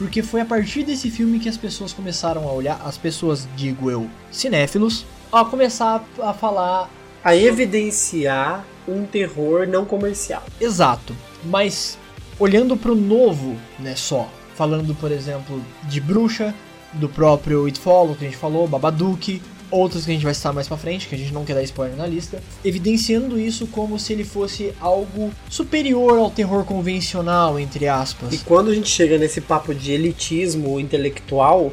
Porque 0.00 0.22
foi 0.22 0.40
a 0.40 0.46
partir 0.46 0.82
desse 0.82 1.10
filme 1.10 1.38
que 1.38 1.46
as 1.46 1.58
pessoas 1.58 1.92
começaram 1.92 2.48
a 2.48 2.52
olhar, 2.52 2.80
as 2.86 2.96
pessoas, 2.96 3.46
digo 3.54 3.90
eu, 3.90 4.08
cinéfilos, 4.32 5.04
a 5.30 5.44
começar 5.44 6.02
a 6.22 6.32
falar 6.32 6.88
A 7.22 7.36
evidenciar 7.36 8.64
um 8.88 9.04
terror 9.04 9.68
não 9.68 9.84
comercial. 9.84 10.42
exato. 10.58 11.14
Mas 11.44 11.98
olhando 12.38 12.78
pro 12.78 12.94
novo, 12.94 13.58
né, 13.78 13.94
só, 13.94 14.26
falando, 14.54 14.94
por 14.94 15.12
exemplo, 15.12 15.62
de 15.82 16.00
Bruxa, 16.00 16.54
do 16.94 17.06
próprio 17.06 17.66
It 17.66 17.78
Follow, 17.78 18.14
que 18.14 18.24
a 18.24 18.28
gente 18.28 18.38
falou, 18.38 18.66
Babadook, 18.66 19.42
outros 19.70 20.04
que 20.04 20.10
a 20.10 20.14
gente 20.14 20.24
vai 20.24 20.34
citar 20.34 20.52
mais 20.52 20.68
pra 20.68 20.76
frente, 20.76 21.08
que 21.08 21.14
a 21.14 21.18
gente 21.18 21.32
não 21.32 21.44
quer 21.44 21.54
dar 21.54 21.62
spoiler 21.62 21.96
na 21.96 22.06
lista, 22.06 22.42
evidenciando 22.64 23.38
isso 23.38 23.66
como 23.66 23.98
se 23.98 24.12
ele 24.12 24.24
fosse 24.24 24.72
algo 24.80 25.30
superior 25.48 26.18
ao 26.18 26.30
terror 26.30 26.64
convencional, 26.64 27.58
entre 27.58 27.84
E 27.84 27.88
aspas. 27.88 28.42
quando 28.42 28.70
a 28.70 28.74
gente 28.74 28.88
chega 28.88 29.18
nesse 29.18 29.40
papo 29.40 29.74
de 29.74 29.92
elitismo 29.92 30.78
intelectual, 30.80 31.72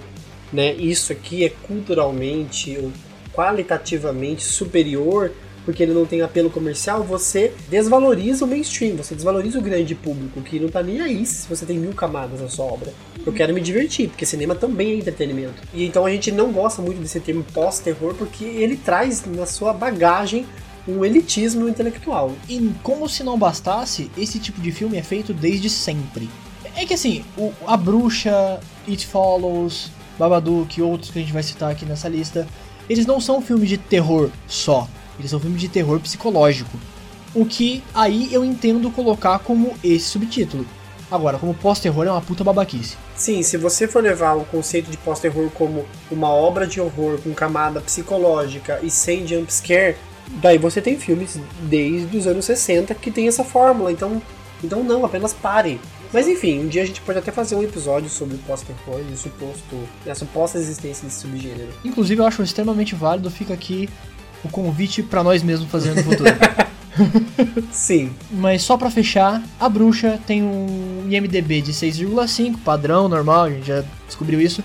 né, 0.51 0.73
isso 0.75 1.11
aqui 1.11 1.43
é 1.43 1.49
culturalmente 1.49 2.77
ou 2.81 2.91
qualitativamente 3.33 4.43
superior, 4.43 5.31
porque 5.67 5.83
ele 5.83 5.93
não 5.93 6.05
tem 6.05 6.21
apelo 6.21 6.49
comercial, 6.49 7.03
você 7.03 7.51
desvaloriza 7.69 8.45
o 8.45 8.47
mainstream, 8.47 8.95
você 8.95 9.13
desvaloriza 9.13 9.59
o 9.59 9.61
grande 9.61 9.93
público, 9.95 10.39
que 10.41 10.61
não 10.61 10.69
tá 10.69 10.81
nem 10.81 11.01
aí 11.01 11.25
se 11.25 11.45
você 11.45 11.65
tem 11.65 11.77
mil 11.77 11.91
camadas 11.91 12.39
na 12.39 12.47
sua 12.47 12.63
obra. 12.63 12.93
Eu 13.25 13.33
quero 13.33 13.53
me 13.53 13.59
divertir, 13.59 14.07
porque 14.07 14.25
cinema 14.25 14.55
também 14.55 14.91
é 14.91 14.95
entretenimento. 14.95 15.61
E 15.73 15.85
então 15.85 16.05
a 16.05 16.09
gente 16.09 16.31
não 16.31 16.53
gosta 16.53 16.81
muito 16.81 17.01
desse 17.01 17.19
termo 17.19 17.43
pós-terror, 17.53 18.13
porque 18.13 18.45
ele 18.45 18.77
traz 18.77 19.25
na 19.25 19.45
sua 19.45 19.73
bagagem 19.73 20.45
um 20.87 21.03
elitismo 21.03 21.67
intelectual. 21.67 22.31
E 22.47 22.71
como 22.81 23.09
se 23.09 23.21
não 23.21 23.37
bastasse, 23.37 24.09
esse 24.17 24.39
tipo 24.39 24.61
de 24.61 24.71
filme 24.71 24.95
é 24.97 25.03
feito 25.03 25.33
desde 25.33 25.69
sempre. 25.69 26.29
É 26.77 26.85
que 26.85 26.93
assim, 26.93 27.25
o- 27.37 27.51
a 27.67 27.75
Bruxa, 27.75 28.61
It 28.87 29.05
Follows, 29.05 29.91
Babadook 30.17 30.79
e 30.79 30.81
outros 30.81 31.11
que 31.11 31.19
a 31.19 31.21
gente 31.21 31.33
vai 31.33 31.43
citar 31.43 31.69
aqui 31.71 31.85
nessa 31.85 32.07
lista, 32.07 32.47
eles 32.89 33.05
não 33.05 33.19
são 33.19 33.41
filmes 33.41 33.67
de 33.67 33.77
terror 33.77 34.29
só, 34.47 34.87
eles 35.19 35.31
são 35.31 35.39
filmes 35.39 35.61
de 35.61 35.67
terror 35.67 35.99
psicológico. 35.99 36.77
O 37.33 37.45
que 37.45 37.83
aí 37.93 38.33
eu 38.33 38.43
entendo 38.43 38.89
colocar 38.91 39.39
como 39.39 39.73
esse 39.83 40.05
subtítulo. 40.05 40.65
Agora, 41.09 41.37
como 41.37 41.53
pós-terror 41.53 42.05
é 42.05 42.11
uma 42.11 42.21
puta 42.21 42.43
babaquice. 42.43 42.97
Sim, 43.15 43.41
se 43.41 43.57
você 43.57 43.87
for 43.87 44.03
levar 44.03 44.33
o 44.35 44.43
conceito 44.43 44.91
de 44.91 44.97
pós-terror 44.97 45.49
como 45.51 45.85
uma 46.11 46.29
obra 46.29 46.67
de 46.67 46.81
horror 46.81 47.17
com 47.21 47.33
camada 47.33 47.79
psicológica 47.79 48.79
e 48.83 48.89
sem 48.89 49.25
jumpscare, 49.25 49.95
daí 50.41 50.57
você 50.57 50.81
tem 50.81 50.99
filmes 50.99 51.39
desde 51.61 52.17
os 52.17 52.27
anos 52.27 52.43
60 52.45 52.93
que 52.95 53.09
tem 53.09 53.27
essa 53.27 53.43
fórmula. 53.43 53.91
Então, 53.91 54.21
Então 54.61 54.83
não, 54.83 55.05
apenas 55.05 55.33
parem. 55.33 55.79
Mas 56.11 56.27
enfim, 56.27 56.59
um 56.59 56.67
dia 56.67 56.83
a 56.83 56.85
gente 56.85 57.01
pode 57.01 57.19
até 57.19 57.31
fazer 57.31 57.55
um 57.55 57.63
episódio 57.63 58.09
sobre 58.09 58.35
o 58.35 58.39
pós-terror 58.39 59.01
e 59.09 59.13
o 59.13 59.17
suposto, 59.17 59.75
a 60.09 60.15
suposta 60.15 60.57
existência 60.57 61.05
desse 61.05 61.21
subgênero. 61.21 61.69
Inclusive, 61.83 62.21
eu 62.21 62.25
acho 62.25 62.41
extremamente 62.41 62.95
válido, 62.95 63.29
fica 63.29 63.53
aqui 63.53 63.89
o 64.43 64.49
convite 64.49 65.03
pra 65.03 65.23
nós 65.23 65.43
mesmos 65.43 65.69
fazer 65.69 65.93
no 65.93 66.03
futuro. 66.03 66.29
Sim. 67.71 68.11
Mas 68.31 68.63
só 68.63 68.77
pra 68.77 68.89
fechar, 68.89 69.43
a 69.59 69.69
bruxa 69.69 70.19
tem 70.25 70.41
um 70.43 71.05
IMDB 71.09 71.61
de 71.61 71.73
6,5, 71.73 72.57
padrão, 72.63 73.07
normal, 73.07 73.45
a 73.45 73.49
gente 73.49 73.67
já 73.67 73.83
descobriu 74.05 74.41
isso. 74.41 74.63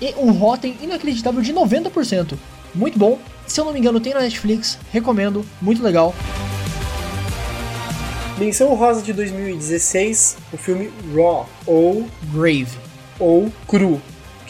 E 0.00 0.14
um 0.16 0.32
Rotten 0.32 0.76
inacreditável 0.80 1.40
de 1.42 1.52
90%. 1.52 2.34
Muito 2.74 2.98
bom. 2.98 3.18
Se 3.46 3.60
eu 3.60 3.64
não 3.64 3.72
me 3.72 3.78
engano, 3.78 4.00
tem 4.00 4.14
na 4.14 4.20
Netflix, 4.20 4.78
recomendo, 4.92 5.44
muito 5.60 5.82
legal. 5.82 6.14
Menção 8.38 8.74
rosa 8.74 9.02
de 9.02 9.12
2016, 9.12 10.38
o 10.52 10.56
filme 10.56 10.90
Raw, 11.14 11.48
ou, 11.66 12.08
Grave. 12.32 12.78
ou 13.18 13.52
Cru, 13.68 14.00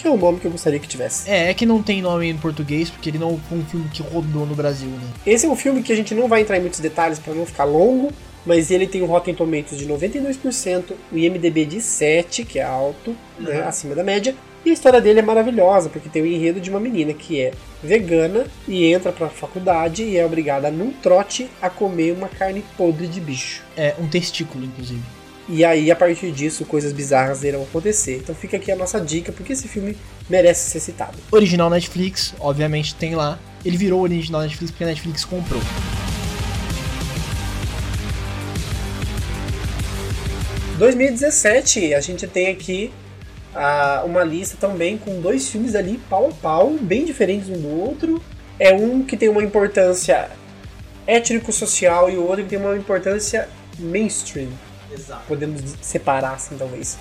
que 0.02 0.08
é 0.08 0.10
o 0.10 0.16
nome 0.16 0.40
que 0.40 0.46
eu 0.46 0.50
gostaria 0.50 0.80
que 0.80 0.88
tivesse. 0.88 1.30
É, 1.30 1.50
é 1.50 1.54
que 1.54 1.64
não 1.64 1.80
tem 1.80 2.02
nome 2.02 2.28
em 2.28 2.36
português, 2.36 2.90
porque 2.90 3.08
ele 3.08 3.18
não 3.18 3.38
foi 3.48 3.58
um 3.58 3.64
filme 3.64 3.88
que 3.88 4.02
rodou 4.02 4.44
no 4.44 4.54
Brasil, 4.54 4.88
né? 4.88 5.06
Esse 5.24 5.46
é 5.46 5.48
um 5.48 5.54
filme 5.54 5.80
que 5.80 5.92
a 5.92 5.96
gente 5.96 6.12
não 6.12 6.26
vai 6.26 6.40
entrar 6.40 6.58
em 6.58 6.60
muitos 6.60 6.80
detalhes 6.80 7.20
para 7.20 7.32
não 7.32 7.46
ficar 7.46 7.62
longo, 7.62 8.10
mas 8.44 8.72
ele 8.72 8.88
tem 8.88 9.00
um 9.00 9.06
Rotten 9.06 9.32
Tomatoes 9.32 9.78
de 9.78 9.86
92%, 9.86 10.94
o 11.12 11.16
IMDB 11.16 11.64
de 11.64 11.80
7, 11.80 12.44
que 12.44 12.58
é 12.58 12.64
alto, 12.64 13.16
né, 13.38 13.62
acima 13.62 13.94
da 13.94 14.02
média. 14.02 14.34
E 14.64 14.70
a 14.70 14.72
história 14.72 15.00
dele 15.00 15.20
é 15.20 15.22
maravilhosa, 15.22 15.88
porque 15.88 16.08
tem 16.08 16.22
o 16.22 16.26
enredo 16.26 16.60
de 16.60 16.68
uma 16.68 16.80
menina 16.80 17.12
que 17.12 17.40
é 17.40 17.52
vegana 17.80 18.46
e 18.66 18.92
entra 18.92 19.12
pra 19.12 19.28
faculdade 19.28 20.02
e 20.02 20.16
é 20.16 20.26
obrigada 20.26 20.68
num 20.70 20.90
trote 20.90 21.48
a 21.60 21.70
comer 21.70 22.12
uma 22.12 22.28
carne 22.28 22.64
podre 22.76 23.06
de 23.06 23.20
bicho. 23.20 23.62
É, 23.76 23.94
um 24.00 24.08
testículo, 24.08 24.64
inclusive. 24.64 25.21
E 25.48 25.64
aí, 25.64 25.90
a 25.90 25.96
partir 25.96 26.30
disso, 26.30 26.64
coisas 26.64 26.92
bizarras 26.92 27.42
irão 27.42 27.62
acontecer. 27.62 28.18
Então 28.18 28.34
fica 28.34 28.56
aqui 28.56 28.70
a 28.70 28.76
nossa 28.76 29.00
dica, 29.00 29.32
porque 29.32 29.52
esse 29.52 29.66
filme 29.66 29.96
merece 30.30 30.70
ser 30.70 30.80
citado. 30.80 31.18
Original 31.30 31.68
Netflix, 31.68 32.34
obviamente 32.38 32.94
tem 32.94 33.14
lá. 33.14 33.38
Ele 33.64 33.76
virou 33.76 34.00
original 34.02 34.42
Netflix 34.42 34.70
porque 34.70 34.84
a 34.84 34.86
Netflix 34.88 35.24
comprou. 35.24 35.60
Em 40.74 40.78
2017, 40.78 41.94
a 41.94 42.00
gente 42.00 42.26
tem 42.26 42.48
aqui 42.48 42.92
ah, 43.54 44.02
uma 44.04 44.24
lista 44.24 44.56
também 44.58 44.96
com 44.96 45.20
dois 45.20 45.48
filmes 45.48 45.74
ali 45.74 46.00
pau 46.08 46.28
a 46.28 46.32
pau, 46.32 46.70
bem 46.80 47.04
diferentes 47.04 47.48
um 47.48 47.60
do 47.60 47.80
outro. 47.80 48.22
É 48.58 48.72
um 48.72 49.02
que 49.02 49.16
tem 49.16 49.28
uma 49.28 49.42
importância 49.42 50.30
étnico-social 51.06 52.08
e 52.08 52.16
o 52.16 52.24
outro 52.24 52.44
que 52.44 52.50
tem 52.50 52.58
uma 52.58 52.76
importância 52.76 53.48
mainstream. 53.78 54.48
Exato. 54.92 55.22
Podemos 55.26 55.60
separar 55.80 56.34
assim, 56.34 56.56
talvez. 56.56 56.98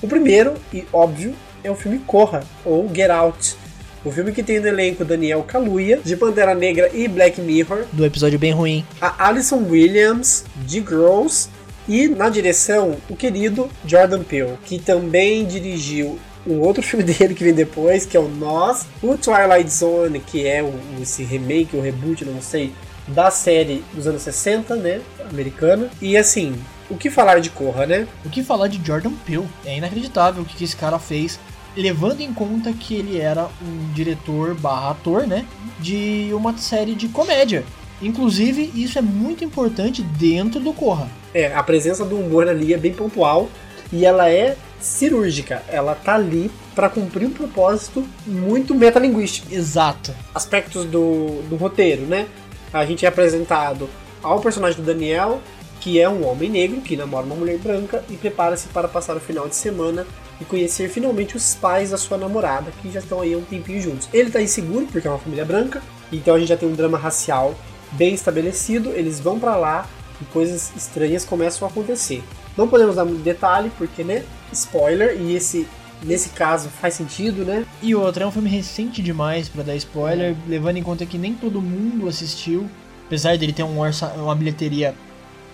O 0.00 0.08
primeiro, 0.08 0.54
e 0.72 0.84
óbvio, 0.92 1.34
é 1.62 1.70
o 1.70 1.74
filme 1.76 1.98
Corra, 2.00 2.42
ou 2.64 2.92
Get 2.92 3.10
Out. 3.10 3.56
O 4.04 4.10
filme 4.10 4.32
que 4.32 4.42
tem 4.42 4.58
no 4.58 4.66
elenco 4.66 5.04
Daniel 5.04 5.44
Kaluuya, 5.44 6.00
de 6.04 6.16
Pantera 6.16 6.54
Negra 6.54 6.90
e 6.92 7.06
Black 7.06 7.40
Mirror, 7.40 7.84
Do 7.92 8.04
episódio 8.04 8.38
bem 8.38 8.50
ruim. 8.50 8.84
a 9.00 9.28
Alison 9.28 9.64
Williams, 9.68 10.44
de 10.66 10.80
Girls, 10.80 11.48
e 11.88 12.08
na 12.08 12.28
direção, 12.28 12.96
o 13.08 13.14
querido 13.16 13.68
Jordan 13.86 14.22
Peele, 14.22 14.58
que 14.64 14.78
também 14.78 15.44
dirigiu 15.44 16.18
um 16.44 16.58
outro 16.58 16.82
filme 16.86 17.04
dele 17.04 17.34
que 17.34 17.44
vem 17.44 17.54
depois, 17.54 18.04
que 18.04 18.16
é 18.16 18.20
o 18.20 18.28
Nós, 18.28 18.86
o 19.00 19.16
Twilight 19.16 19.70
Zone, 19.70 20.18
que 20.18 20.46
é 20.48 20.62
o, 20.62 20.72
esse 21.00 21.22
remake, 21.22 21.76
ou 21.76 21.80
reboot, 21.82 22.24
não 22.24 22.42
sei, 22.42 22.72
da 23.06 23.30
série 23.30 23.84
dos 23.92 24.06
anos 24.08 24.22
60, 24.22 24.74
né, 24.76 25.00
americana. 25.30 25.88
E 26.00 26.16
assim, 26.16 26.54
o 26.90 26.96
que 26.96 27.10
falar 27.10 27.40
de 27.40 27.50
Corra, 27.50 27.86
né? 27.86 28.06
O 28.24 28.30
que 28.30 28.42
falar 28.42 28.68
de 28.68 28.84
Jordan 28.84 29.12
Peele? 29.24 29.48
É 29.64 29.76
inacreditável 29.76 30.42
o 30.42 30.46
que 30.46 30.56
que 30.56 30.64
esse 30.64 30.76
cara 30.76 30.98
fez, 30.98 31.38
levando 31.76 32.20
em 32.20 32.32
conta 32.32 32.72
que 32.72 32.94
ele 32.94 33.18
era 33.18 33.48
um 33.62 33.92
diretor 33.92 34.54
barra 34.54 34.90
ator, 34.90 35.26
né? 35.26 35.46
De 35.80 36.30
uma 36.32 36.56
série 36.56 36.94
de 36.94 37.08
comédia. 37.08 37.64
Inclusive, 38.00 38.72
isso 38.74 38.98
é 38.98 39.02
muito 39.02 39.44
importante 39.44 40.02
dentro 40.02 40.60
do 40.60 40.72
Corra. 40.72 41.08
É, 41.32 41.54
a 41.54 41.62
presença 41.62 42.04
do 42.04 42.16
humor 42.16 42.48
ali 42.48 42.74
é 42.74 42.76
bem 42.76 42.92
pontual 42.92 43.48
e 43.92 44.04
ela 44.04 44.28
é 44.28 44.56
cirúrgica. 44.80 45.62
Ela 45.68 45.94
tá 45.94 46.16
ali 46.16 46.50
para 46.74 46.88
cumprir 46.88 47.26
um 47.26 47.30
propósito 47.30 48.06
muito 48.26 48.74
metalinguístico. 48.74 49.54
Exato. 49.54 50.12
Aspectos 50.34 50.84
do, 50.84 51.42
do 51.48 51.56
roteiro, 51.56 52.02
né? 52.02 52.26
A 52.72 52.84
gente 52.84 53.04
é 53.04 53.08
apresentado 53.08 53.88
ao 54.22 54.40
personagem 54.40 54.80
do 54.80 54.86
Daniel, 54.86 55.40
que 55.82 56.00
é 56.00 56.08
um 56.08 56.24
homem 56.24 56.48
negro 56.48 56.80
que 56.80 56.96
namora 56.96 57.26
uma 57.26 57.34
mulher 57.34 57.58
branca 57.58 58.04
e 58.08 58.16
prepara-se 58.16 58.68
para 58.68 58.86
passar 58.86 59.16
o 59.16 59.20
final 59.20 59.48
de 59.48 59.56
semana 59.56 60.06
e 60.40 60.44
conhecer 60.44 60.88
finalmente 60.88 61.36
os 61.36 61.56
pais 61.56 61.90
da 61.90 61.98
sua 61.98 62.16
namorada, 62.16 62.70
que 62.80 62.88
já 62.88 63.00
estão 63.00 63.20
aí 63.20 63.34
há 63.34 63.36
um 63.36 63.42
tempinho 63.42 63.82
juntos. 63.82 64.08
Ele 64.12 64.30
tá 64.30 64.40
inseguro 64.40 64.86
porque 64.86 65.08
é 65.08 65.10
uma 65.10 65.18
família 65.18 65.44
branca, 65.44 65.82
então 66.12 66.36
a 66.36 66.38
gente 66.38 66.50
já 66.50 66.56
tem 66.56 66.68
um 66.68 66.74
drama 66.74 66.96
racial 66.96 67.52
bem 67.90 68.14
estabelecido. 68.14 68.90
Eles 68.90 69.18
vão 69.18 69.40
para 69.40 69.56
lá 69.56 69.88
e 70.20 70.24
coisas 70.26 70.72
estranhas 70.76 71.24
começam 71.24 71.66
a 71.66 71.70
acontecer. 71.70 72.22
Não 72.56 72.68
podemos 72.68 72.94
dar 72.94 73.04
muito 73.04 73.22
detalhe 73.24 73.72
porque, 73.76 74.04
né? 74.04 74.22
Spoiler, 74.52 75.20
e 75.20 75.34
esse 75.34 75.66
nesse 76.04 76.28
caso 76.28 76.68
faz 76.68 76.94
sentido, 76.94 77.44
né? 77.44 77.66
E 77.82 77.92
outra, 77.92 78.22
é 78.22 78.26
um 78.26 78.30
filme 78.30 78.48
recente 78.48 79.02
demais 79.02 79.48
pra 79.48 79.64
dar 79.64 79.74
spoiler, 79.74 80.36
levando 80.46 80.76
em 80.76 80.82
conta 80.82 81.04
que 81.04 81.18
nem 81.18 81.34
todo 81.34 81.60
mundo 81.60 82.08
assistiu, 82.08 82.68
apesar 83.06 83.36
dele 83.36 83.52
ter 83.52 83.64
um 83.64 83.80
orça, 83.80 84.06
uma 84.16 84.34
bilheteria 84.34 84.94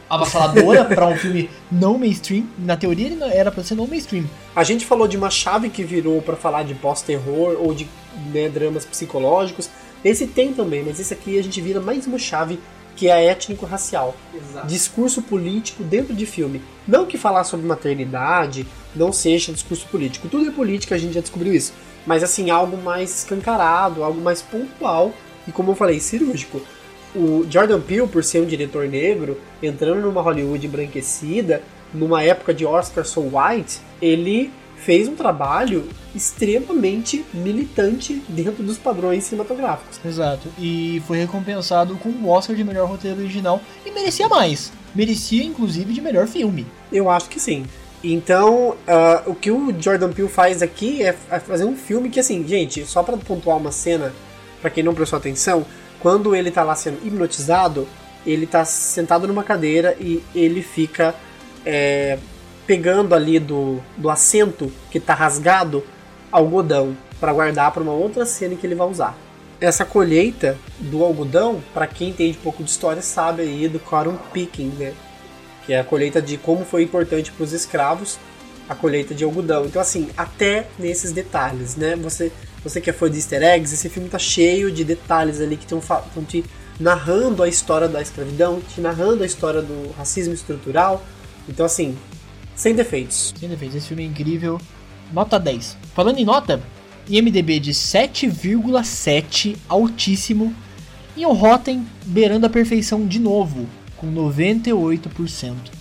avassaladora 0.09 0.85
pra 0.85 1.07
um 1.07 1.17
filme 1.17 1.51
não 1.71 1.99
mainstream. 1.99 2.45
Na 2.59 2.77
teoria 2.77 3.07
ele 3.07 3.17
não- 3.17 3.31
era 3.31 3.51
pra 3.51 3.63
ser 3.63 3.75
não 3.75 3.87
mainstream. 3.87 4.25
A 4.55 4.65
gente 4.65 4.85
falou 4.87 5.07
de 5.09 5.17
uma 5.17 5.31
chave 5.31 5.69
que 5.69 5.85
virou 5.85 6.21
para 6.23 6.37
falar 6.37 6.63
de 6.65 6.75
pós-terror 6.75 7.57
ou 7.61 7.75
de 7.75 7.87
né, 8.33 8.49
dramas 8.49 8.85
psicológicos. 8.85 9.69
Esse 10.05 10.27
tem 10.27 10.53
também, 10.53 10.83
mas 10.83 10.99
esse 11.01 11.13
aqui 11.13 11.39
a 11.39 11.43
gente 11.43 11.61
vira 11.61 11.81
mais 11.81 12.07
uma 12.07 12.19
chave 12.19 12.59
que 12.97 13.07
é 13.09 13.13
a 13.13 13.21
étnico-racial. 13.21 14.15
Discurso 14.67 15.23
político 15.23 15.85
dentro 15.85 16.13
de 16.15 16.27
filme. 16.27 16.61
Não 16.87 17.07
que 17.07 17.17
falar 17.17 17.45
sobre 17.45 17.65
maternidade 17.67 18.67
não 18.95 19.13
seja 19.13 19.53
discurso 19.53 19.87
político. 19.87 20.29
Tudo 20.29 20.49
é 20.49 20.51
política, 20.53 20.95
a 20.95 20.99
gente 20.99 21.15
já 21.15 21.21
descobriu 21.21 21.55
isso. 21.55 21.73
Mas 22.07 22.23
assim, 22.25 22.51
algo 22.51 22.77
mais 22.77 23.19
escancarado, 23.19 24.03
algo 24.03 24.21
mais 24.21 24.43
pontual 24.43 25.13
e 25.47 25.53
como 25.53 25.71
eu 25.71 25.77
falei, 25.77 26.01
cirúrgico. 26.01 26.61
O 27.15 27.47
Jordan 27.49 27.81
Peele, 27.81 28.07
por 28.07 28.23
ser 28.23 28.41
um 28.41 28.47
diretor 28.47 28.87
negro, 28.87 29.41
entrando 29.63 30.03
numa 30.03 30.21
Hollywood 30.21 30.67
embranquecida, 30.67 31.63
numa 31.93 32.23
época 32.23 32.53
de 32.53 32.67
Oscar 32.67 33.05
so 33.05 33.21
white, 33.21 33.81
ele 34.01 34.51
fez 34.77 35.09
um 35.09 35.15
trabalho 35.17 35.89
extremamente 36.15 37.25
militante 37.35 38.23
dentro 38.29 38.63
dos 38.63 38.79
padrões 38.79 39.25
cinematográficos. 39.25 40.01
Exato. 40.05 40.49
E 40.59 41.03
foi 41.07 41.19
recompensado 41.19 41.97
com 41.97 42.09
o 42.09 42.29
Oscar 42.29 42.55
de 42.55 42.65
melhor 42.65 42.89
roteiro 42.89 43.19
original 43.21 43.61
e 43.85 43.91
merecia 43.91 44.29
mais. 44.29 44.73
Merecia 44.95 45.45
inclusive 45.45 45.93
de 45.93 46.01
melhor 46.01 46.27
filme. 46.27 46.67
Eu 46.93 47.11
acho 47.11 47.29
que 47.29 47.41
sim. 47.41 47.65
Então, 48.03 48.77
ah, 48.87 49.23
o 49.27 49.35
que 49.35 49.51
o 49.51 49.75
Jordan 49.81 50.13
Peele 50.13 50.29
faz 50.29 50.63
aqui 50.63 51.03
é 51.03 51.17
é 51.31 51.41
fazer 51.41 51.65
um 51.65 51.77
filme 51.77 52.09
que, 52.09 52.21
assim, 52.21 52.47
gente, 52.47 52.87
só 52.87 53.03
pra 53.03 53.17
pontuar 53.17 53.57
uma 53.57 53.73
cena, 53.73 54.13
pra 54.61 54.71
quem 54.71 54.85
não 54.85 54.95
prestou 54.95 55.17
atenção, 55.17 55.67
quando 56.01 56.35
ele 56.35 56.51
tá 56.51 56.63
lá 56.63 56.75
sendo 56.75 57.05
hipnotizado, 57.07 57.87
ele 58.27 58.47
tá 58.47 58.65
sentado 58.65 59.27
numa 59.27 59.43
cadeira 59.43 59.97
e 59.99 60.23
ele 60.35 60.63
fica 60.63 61.15
é, 61.65 62.19
pegando 62.67 63.15
ali 63.15 63.39
do, 63.39 63.81
do 63.97 64.11
assento 64.11 64.73
que 64.91 65.01
tá 65.01 65.15
rasgado 65.15 65.85
algodão 66.31 66.97
pra 67.19 67.33
guardar 67.33 67.73
pra 67.73 67.83
uma 67.83 67.93
outra 67.93 68.27
cena 68.27 68.55
que 68.55 68.67
ele 68.67 68.75
vai 68.75 68.87
usar. 68.87 69.17
Essa 69.61 69.85
colheita 69.85 70.57
do 70.79 71.03
algodão, 71.03 71.63
pra 71.75 71.87
quem 71.87 72.11
entende 72.11 72.39
um 72.39 72.43
pouco 72.43 72.63
de 72.63 72.71
história, 72.71 73.03
sabe 73.03 73.43
aí 73.43 73.69
do 73.69 73.81
cotton 73.81 74.17
picking, 74.33 74.73
né? 74.79 74.95
que 75.69 75.75
é 75.75 75.81
a 75.81 75.85
colheita 75.85 76.23
de 76.23 76.39
como 76.39 76.65
foi 76.65 76.83
importante 76.83 77.31
para 77.31 77.45
os 77.45 77.53
escravos 77.53 78.19
a 78.69 78.75
colheita 78.75 79.15
de 79.15 79.25
algodão. 79.25 79.67
Então 79.67 79.81
assim, 79.81 80.09
até 80.17 80.69
nesses 80.79 81.13
detalhes, 81.13 81.77
né? 81.77 81.97
Você 81.97 82.33
você 82.63 82.81
que 82.81 82.91
é 82.91 82.93
fã 82.93 83.09
de 83.09 83.17
easter 83.17 83.43
eggs, 83.43 83.73
esse 83.73 83.89
filme 83.89 84.09
tá 84.09 84.19
cheio 84.19 84.71
de 84.71 84.85
detalhes 84.85 85.41
ali 85.41 85.57
que 85.57 85.65
estão 85.65 85.81
te 86.27 86.45
narrando 86.79 87.43
a 87.43 87.49
história 87.49 87.89
da 87.89 88.03
escravidão, 88.03 88.61
te 88.61 88.81
narrando 88.81 89.23
a 89.23 89.27
história 89.27 89.63
do 89.63 89.93
racismo 89.97 90.35
estrutural. 90.35 91.05
Então 91.49 91.65
assim, 91.65 91.97
sem 92.55 92.75
defeitos. 92.75 93.33
Sem 93.39 93.49
defeitos, 93.49 93.77
esse 93.77 93.89
filme 93.89 94.03
é 94.03 94.07
incrível. 94.07 94.61
Nota 95.13 95.39
10. 95.39 95.77
Falando 95.95 96.19
em 96.19 96.25
nota, 96.25 96.61
IMDB 97.09 97.61
de 97.61 97.73
7,7, 97.73 99.57
altíssimo. 99.69 100.55
E 101.17 101.25
o 101.25 101.33
Rotten 101.33 101.87
beirando 102.05 102.47
a 102.47 102.51
perfeição 102.51 103.07
de 103.07 103.19
novo, 103.19 103.67
com 103.97 104.13
98%. 104.13 105.78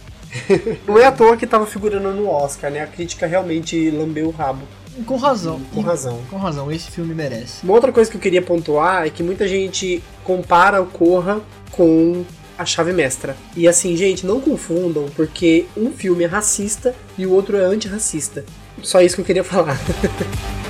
Não 0.87 0.97
é 0.97 1.05
à 1.05 1.11
toa 1.11 1.37
que 1.37 1.47
tava 1.47 1.65
figurando 1.65 2.11
no 2.11 2.29
Oscar, 2.29 2.71
né? 2.71 2.81
A 2.81 2.87
crítica 2.87 3.25
realmente 3.25 3.89
lambeu 3.89 4.27
o 4.27 4.31
rabo. 4.31 4.67
Com 5.05 5.15
razão. 5.15 5.61
Com 5.73 5.81
razão. 5.81 6.19
Com 6.29 6.37
razão, 6.37 6.71
esse 6.71 6.89
filme 6.89 7.13
merece. 7.13 7.63
Uma 7.63 7.73
outra 7.73 7.91
coisa 7.91 8.09
que 8.09 8.17
eu 8.17 8.21
queria 8.21 8.41
pontuar 8.41 9.05
é 9.05 9.09
que 9.09 9.21
muita 9.21 9.47
gente 9.47 10.03
compara 10.23 10.81
o 10.81 10.87
Corra 10.87 11.39
com 11.71 12.25
a 12.57 12.65
chave 12.65 12.91
mestra. 12.91 13.37
E 13.55 13.67
assim, 13.67 13.95
gente, 13.95 14.25
não 14.25 14.41
confundam, 14.41 15.05
porque 15.15 15.65
um 15.77 15.91
filme 15.91 16.23
é 16.23 16.27
racista 16.27 16.95
e 17.17 17.25
o 17.25 17.31
outro 17.31 17.57
é 17.57 17.63
antirracista. 17.63 18.43
Só 18.81 19.01
isso 19.01 19.15
que 19.15 19.21
eu 19.21 19.25
queria 19.25 19.43
falar. 19.43 19.77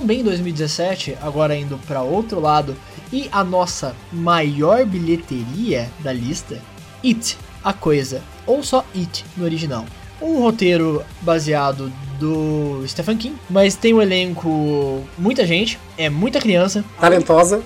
Também 0.00 0.20
em 0.20 0.24
2017, 0.24 1.18
agora 1.20 1.54
indo 1.54 1.78
para 1.86 2.00
outro 2.00 2.40
lado, 2.40 2.74
e 3.12 3.28
a 3.30 3.44
nossa 3.44 3.94
maior 4.10 4.86
bilheteria 4.86 5.90
da 5.98 6.10
lista, 6.10 6.58
It, 7.04 7.36
a 7.62 7.74
coisa, 7.74 8.22
ou 8.46 8.62
só 8.62 8.82
It 8.96 9.26
no 9.36 9.44
original. 9.44 9.84
Um 10.18 10.40
roteiro 10.40 11.04
baseado 11.20 11.92
do 12.18 12.82
Stephen 12.88 13.18
King, 13.18 13.36
mas 13.50 13.76
tem 13.76 13.92
um 13.92 14.00
elenco, 14.00 15.04
muita 15.18 15.46
gente, 15.46 15.78
é 15.98 16.08
muita 16.08 16.40
criança. 16.40 16.82
Talentosa. 16.98 17.62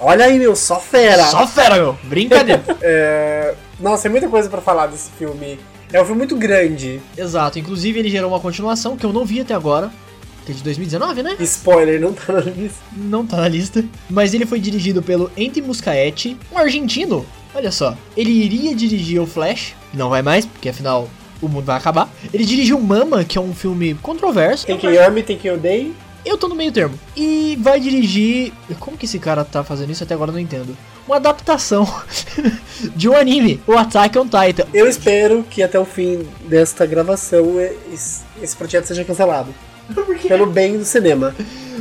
Olha 0.00 0.26
aí, 0.26 0.38
meu, 0.38 0.54
só 0.54 0.78
fera. 0.78 1.24
Só 1.28 1.46
fera, 1.46 1.76
meu, 1.76 1.96
brincadeira. 2.04 2.62
É... 2.82 3.54
Nossa, 3.78 4.06
é 4.06 4.10
muita 4.10 4.28
coisa 4.28 4.50
pra 4.50 4.60
falar 4.60 4.88
desse 4.88 5.10
filme. 5.12 5.58
É 5.90 6.00
um 6.00 6.04
filme 6.04 6.18
muito 6.18 6.36
grande. 6.36 7.00
Exato, 7.16 7.58
inclusive 7.58 7.98
ele 7.98 8.10
gerou 8.10 8.30
uma 8.30 8.40
continuação 8.40 8.98
que 8.98 9.06
eu 9.06 9.14
não 9.14 9.24
vi 9.24 9.40
até 9.40 9.54
agora, 9.54 9.90
que 10.50 10.54
é 10.54 10.58
de 10.58 10.62
2019, 10.64 11.22
né? 11.22 11.36
Spoiler, 11.40 12.00
não 12.00 12.12
tá 12.12 12.32
na 12.32 12.40
lista. 12.40 12.80
Não 12.96 13.26
tá 13.26 13.36
na 13.36 13.48
lista. 13.48 13.84
Mas 14.08 14.34
ele 14.34 14.44
foi 14.44 14.58
dirigido 14.58 15.02
pelo 15.02 15.30
Ente 15.36 15.62
Muscaete, 15.62 16.36
um 16.52 16.58
argentino. 16.58 17.24
Olha 17.54 17.70
só, 17.70 17.96
ele 18.16 18.30
iria 18.30 18.74
dirigir 18.74 19.20
o 19.20 19.26
Flash, 19.26 19.74
não 19.92 20.08
vai 20.10 20.22
mais, 20.22 20.46
porque 20.46 20.68
afinal 20.68 21.08
o 21.40 21.48
mundo 21.48 21.64
vai 21.64 21.76
acabar. 21.76 22.08
Ele 22.32 22.44
dirigiu 22.44 22.78
Mama, 22.80 23.24
que 23.24 23.38
é 23.38 23.40
um 23.40 23.54
filme 23.54 23.94
controverso. 23.94 24.66
Tem 24.66 24.76
quem 24.76 24.96
ame, 24.96 25.22
tem 25.22 25.36
quem 25.36 25.50
odeie. 25.50 25.94
Eu 26.24 26.36
tô 26.36 26.48
no 26.48 26.54
meio 26.54 26.70
termo. 26.70 26.98
E 27.16 27.58
vai 27.60 27.80
dirigir. 27.80 28.52
Como 28.78 28.96
que 28.96 29.06
esse 29.06 29.18
cara 29.18 29.42
tá 29.42 29.64
fazendo 29.64 29.90
isso 29.90 30.04
até 30.04 30.14
agora 30.14 30.30
eu 30.30 30.34
não 30.34 30.40
entendo. 30.40 30.76
Uma 31.06 31.16
adaptação 31.16 31.88
de 32.94 33.08
um 33.08 33.16
anime, 33.16 33.60
o 33.66 33.72
Attack 33.72 34.18
on 34.18 34.28
Titan. 34.28 34.66
Eu 34.72 34.86
espero 34.86 35.42
que 35.48 35.62
até 35.62 35.78
o 35.78 35.84
fim 35.84 36.28
desta 36.46 36.84
gravação 36.84 37.56
esse 37.90 38.56
projeto 38.56 38.84
seja 38.84 39.02
cancelado. 39.02 39.52
Pelo 40.28 40.46
bem 40.46 40.78
do 40.78 40.84
cinema. 40.84 41.34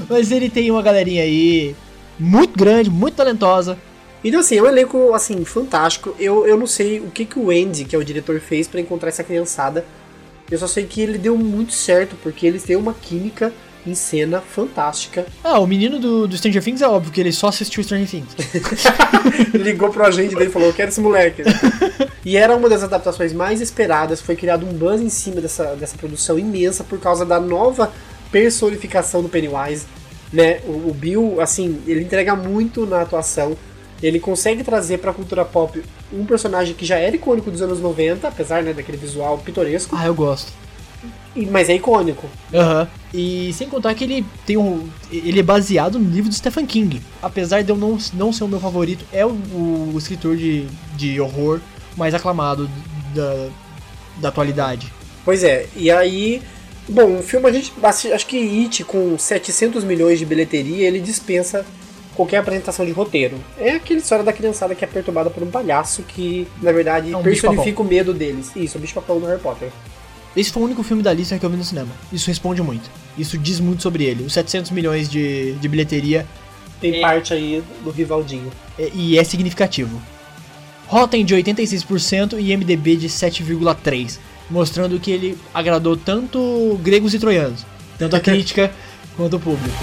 Mas 0.09 0.31
ele 0.31 0.49
tem 0.49 0.71
uma 0.71 0.81
galerinha 0.81 1.23
aí 1.23 1.75
muito 2.17 2.57
grande, 2.57 2.89
muito 2.89 3.15
talentosa. 3.15 3.77
Então, 4.23 4.41
assim, 4.41 4.57
é 4.57 4.61
um 4.61 4.67
elenco, 4.67 5.13
assim, 5.13 5.45
fantástico. 5.45 6.13
Eu, 6.19 6.45
eu 6.45 6.57
não 6.57 6.67
sei 6.67 6.99
o 6.99 7.09
que, 7.09 7.25
que 7.25 7.39
o 7.39 7.49
Andy, 7.49 7.85
que 7.85 7.95
é 7.95 7.99
o 7.99 8.03
diretor, 8.03 8.39
fez 8.39 8.67
para 8.67 8.81
encontrar 8.81 9.09
essa 9.09 9.23
criançada. 9.23 9.85
Eu 10.51 10.57
só 10.57 10.67
sei 10.67 10.85
que 10.85 11.01
ele 11.01 11.17
deu 11.17 11.37
muito 11.37 11.73
certo, 11.73 12.17
porque 12.21 12.45
eles 12.45 12.63
têm 12.63 12.75
uma 12.75 12.93
química 12.93 13.53
em 13.85 13.95
cena 13.95 14.41
fantástica. 14.41 15.25
Ah, 15.43 15.59
o 15.59 15.67
menino 15.67 15.99
do, 15.99 16.27
do 16.27 16.37
Stranger 16.37 16.63
Things 16.63 16.81
é 16.81 16.87
óbvio 16.87 17.11
que 17.11 17.19
ele 17.19 17.31
só 17.31 17.47
assistiu 17.47 17.83
Stranger 17.83 18.09
Things. 18.09 18.35
Ligou 19.53 19.89
pro 19.89 20.05
agente 20.05 20.35
dele 20.35 20.49
e 20.49 20.53
falou: 20.53 20.67
Eu 20.67 20.73
quero 20.73 20.89
esse 20.89 21.01
moleque. 21.01 21.43
e 22.25 22.37
era 22.37 22.55
uma 22.55 22.69
das 22.69 22.83
adaptações 22.83 23.33
mais 23.33 23.61
esperadas. 23.61 24.21
Foi 24.21 24.35
criado 24.35 24.65
um 24.65 24.73
buzz 24.73 25.01
em 25.01 25.09
cima 25.09 25.41
dessa, 25.41 25.75
dessa 25.75 25.97
produção 25.97 26.37
imensa 26.37 26.83
por 26.83 26.99
causa 26.99 27.25
da 27.25 27.39
nova 27.39 27.91
personificação 28.31 29.21
do 29.21 29.29
Pennywise. 29.29 29.85
Né? 30.31 30.59
O, 30.65 30.89
o 30.89 30.93
Bill, 30.93 31.41
assim, 31.41 31.81
ele 31.87 32.01
entrega 32.01 32.35
muito 32.35 32.85
na 32.85 33.01
atuação. 33.01 33.57
Ele 34.01 34.19
consegue 34.19 34.63
trazer 34.63 34.99
pra 34.99 35.13
cultura 35.13 35.43
pop 35.43 35.83
um 36.13 36.25
personagem 36.25 36.73
que 36.73 36.85
já 36.85 36.97
era 36.97 37.15
icônico 37.15 37.51
dos 37.51 37.61
anos 37.61 37.81
90, 37.81 38.27
apesar 38.27 38.63
né, 38.63 38.73
daquele 38.73 38.97
visual 38.97 39.37
pitoresco. 39.39 39.95
Ah, 39.97 40.05
eu 40.05 40.15
gosto. 40.15 40.51
E, 41.35 41.45
mas 41.45 41.69
é 41.69 41.75
icônico. 41.75 42.27
Aham. 42.53 42.81
Uhum. 42.81 42.99
E 43.11 43.51
sem 43.53 43.67
contar 43.67 43.95
que 43.95 44.03
ele 44.03 44.25
tem 44.45 44.55
um. 44.55 44.87
Ele 45.11 45.39
é 45.39 45.43
baseado 45.43 45.97
no 45.97 46.09
livro 46.09 46.29
do 46.29 46.35
Stephen 46.35 46.65
King. 46.65 47.01
Apesar 47.21 47.63
de 47.63 47.71
eu 47.71 47.75
não, 47.75 47.97
não 48.13 48.31
ser 48.31 48.43
o 48.43 48.47
meu 48.47 48.59
favorito, 48.59 49.03
é 49.11 49.25
o, 49.25 49.29
o 49.29 49.95
escritor 49.97 50.37
de, 50.37 50.67
de 50.95 51.19
horror 51.19 51.59
mais 51.97 52.13
aclamado 52.13 52.69
da, 53.15 53.49
da 54.17 54.29
atualidade. 54.29 54.91
Pois 55.25 55.43
é, 55.43 55.67
e 55.75 55.89
aí. 55.89 56.41
Bom, 56.87 57.19
o 57.19 57.23
filme 57.23 57.47
a 57.49 57.51
gente. 57.51 57.73
Acho 57.83 58.25
que 58.27 58.63
It, 58.63 58.83
com 58.83 59.17
700 59.17 59.83
milhões 59.83 60.19
de 60.19 60.25
bilheteria, 60.25 60.87
ele 60.87 60.99
dispensa 60.99 61.65
qualquer 62.15 62.37
apresentação 62.37 62.85
de 62.85 62.91
roteiro. 62.91 63.37
É 63.57 63.71
aquela 63.71 63.99
história 63.99 64.25
da 64.25 64.33
criançada 64.33 64.75
que 64.75 64.83
é 64.83 64.87
perturbada 64.87 65.29
por 65.29 65.41
um 65.41 65.49
palhaço 65.49 66.03
que, 66.03 66.47
na 66.61 66.71
verdade, 66.71 67.13
é 67.13 67.17
um 67.17 67.23
personifica 67.23 67.81
o 67.81 67.85
medo 67.85 68.13
deles. 68.13 68.51
Isso, 68.55 68.77
o 68.77 68.81
bicho-papão 68.81 69.19
do 69.19 69.25
Harry 69.25 69.39
Potter. 69.39 69.69
Esse 70.35 70.51
foi 70.51 70.61
o 70.61 70.65
único 70.65 70.83
filme 70.83 71.01
da 71.01 71.13
lista 71.13 71.37
que 71.37 71.45
eu 71.45 71.49
vi 71.49 71.57
no 71.57 71.63
cinema. 71.63 71.89
Isso 72.11 72.27
responde 72.27 72.61
muito. 72.61 72.89
Isso 73.17 73.37
diz 73.37 73.59
muito 73.59 73.81
sobre 73.81 74.03
ele. 74.03 74.23
Os 74.23 74.33
700 74.33 74.71
milhões 74.71 75.09
de, 75.09 75.53
de 75.53 75.67
bilheteria. 75.67 76.25
Tem 76.79 76.97
é, 76.97 77.01
parte 77.01 77.33
aí 77.33 77.63
do 77.83 77.89
Rivaldinho. 77.89 78.51
É, 78.77 78.89
e 78.93 79.17
é 79.17 79.23
significativo. 79.23 80.01
Rotten 80.87 81.25
de 81.25 81.35
86% 81.35 82.39
e 82.39 82.55
MDB 82.55 82.95
de 82.95 83.07
7,3%. 83.09 84.17
Mostrando 84.49 84.99
que 84.99 85.11
ele 85.11 85.37
agradou 85.53 85.95
tanto 85.95 86.79
gregos 86.81 87.13
e 87.13 87.19
troianos. 87.19 87.65
Tanto 87.99 88.15
a 88.15 88.19
crítica 88.19 88.71
quanto 89.15 89.35
o 89.35 89.39
público. 89.39 89.77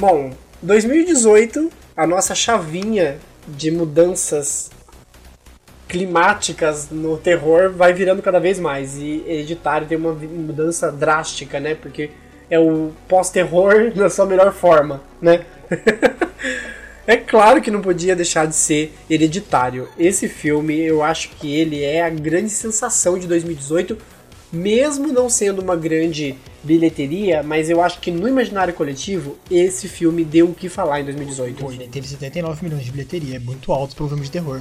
Bom, 0.00 0.30
2018, 0.62 1.70
a 1.94 2.06
nossa 2.06 2.34
chavinha 2.34 3.18
de 3.46 3.70
mudanças 3.70 4.70
climáticas 5.86 6.88
no 6.90 7.18
terror 7.18 7.70
vai 7.70 7.92
virando 7.92 8.22
cada 8.22 8.40
vez 8.40 8.58
mais. 8.58 8.96
E 8.96 9.22
Hereditário 9.26 9.86
tem 9.86 9.98
uma 9.98 10.14
mudança 10.14 10.90
drástica, 10.90 11.60
né? 11.60 11.74
Porque 11.74 12.08
é 12.48 12.58
o 12.58 12.92
pós-terror 13.06 13.92
na 13.94 14.08
sua 14.08 14.24
melhor 14.24 14.54
forma, 14.54 15.02
né? 15.20 15.44
é 17.06 17.18
claro 17.18 17.60
que 17.60 17.70
não 17.70 17.82
podia 17.82 18.16
deixar 18.16 18.46
de 18.46 18.56
ser 18.56 18.94
Hereditário. 19.10 19.86
Esse 19.98 20.30
filme, 20.30 20.80
eu 20.80 21.02
acho 21.02 21.28
que 21.32 21.54
ele 21.54 21.84
é 21.84 22.00
a 22.00 22.08
grande 22.08 22.48
sensação 22.48 23.18
de 23.18 23.26
2018 23.26 23.98
mesmo 24.52 25.12
não 25.12 25.28
sendo 25.28 25.62
uma 25.62 25.76
grande 25.76 26.36
bilheteria, 26.62 27.42
mas 27.42 27.70
eu 27.70 27.82
acho 27.82 28.00
que 28.00 28.10
no 28.10 28.28
imaginário 28.28 28.74
coletivo, 28.74 29.36
esse 29.50 29.88
filme 29.88 30.24
deu 30.24 30.46
o 30.46 30.54
que 30.54 30.68
falar 30.68 31.00
em 31.00 31.04
2018. 31.04 31.64
Pô, 31.64 31.72
ele 31.72 31.88
teve 31.88 32.06
79 32.06 32.64
milhões 32.64 32.84
de 32.84 32.90
bilheteria, 32.90 33.36
é 33.36 33.38
muito 33.38 33.72
alto 33.72 33.96
para 33.96 34.04
um 34.04 34.08
filme 34.08 34.24
de 34.24 34.30
terror. 34.30 34.60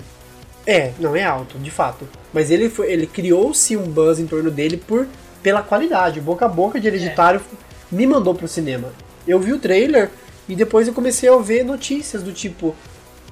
É, 0.66 0.92
não 1.00 1.16
é 1.16 1.24
alto, 1.24 1.58
de 1.58 1.72
fato. 1.72 2.08
Mas 2.34 2.52
ele, 2.52 2.70
foi, 2.70 2.92
ele 2.92 3.08
criou-se 3.08 3.76
um 3.76 3.90
buzz 3.90 4.20
em 4.20 4.28
torno 4.28 4.52
dele 4.52 4.78
por 4.78 5.08
pela 5.42 5.62
qualidade. 5.62 6.22
Boca 6.22 6.46
a 6.46 6.50
boca 6.50 6.80
de 6.80 6.88
Hereditário 6.88 7.42
é. 7.42 7.96
me 7.96 8.06
mandou 8.06 8.36
pro 8.36 8.48
cinema. 8.48 8.94
Eu 9.28 9.40
vi 9.40 9.54
o 9.54 9.60
trailer 9.60 10.10
e 10.48 10.56
depois 10.56 10.88
eu 10.88 10.94
comecei 10.94 11.30
a 11.30 11.38
ver 11.38 11.64
notícias 11.64 12.24
do 12.24 12.32
tipo: 12.32 12.76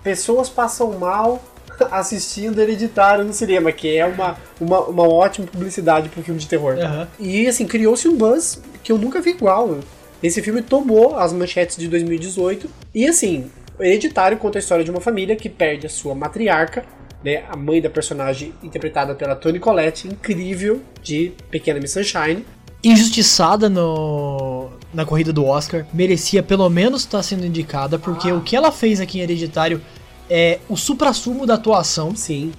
pessoas 0.03 0.49
passam 0.49 0.97
mal 0.97 1.41
assistindo 1.85 2.61
Hereditário 2.61 3.23
no 3.23 3.33
cinema, 3.33 3.71
que 3.71 3.95
é 3.95 4.05
uma, 4.05 4.37
uma, 4.59 4.79
uma 4.81 5.07
ótima 5.07 5.47
publicidade 5.47 6.09
para 6.09 6.19
um 6.19 6.23
filme 6.23 6.39
de 6.39 6.47
terror. 6.47 6.75
Uhum. 6.75 7.07
E 7.19 7.47
assim, 7.47 7.65
criou-se 7.65 8.07
um 8.07 8.15
buzz 8.15 8.61
que 8.83 8.91
eu 8.91 8.97
nunca 8.97 9.21
vi 9.21 9.31
igual. 9.31 9.79
Esse 10.21 10.41
filme 10.41 10.61
tomou 10.61 11.17
as 11.17 11.31
manchetes 11.31 11.77
de 11.77 11.87
2018. 11.87 12.69
E 12.93 13.07
assim, 13.07 13.49
Hereditário 13.79 14.37
conta 14.37 14.57
a 14.57 14.59
história 14.59 14.83
de 14.83 14.89
uma 14.89 15.01
família 15.01 15.35
que 15.35 15.49
perde 15.49 15.85
a 15.85 15.89
sua 15.89 16.15
matriarca, 16.15 16.83
né, 17.23 17.43
a 17.49 17.55
mãe 17.55 17.81
da 17.81 17.89
personagem 17.89 18.53
interpretada 18.63 19.13
pela 19.13 19.35
Toni 19.35 19.59
Collette, 19.59 20.07
incrível, 20.07 20.81
de 21.01 21.33
Pequena 21.49 21.79
Miss 21.79 21.91
Sunshine. 21.91 22.45
Injustiçada 22.83 23.69
no, 23.69 24.69
na 24.93 25.05
corrida 25.05 25.33
do 25.33 25.45
Oscar, 25.45 25.85
merecia 25.93 26.41
pelo 26.41 26.69
menos 26.69 27.01
estar 27.01 27.21
sendo 27.23 27.45
indicada, 27.45 27.99
porque 27.99 28.29
ah. 28.29 28.35
o 28.35 28.41
que 28.41 28.55
ela 28.55 28.71
fez 28.71 28.99
aqui 28.99 29.19
em 29.19 29.21
Hereditário 29.21 29.81
é 30.29 30.59
o 30.69 30.75
supra-sumo 30.75 31.45
da 31.45 31.55
atuação. 31.55 32.15
Sim. 32.15 32.51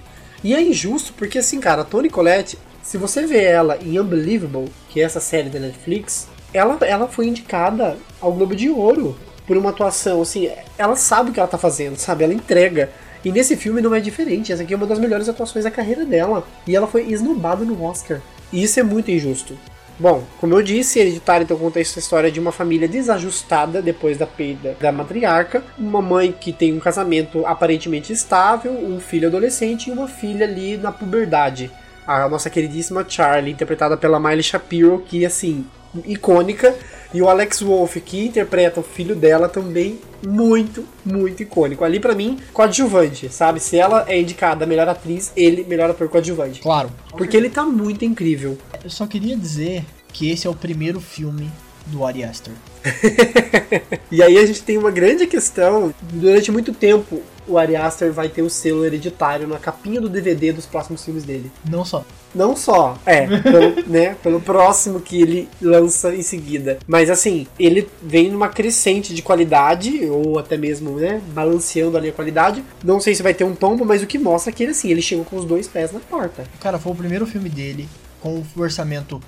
E 0.43 0.53
é 0.53 0.61
injusto 0.61 1.13
porque, 1.13 1.39
assim, 1.39 1.59
cara, 1.59 1.81
a 1.81 1.85
Toni 1.85 2.09
Collette, 2.09 2.57
se 2.81 2.97
você 2.97 3.25
vê 3.25 3.43
ela 3.43 3.77
em 3.81 3.99
Unbelievable, 3.99 4.69
que 4.89 5.01
é 5.01 5.03
essa 5.03 5.19
série 5.19 5.49
da 5.49 5.59
Netflix, 5.59 6.27
ela, 6.53 6.77
ela 6.81 7.07
foi 7.07 7.27
indicada 7.27 7.97
ao 8.21 8.31
Globo 8.31 8.55
de 8.55 8.69
Ouro 8.69 9.17
por 9.45 9.57
uma 9.57 9.71
atuação, 9.71 10.21
assim, 10.21 10.49
ela 10.77 10.95
sabe 10.95 11.31
o 11.31 11.33
que 11.33 11.39
ela 11.39 11.49
tá 11.49 11.57
fazendo, 11.57 11.97
sabe? 11.97 12.23
Ela 12.23 12.33
entrega. 12.33 12.91
E 13.25 13.31
nesse 13.31 13.57
filme 13.57 13.81
não 13.81 13.93
é 13.93 13.99
diferente, 13.99 14.53
essa 14.53 14.63
aqui 14.63 14.73
é 14.73 14.77
uma 14.77 14.85
das 14.85 14.99
melhores 14.99 15.27
atuações 15.27 15.65
da 15.65 15.71
carreira 15.71 16.05
dela. 16.05 16.47
E 16.65 16.75
ela 16.75 16.87
foi 16.87 17.11
esnobada 17.11 17.65
no 17.65 17.83
Oscar. 17.83 18.21
E 18.53 18.63
isso 18.63 18.79
é 18.79 18.83
muito 18.83 19.11
injusto. 19.11 19.57
Bom, 19.99 20.23
como 20.39 20.53
eu 20.53 20.63
disse, 20.63 20.97
Hereditário 20.97 21.43
então 21.43 21.57
conta 21.57 21.81
essa 21.81 21.99
história 21.99 22.31
de 22.31 22.39
uma 22.39 22.53
família 22.53 22.87
desajustada 22.87 23.81
depois 23.81 24.17
da 24.17 24.25
perda 24.25 24.77
da 24.79 24.93
matriarca, 24.93 25.61
uma 25.77 26.01
mãe 26.01 26.31
que 26.31 26.53
tem 26.53 26.71
um 26.71 26.79
casamento 26.79 27.45
aparentemente 27.45 28.13
estável, 28.13 28.71
um 28.71 28.97
filho 29.01 29.27
adolescente 29.27 29.87
e 29.87 29.91
uma 29.91 30.07
filha 30.07 30.45
ali 30.45 30.77
na 30.77 30.89
puberdade. 30.89 31.69
A 32.07 32.29
nossa 32.29 32.49
queridíssima 32.49 33.05
Charlie, 33.07 33.51
interpretada 33.51 33.97
pela 33.97 34.21
Miley 34.21 34.41
Shapiro, 34.41 35.03
que 35.05 35.25
assim, 35.25 35.65
icônica, 36.05 36.75
e 37.13 37.21
o 37.21 37.27
Alex 37.27 37.61
Wolff, 37.61 37.99
que 38.01 38.27
interpreta 38.27 38.79
o 38.79 38.83
filho 38.83 39.15
dela, 39.15 39.49
também 39.49 39.99
muito, 40.25 40.85
muito 41.03 41.41
icônico. 41.41 41.83
Ali 41.83 41.99
para 41.99 42.13
mim, 42.13 42.37
coadjuvante, 42.53 43.29
sabe? 43.29 43.59
Se 43.59 43.77
ela 43.77 44.05
é 44.07 44.19
indicada 44.19 44.65
melhor 44.65 44.87
atriz, 44.87 45.31
ele 45.35 45.63
melhor 45.63 45.89
ator 45.89 46.07
coadjuvante. 46.07 46.61
Claro. 46.61 46.91
Porque 47.11 47.35
ele 47.35 47.49
tá 47.49 47.63
muito 47.63 48.05
incrível. 48.05 48.57
Eu 48.83 48.89
só 48.89 49.07
queria 49.07 49.35
dizer 49.35 49.83
que 50.13 50.29
esse 50.29 50.45
é 50.45 50.49
o 50.49 50.55
primeiro 50.55 50.99
filme 50.99 51.49
do 51.89 52.05
Ari 52.05 52.23
Aster. 52.23 52.53
e 54.11 54.23
aí 54.23 54.37
a 54.37 54.45
gente 54.45 54.63
tem 54.63 54.77
uma 54.77 54.91
grande 54.91 55.27
questão. 55.27 55.93
Durante 56.13 56.51
muito 56.51 56.73
tempo, 56.73 57.21
o 57.47 57.57
Ari 57.57 57.75
Aster 57.75 58.13
vai 58.13 58.29
ter 58.29 58.41
o 58.41 58.49
selo 58.49 58.85
hereditário 58.85 59.47
na 59.47 59.57
capinha 59.57 59.99
do 59.99 60.07
DVD 60.07 60.53
dos 60.53 60.65
próximos 60.65 61.03
filmes 61.03 61.23
dele. 61.23 61.51
Não 61.69 61.83
só. 61.83 62.05
Não 62.33 62.55
só, 62.55 62.95
é, 63.07 63.25
pelo, 63.25 63.81
né, 63.89 64.15
pelo 64.21 64.39
próximo 64.39 64.99
que 64.99 65.19
ele 65.19 65.49
lança 65.59 66.13
em 66.13 66.21
seguida. 66.21 66.77
Mas 66.87 67.09
assim, 67.09 67.47
ele 67.59 67.89
vem 68.03 68.29
numa 68.29 68.49
crescente 68.49 69.15
de 69.15 69.23
qualidade, 69.23 70.05
ou 70.05 70.37
até 70.37 70.55
mesmo, 70.55 70.97
né, 70.99 71.21
balanceando 71.33 71.97
ali 71.97 72.09
a 72.09 72.13
qualidade. 72.13 72.63
Não 72.83 72.99
sei 72.99 73.15
se 73.15 73.23
vai 73.23 73.33
ter 73.33 73.43
um 73.43 73.55
tombo, 73.55 73.83
mas 73.83 74.03
o 74.03 74.07
que 74.07 74.19
mostra 74.19 74.51
é 74.51 74.53
que 74.53 74.63
ele, 74.63 74.71
assim, 74.71 74.89
ele 74.89 75.01
chegou 75.01 75.25
com 75.25 75.37
os 75.37 75.45
dois 75.45 75.67
pés 75.67 75.91
na 75.91 75.99
porta. 75.99 76.43
Cara, 76.59 76.77
foi 76.77 76.91
o 76.91 76.95
primeiro 76.95 77.25
filme 77.25 77.49
dele 77.49 77.89
com 78.21 78.43
um 78.55 78.61
orçamento 78.61 79.19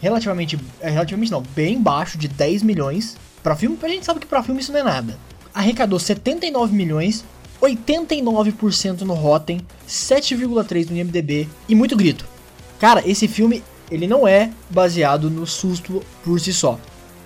relativamente, 0.00 0.58
é, 0.80 0.90
relativamente 0.90 1.30
não, 1.30 1.42
bem 1.42 1.80
baixo, 1.80 2.18
de 2.18 2.28
10 2.28 2.62
milhões. 2.62 3.16
Pra 3.42 3.56
filme, 3.56 3.78
a 3.82 3.88
gente 3.88 4.04
sabe 4.04 4.20
que 4.20 4.26
pra 4.26 4.42
filme 4.42 4.60
isso 4.60 4.72
não 4.72 4.80
é 4.80 4.84
nada. 4.84 5.18
Arrecadou 5.54 5.98
79 5.98 6.74
milhões, 6.74 7.24
89% 7.60 9.00
no 9.02 9.14
Rotten, 9.14 9.60
7,3 9.88 10.90
no 10.90 10.96
IMDb 10.96 11.48
e 11.68 11.74
muito 11.74 11.96
grito. 11.96 12.24
Cara, 12.78 13.02
esse 13.08 13.26
filme, 13.26 13.62
ele 13.90 14.06
não 14.06 14.26
é 14.26 14.50
baseado 14.70 15.30
no 15.30 15.46
susto 15.46 16.02
por 16.22 16.38
si 16.38 16.52
só. 16.52 16.78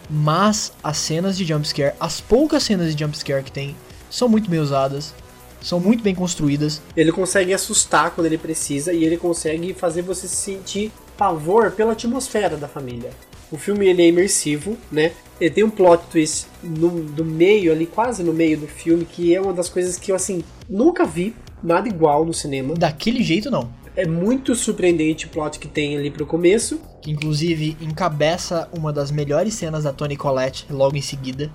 Mas 0.08 0.72
as 0.82 0.96
cenas 0.96 1.36
de 1.36 1.44
jumpscare, 1.44 1.94
as 1.98 2.20
poucas 2.20 2.62
cenas 2.62 2.94
de 2.94 3.04
jumpscare 3.04 3.42
que 3.42 3.52
tem, 3.52 3.76
são 4.10 4.28
muito 4.28 4.50
bem 4.50 4.60
usadas, 4.60 5.14
são 5.60 5.78
muito 5.78 6.02
bem 6.02 6.14
construídas. 6.14 6.82
Ele 6.96 7.12
consegue 7.12 7.54
assustar 7.54 8.10
quando 8.10 8.26
ele 8.26 8.38
precisa 8.38 8.92
e 8.92 9.04
ele 9.04 9.16
consegue 9.16 9.72
fazer 9.72 10.02
você 10.02 10.26
se 10.26 10.36
sentir 10.36 10.92
pavor 11.16 11.70
pela 11.72 11.92
atmosfera 11.92 12.56
da 12.56 12.68
família. 12.68 13.10
O 13.50 13.58
filme 13.58 13.86
ele 13.86 14.02
é 14.02 14.08
imersivo, 14.08 14.78
né? 14.90 15.12
Ele 15.40 15.50
tem 15.50 15.64
um 15.64 15.70
plot 15.70 16.04
twist 16.10 16.46
no, 16.62 17.02
do 17.02 17.24
meio 17.24 17.70
ali, 17.72 17.84
quase 17.84 18.22
no 18.22 18.32
meio 18.32 18.58
do 18.58 18.66
filme, 18.66 19.04
que 19.04 19.34
é 19.34 19.40
uma 19.40 19.52
das 19.52 19.68
coisas 19.68 19.98
que 19.98 20.10
eu 20.10 20.16
assim 20.16 20.42
nunca 20.68 21.04
vi 21.04 21.34
nada 21.62 21.88
igual 21.88 22.24
no 22.24 22.32
cinema. 22.32 22.74
Daquele 22.74 23.22
jeito 23.22 23.50
não. 23.50 23.70
É 23.94 24.06
muito 24.06 24.54
surpreendente 24.54 25.26
o 25.26 25.28
plot 25.28 25.58
que 25.58 25.68
tem 25.68 25.96
ali 25.98 26.10
pro 26.10 26.24
começo. 26.24 26.80
Que 27.02 27.10
inclusive 27.10 27.76
encabeça 27.80 28.68
uma 28.72 28.90
das 28.90 29.10
melhores 29.10 29.52
cenas 29.54 29.84
da 29.84 29.92
Tony 29.92 30.16
Collette 30.16 30.66
logo 30.70 30.96
em 30.96 31.02
seguida. 31.02 31.50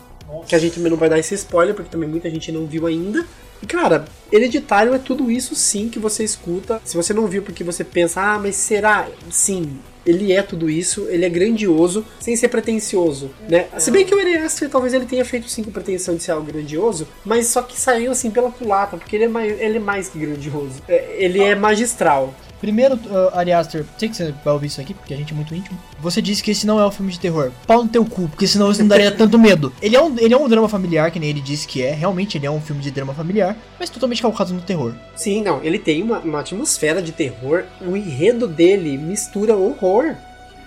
Que 0.47 0.55
a 0.55 0.59
gente 0.59 0.75
também 0.75 0.91
não 0.91 0.97
vai 0.97 1.09
dar 1.09 1.17
esse 1.17 1.33
spoiler, 1.33 1.73
porque 1.73 1.89
também 1.89 2.07
muita 2.07 2.29
gente 2.29 2.51
não 2.51 2.67
viu 2.67 2.85
ainda. 2.85 3.25
E 3.61 3.65
cara, 3.65 4.05
Hereditário 4.31 4.93
é 4.93 4.99
tudo 4.99 5.31
isso 5.31 5.55
sim 5.55 5.89
que 5.89 5.99
você 5.99 6.23
escuta. 6.23 6.81
Se 6.83 6.95
você 6.95 7.13
não 7.13 7.27
viu 7.27 7.41
porque 7.41 7.63
você 7.63 7.83
pensa, 7.83 8.21
ah, 8.21 8.39
mas 8.39 8.55
será? 8.55 9.07
Sim, 9.29 9.77
ele 10.07 10.31
é 10.31 10.41
tudo 10.41 10.69
isso, 10.69 11.07
ele 11.09 11.25
é 11.25 11.29
grandioso, 11.29 12.05
sem 12.19 12.35
ser 12.35 12.47
pretencioso, 12.47 13.29
né? 13.49 13.67
Se 13.77 13.91
bem 13.91 14.05
que 14.05 14.15
o 14.15 14.19
Ari 14.19 14.37
Aster 14.37 14.69
talvez 14.69 14.93
ele 14.93 15.05
tenha 15.05 15.25
feito 15.25 15.49
sim 15.49 15.63
com 15.63 15.71
pretensão 15.71 16.15
de 16.15 16.23
ser 16.23 16.31
algo 16.31 16.45
grandioso, 16.45 17.07
mas 17.25 17.47
só 17.47 17.61
que 17.61 17.77
saiu 17.77 18.11
assim 18.11 18.31
pela 18.31 18.49
culata, 18.49 18.95
porque 18.97 19.15
ele 19.15 19.25
é 19.25 19.27
mais, 19.27 19.59
ele 19.59 19.77
é 19.77 19.81
mais 19.81 20.07
que 20.07 20.17
grandioso. 20.17 20.81
É, 20.87 21.15
ele 21.17 21.41
é 21.41 21.55
magistral. 21.55 22.33
Primeiro, 22.59 22.95
uh, 22.95 23.37
Ari 23.37 23.51
Aster, 23.51 23.85
sei 23.97 24.09
que 24.09 24.15
você 24.15 24.33
vai 24.43 24.53
ouvir 24.53 24.67
isso 24.67 24.81
aqui, 24.81 24.93
porque 24.93 25.13
a 25.13 25.17
gente 25.17 25.31
é 25.31 25.35
muito 25.35 25.53
íntimo. 25.53 25.77
Você 25.99 26.21
disse 26.21 26.41
que 26.41 26.51
esse 26.51 26.65
não 26.65 26.79
é 26.79 26.85
um 26.85 26.91
filme 26.91 27.11
de 27.11 27.19
terror. 27.19 27.51
Pau 27.65 27.83
no 27.83 27.89
teu 27.89 28.03
cu, 28.03 28.27
porque 28.27 28.47
senão 28.47 28.71
isso 28.71 28.81
não 28.81 28.87
daria 28.87 29.11
tanto 29.15 29.37
medo. 29.37 29.71
Ele 29.81 29.95
é, 29.95 30.01
um, 30.01 30.17
ele 30.17 30.33
é 30.33 30.37
um 30.37 30.49
drama 30.49 30.67
familiar, 30.67 31.11
que 31.11 31.19
nem 31.19 31.29
ele 31.29 31.41
disse 31.41 31.67
que 31.67 31.83
é. 31.83 31.93
Realmente, 31.93 32.37
ele 32.37 32.45
é 32.45 32.51
um 32.51 32.61
filme 32.61 32.81
de 32.81 32.89
drama 32.89 33.13
familiar, 33.13 33.55
mas 33.79 33.89
totalmente 33.89 34.21
calcado 34.21 34.53
no 34.53 34.61
terror. 34.61 34.93
Sim, 35.15 35.43
não. 35.43 35.63
Ele 35.63 35.77
tem 35.77 36.01
uma, 36.01 36.19
uma 36.19 36.39
atmosfera 36.39 37.01
de 37.01 37.11
terror. 37.11 37.63
O 37.81 37.95
enredo 37.95 38.47
dele 38.47 38.97
mistura 38.97 39.55
horror 39.55 40.15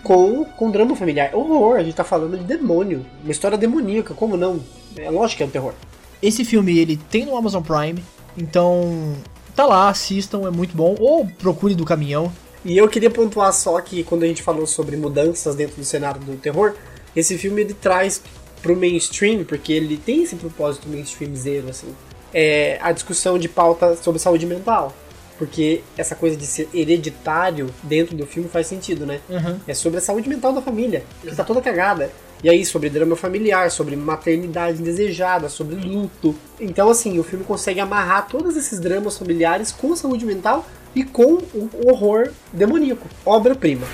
com, 0.03 0.45
com 0.45 0.71
drama 0.71 0.95
familiar. 0.95 1.35
Horror, 1.35 1.77
a 1.77 1.83
gente 1.83 1.95
tá 1.95 2.05
falando 2.05 2.39
de 2.39 2.45
demônio. 2.45 3.05
Uma 3.23 3.33
história 3.33 3.59
demoníaca, 3.59 4.15
como 4.15 4.37
não? 4.37 4.61
É 4.97 5.11
lógico 5.11 5.39
que 5.39 5.43
é 5.43 5.47
um 5.47 5.51
terror. 5.51 5.75
Esse 6.23 6.45
filme, 6.45 6.79
ele 6.79 6.97
tem 6.97 7.25
no 7.25 7.37
Amazon 7.37 7.63
Prime, 7.63 8.03
então 8.37 9.15
tá 9.55 9.67
lá, 9.67 9.89
assistam, 9.89 10.47
é 10.47 10.51
muito 10.51 10.77
bom. 10.77 10.97
Ou 10.99 11.27
procure 11.27 11.75
do 11.75 11.85
caminhão. 11.85 12.33
E 12.65 12.77
eu 12.77 12.89
queria 12.89 13.11
pontuar 13.11 13.53
só 13.53 13.81
que 13.81 14.05
quando 14.05 14.23
a 14.23 14.27
gente 14.27 14.43
falou 14.43 14.67
sobre 14.67 14.97
mudanças 14.97 15.55
dentro 15.55 15.77
do 15.77 15.85
cenário 15.85 16.21
do 16.21 16.37
terror, 16.37 16.75
esse 17.17 17.39
filme 17.39 17.63
ele 17.63 17.75
traz 17.75 18.23
pro 18.61 18.77
mainstream, 18.77 19.45
porque 19.45 19.73
ele 19.73 19.97
tem 19.97 20.23
esse 20.23 20.37
propósito 20.37 20.89
mainstreamzeiro, 20.89 21.71
assim, 21.71 21.95
é 22.33 22.79
a 22.83 22.93
discussão 22.93 23.39
de 23.39 23.49
pauta 23.49 23.97
sobre 23.97 24.21
saúde 24.21 24.47
mental. 24.47 24.95
Porque 25.39 25.83
essa 25.97 26.15
coisa 26.15 26.37
de 26.37 26.47
ser 26.47 26.69
hereditário 26.75 27.73
dentro 27.83 28.15
do 28.15 28.27
filme 28.27 28.47
faz 28.47 28.67
sentido, 28.67 29.07
né? 29.07 29.21
Uhum. 29.27 29.59
É 29.67 29.73
sobre 29.73 29.99
a 29.99 30.03
saúde 30.03 30.29
mental 30.29 30.53
da 30.53 30.61
família, 30.61 31.03
que 31.23 31.35
tá 31.35 31.43
toda 31.43 31.63
cagada. 31.63 32.11
E 32.43 32.49
aí, 32.49 32.65
sobre 32.65 32.89
drama 32.89 33.17
familiar, 33.17 33.71
sobre 33.71 33.95
maternidade 33.97 34.81
indesejada, 34.81 35.49
sobre 35.49 35.77
luto. 35.77 36.35
Então, 36.59 36.89
assim, 36.89 37.19
o 37.19 37.23
filme 37.23 37.45
consegue 37.45 37.81
amarrar 37.81 38.29
todos 38.29 38.57
esses 38.57 38.81
dramas 38.81 39.19
familiares 39.19 39.71
com 39.71 39.95
saúde 39.95 40.25
mental 40.25 40.67
e 40.95 41.05
com 41.05 41.39
o 41.55 41.71
horror 41.87 42.31
demoníaco. 42.53 43.07
Obra-prima. 43.27 43.87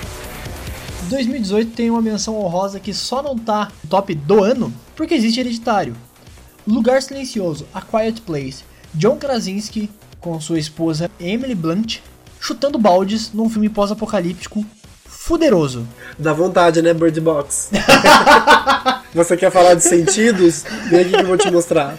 2018 1.09 1.72
tem 1.72 1.90
uma 1.90 2.03
menção 2.03 2.36
honrosa 2.36 2.80
que 2.80 2.92
só 2.92 3.22
não 3.22 3.38
tá 3.38 3.70
top 3.88 4.14
do 4.14 4.42
ano 4.42 4.72
porque 4.94 5.14
existe 5.14 5.40
Hereditário. 5.40 5.97
Lugar 6.66 7.01
Silencioso, 7.01 7.66
A 7.72 7.80
Quiet 7.80 8.22
Place, 8.22 8.64
John 8.92 9.16
Krasinski 9.16 9.90
com 10.20 10.40
sua 10.40 10.59
esposa 10.59 11.11
Emily 11.20 11.55
Blunt 11.55 11.99
chutando 12.40 12.78
baldes 12.78 13.32
num 13.32 13.49
filme 13.49 13.68
pós-apocalíptico 13.68 14.64
fuderoso. 15.09 15.87
Dá 16.19 16.33
vontade, 16.33 16.81
né, 16.83 16.95
Bird 16.95 17.21
Box? 17.21 17.71
Você 19.15 19.37
quer 19.37 19.51
falar 19.51 19.75
de 19.75 19.83
sentidos? 19.83 20.65
Vem 20.89 21.01
aqui 21.01 21.11
que 21.11 21.21
eu 21.21 21.27
vou 21.27 21.37
te 21.37 21.51
mostrar. 21.51 21.99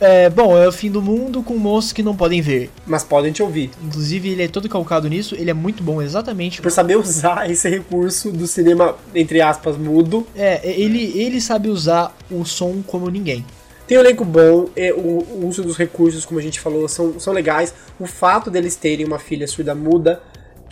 É, 0.00 0.30
bom, 0.30 0.56
é 0.56 0.68
o 0.68 0.70
fim 0.70 0.90
do 0.90 1.02
mundo 1.02 1.42
com 1.42 1.56
monstros 1.56 1.92
que 1.92 2.02
não 2.02 2.14
podem 2.14 2.40
ver. 2.40 2.70
Mas 2.86 3.02
podem 3.02 3.32
te 3.32 3.42
ouvir. 3.42 3.70
Inclusive, 3.82 4.30
ele 4.30 4.44
é 4.44 4.48
todo 4.48 4.68
calcado 4.68 5.08
nisso, 5.08 5.34
ele 5.34 5.50
é 5.50 5.54
muito 5.54 5.82
bom 5.82 6.00
exatamente 6.00 6.62
Por 6.62 6.70
saber 6.70 6.96
usar 6.96 7.50
esse 7.50 7.68
recurso 7.68 8.30
do 8.30 8.46
cinema, 8.46 8.96
entre 9.14 9.40
aspas, 9.40 9.76
mudo. 9.76 10.26
É, 10.36 10.60
ele, 10.70 11.18
ele 11.20 11.40
sabe 11.40 11.68
usar 11.68 12.16
o 12.30 12.44
som 12.44 12.80
como 12.86 13.10
ninguém. 13.10 13.44
Tem 13.88 13.98
um 13.98 14.00
elenco 14.00 14.24
bom, 14.24 14.68
é, 14.76 14.92
o, 14.92 14.98
o 14.98 15.46
uso 15.48 15.62
dos 15.62 15.76
recursos, 15.76 16.24
como 16.24 16.38
a 16.38 16.42
gente 16.42 16.60
falou, 16.60 16.86
são, 16.86 17.18
são 17.18 17.32
legais. 17.32 17.74
O 17.98 18.06
fato 18.06 18.50
deles 18.50 18.76
terem 18.76 19.04
uma 19.04 19.18
filha 19.18 19.48
surda 19.48 19.74
muda 19.74 20.22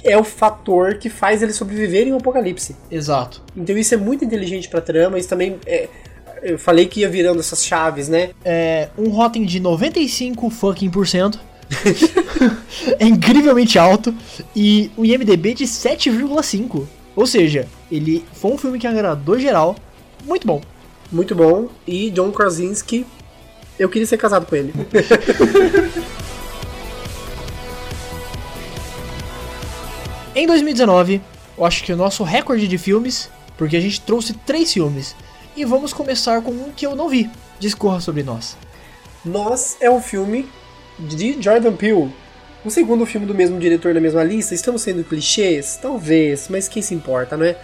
é 0.06 0.16
o 0.16 0.24
fator 0.24 0.94
que 0.94 1.10
faz 1.10 1.42
eles 1.42 1.56
sobreviverem 1.56 2.12
ao 2.12 2.18
apocalipse. 2.18 2.76
Exato. 2.90 3.42
Então 3.56 3.76
isso 3.76 3.94
é 3.94 3.96
muito 3.96 4.24
inteligente 4.24 4.68
pra 4.68 4.80
trama, 4.80 5.18
isso 5.18 5.28
também 5.28 5.58
é, 5.66 5.88
eu 6.42 6.58
falei 6.58 6.86
que 6.86 7.00
ia 7.00 7.08
virando 7.08 7.40
essas 7.40 7.64
chaves, 7.64 8.08
né? 8.08 8.30
É, 8.44 8.88
um 8.96 9.08
Rotten 9.10 9.44
de 9.44 9.58
95 9.60 10.48
fucking 10.50 10.90
por 10.90 11.06
cento. 11.06 11.40
é 12.98 13.04
incrivelmente 13.04 13.78
alto. 13.78 14.14
E 14.54 14.90
um 14.96 15.04
IMDB 15.04 15.54
de 15.54 15.64
7,5. 15.64 16.86
Ou 17.14 17.26
seja, 17.26 17.66
ele 17.90 18.24
foi 18.34 18.52
um 18.52 18.58
filme 18.58 18.78
que 18.78 18.86
agradou 18.86 19.38
geral. 19.38 19.76
Muito 20.24 20.46
bom. 20.46 20.60
Muito 21.10 21.34
bom. 21.34 21.68
E 21.86 22.10
John 22.10 22.30
Krasinski, 22.30 23.06
eu 23.78 23.88
queria 23.88 24.06
ser 24.06 24.18
casado 24.18 24.46
com 24.46 24.54
ele. 24.54 24.72
Em 30.36 30.46
2019, 30.46 31.22
eu 31.56 31.64
acho 31.64 31.82
que 31.82 31.90
o 31.90 31.96
nosso 31.96 32.22
recorde 32.22 32.68
de 32.68 32.76
filmes, 32.76 33.30
porque 33.56 33.74
a 33.74 33.80
gente 33.80 34.02
trouxe 34.02 34.34
três 34.34 34.70
filmes. 34.70 35.16
E 35.56 35.64
vamos 35.64 35.94
começar 35.94 36.42
com 36.42 36.50
um 36.50 36.72
que 36.76 36.86
eu 36.86 36.94
não 36.94 37.08
vi. 37.08 37.30
Discorra 37.58 38.02
sobre 38.02 38.22
nós. 38.22 38.54
Nós 39.24 39.78
é 39.80 39.90
um 39.90 39.98
filme 39.98 40.46
de 40.98 41.42
Jordan 41.42 41.72
Peele. 41.72 42.14
O 42.62 42.70
segundo 42.70 43.06
filme 43.06 43.26
do 43.26 43.34
mesmo 43.34 43.58
diretor 43.58 43.94
da 43.94 44.00
mesma 44.00 44.22
lista. 44.22 44.54
Estamos 44.54 44.82
sendo 44.82 45.02
clichês? 45.04 45.78
Talvez, 45.80 46.48
mas 46.50 46.68
quem 46.68 46.82
se 46.82 46.94
importa, 46.94 47.34
né? 47.34 47.56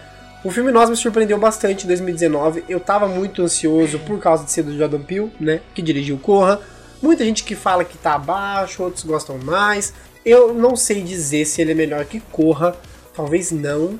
O 0.42 0.50
filme 0.50 0.72
Nós 0.72 0.88
me 0.88 0.96
surpreendeu 0.96 1.38
bastante 1.38 1.84
em 1.84 1.88
2019. 1.88 2.64
Eu 2.70 2.80
tava 2.80 3.06
muito 3.06 3.42
ansioso 3.42 3.98
por 3.98 4.18
causa 4.18 4.44
de 4.44 4.50
ser 4.50 4.62
do 4.62 4.74
Jordan 4.74 5.02
Peele, 5.02 5.30
né? 5.38 5.60
Que 5.74 5.82
dirigiu 5.82 6.16
Corra. 6.16 6.58
Muita 7.02 7.22
gente 7.22 7.44
que 7.44 7.54
fala 7.54 7.84
que 7.84 7.98
tá 7.98 8.14
abaixo, 8.14 8.82
outros 8.82 9.04
gostam 9.04 9.36
mais. 9.36 9.92
Eu 10.24 10.54
não 10.54 10.76
sei 10.76 11.02
dizer 11.02 11.44
se 11.44 11.60
ele 11.60 11.72
é 11.72 11.74
melhor 11.74 12.04
que 12.04 12.20
Corra. 12.20 12.76
Talvez 13.14 13.50
não. 13.50 13.98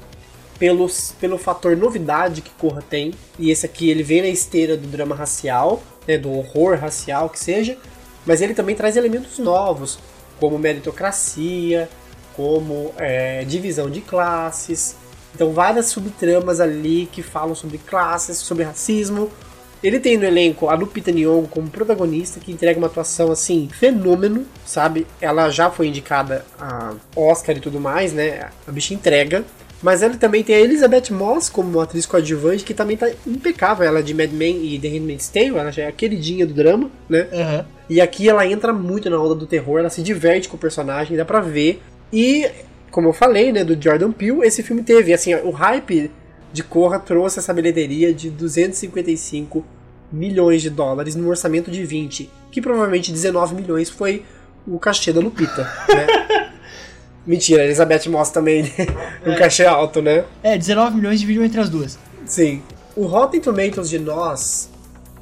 pelos, 0.58 1.12
pelo 1.20 1.36
fator 1.38 1.76
novidade 1.76 2.40
que 2.40 2.50
Corra 2.50 2.82
tem. 2.88 3.12
E 3.38 3.50
esse 3.50 3.66
aqui 3.66 3.90
ele 3.90 4.04
vem 4.04 4.22
na 4.22 4.28
esteira 4.28 4.76
do 4.76 4.86
drama 4.86 5.14
racial, 5.14 5.82
né, 6.06 6.16
do 6.16 6.30
horror 6.30 6.78
racial 6.78 7.28
que 7.28 7.38
seja, 7.38 7.76
mas 8.24 8.40
ele 8.40 8.54
também 8.54 8.76
traz 8.76 8.96
elementos 8.96 9.38
novos, 9.38 9.98
como 10.38 10.56
meritocracia, 10.58 11.88
como 12.36 12.94
é, 12.96 13.44
divisão 13.44 13.90
de 13.90 14.00
classes. 14.00 14.94
Então 15.34 15.52
várias 15.52 15.86
subtramas 15.86 16.60
ali 16.60 17.08
que 17.10 17.22
falam 17.22 17.54
sobre 17.54 17.78
classes, 17.78 18.36
sobre 18.38 18.62
racismo. 18.62 19.30
Ele 19.82 19.98
tem 19.98 20.16
no 20.16 20.24
elenco 20.24 20.68
a 20.68 20.74
Lupita 20.74 21.10
Nyong'o 21.10 21.48
como 21.48 21.68
protagonista, 21.68 22.38
que 22.38 22.52
entrega 22.52 22.78
uma 22.78 22.86
atuação 22.86 23.32
assim 23.32 23.68
fenômeno, 23.72 24.46
sabe? 24.64 25.06
Ela 25.20 25.50
já 25.50 25.70
foi 25.70 25.88
indicada 25.88 26.44
a 26.58 26.94
Oscar 27.16 27.56
e 27.56 27.60
tudo 27.60 27.80
mais, 27.80 28.12
né? 28.12 28.48
A 28.66 28.70
bicha 28.70 28.94
entrega. 28.94 29.44
Mas 29.82 30.00
ele 30.00 30.16
também 30.16 30.44
tem 30.44 30.54
a 30.54 30.60
Elizabeth 30.60 31.10
Moss 31.10 31.48
como 31.48 31.80
atriz 31.80 32.06
coadjuvante, 32.06 32.62
que 32.62 32.72
também 32.72 32.96
tá 32.96 33.10
impecável. 33.26 33.84
Ela 33.84 33.98
é 33.98 34.02
de 34.02 34.14
Mad 34.14 34.30
Men 34.30 34.64
e 34.64 34.78
The 34.78 34.86
Handmaid's 34.86 35.28
Tale, 35.28 35.58
ela 35.58 35.72
já 35.72 35.82
é 35.82 35.88
a 35.88 35.92
queridinha 35.92 36.46
do 36.46 36.54
drama, 36.54 36.88
né? 37.08 37.26
Aham. 37.32 37.66
E 37.90 38.00
aqui 38.00 38.28
ela 38.28 38.46
entra 38.46 38.72
muito 38.72 39.10
na 39.10 39.20
onda 39.20 39.34
do 39.34 39.44
terror, 39.44 39.80
ela 39.80 39.90
se 39.90 40.00
diverte 40.00 40.48
com 40.48 40.56
o 40.56 40.60
personagem, 40.60 41.16
dá 41.16 41.24
pra 41.24 41.40
ver. 41.40 41.82
E, 42.12 42.48
como 42.92 43.08
eu 43.08 43.12
falei, 43.12 43.50
né, 43.50 43.64
do 43.64 43.82
Jordan 43.82 44.12
Peele, 44.12 44.46
esse 44.46 44.62
filme 44.62 44.82
teve, 44.82 45.12
assim, 45.12 45.34
o 45.34 45.50
hype 45.50 46.10
de 46.52 46.62
Corra 46.62 46.98
trouxe 46.98 47.38
essa 47.38 47.52
bilheteria 47.52 48.12
de 48.12 48.30
255 48.30 49.64
milhões 50.12 50.60
de 50.60 50.70
dólares 50.70 51.14
num 51.14 51.28
orçamento 51.28 51.70
de 51.70 51.84
20, 51.84 52.30
que 52.50 52.60
provavelmente 52.60 53.10
19 53.10 53.54
milhões 53.54 53.88
foi 53.88 54.24
o 54.66 54.78
cachê 54.78 55.12
da 55.12 55.20
Lupita, 55.20 55.62
né? 55.88 56.52
Mentira, 57.26 57.62
a 57.62 57.64
Elizabeth 57.64 58.08
Moss 58.08 58.30
também, 58.30 58.64
né? 58.64 58.70
um 59.24 59.36
cachê 59.36 59.64
alto, 59.64 60.02
né? 60.02 60.24
É, 60.42 60.58
19 60.58 60.96
milhões 60.96 61.20
dividiu 61.20 61.44
entre 61.44 61.60
as 61.60 61.68
duas. 61.68 61.98
Sim. 62.26 62.62
O 62.96 63.06
Rotten 63.06 63.40
Tomatoes 63.40 63.88
de 63.88 63.98
Nós 63.98 64.68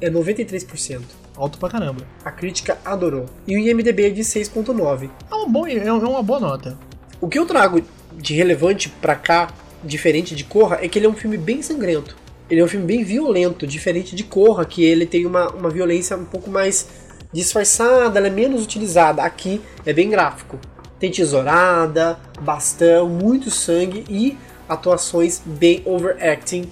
é 0.01 0.09
93%. 0.09 1.01
Alto 1.37 1.57
pra 1.57 1.69
caramba. 1.69 2.05
A 2.25 2.31
crítica 2.31 2.77
adorou. 2.83 3.25
E 3.47 3.55
o 3.55 3.59
IMDB 3.59 4.07
é 4.07 4.09
de 4.09 4.21
6.9. 4.21 5.09
É, 5.31 5.35
um 5.35 5.49
bom, 5.49 5.65
é 5.65 5.91
uma 5.91 6.23
boa 6.23 6.39
nota. 6.39 6.77
O 7.21 7.27
que 7.27 7.39
eu 7.39 7.45
trago 7.45 7.81
de 8.17 8.33
relevante 8.33 8.89
pra 8.89 9.15
cá, 9.15 9.49
diferente 9.83 10.35
de 10.35 10.43
Corra, 10.43 10.79
é 10.81 10.87
que 10.87 10.99
ele 10.99 11.05
é 11.05 11.09
um 11.09 11.13
filme 11.13 11.37
bem 11.37 11.61
sangrento. 11.61 12.15
Ele 12.49 12.59
é 12.59 12.63
um 12.63 12.67
filme 12.67 12.85
bem 12.85 13.03
violento, 13.03 13.65
diferente 13.65 14.15
de 14.15 14.23
Corra, 14.23 14.65
que 14.65 14.83
ele 14.83 15.05
tem 15.05 15.25
uma, 15.25 15.49
uma 15.49 15.69
violência 15.69 16.17
um 16.17 16.25
pouco 16.25 16.49
mais 16.49 16.87
disfarçada, 17.31 18.19
ela 18.19 18.27
é 18.27 18.29
menos 18.29 18.63
utilizada. 18.63 19.23
Aqui 19.23 19.61
é 19.85 19.93
bem 19.93 20.09
gráfico. 20.09 20.59
Tem 20.99 21.09
tesourada, 21.09 22.19
bastão, 22.41 23.07
muito 23.07 23.49
sangue 23.49 24.03
e 24.09 24.37
atuações 24.67 25.41
bem 25.45 25.81
overacting, 25.85 26.69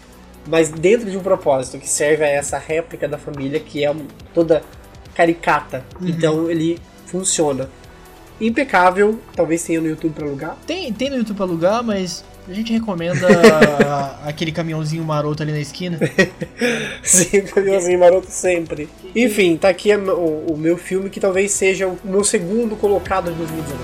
mas 0.48 0.70
dentro 0.70 1.10
de 1.10 1.18
um 1.18 1.22
propósito, 1.22 1.80
que 1.80 1.88
serve 1.88 2.24
a 2.24 2.28
essa 2.28 2.58
réplica 2.58 3.08
da 3.08 3.18
família 3.18 3.60
que 3.60 3.84
é 3.84 3.96
toda 4.34 4.64
caricata. 5.14 5.84
Então 6.02 6.50
ele 6.50 6.80
funciona. 7.06 7.70
Impecável, 8.40 9.20
talvez 9.36 9.64
tenha 9.64 9.82
no 9.82 9.88
YouTube 9.88 10.14
pra 10.14 10.26
alugar. 10.26 10.58
Tem, 10.66 10.94
tem 10.94 11.10
no 11.10 11.18
YouTube 11.18 11.36
pra 11.36 11.46
alugar, 11.46 11.84
mas 11.84 12.24
a 12.50 12.54
gente 12.54 12.74
recomenda 12.74 13.28
aquele 14.26 14.52
caminhãozinho 14.52 15.04
maroto 15.04 15.44
ali 15.44 15.52
na 15.52 15.60
esquina. 15.60 16.00
Sim, 17.04 17.42
caminhãozinho 17.42 18.00
maroto 18.00 18.32
sempre. 18.32 18.90
Enfim, 19.16 19.56
tá 19.56 19.70
aqui 19.70 19.96
o, 19.96 20.54
o 20.54 20.58
meu 20.58 20.76
filme 20.76 21.12
que 21.12 21.20
talvez 21.20 21.52
seja 21.52 21.88
o 21.88 21.98
meu 22.04 22.24
segundo 22.24 22.76
colocado 22.76 23.32
de 23.32 23.38
2019. 23.38 23.84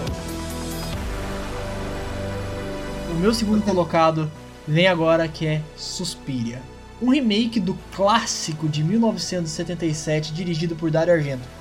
O 3.12 3.20
meu 3.20 3.34
segundo 3.34 3.64
colocado 3.64 4.32
vem 4.68 4.88
agora 4.88 5.28
que 5.28 5.46
é 5.46 5.62
Suspiria. 5.78 6.60
Um 7.00 7.12
remake 7.12 7.60
do 7.60 7.78
clássico 7.96 8.68
de 8.68 8.84
1977 8.84 10.34
dirigido 10.34 10.76
por 10.76 10.90
Dario 10.90 11.14
Argento. 11.14 11.55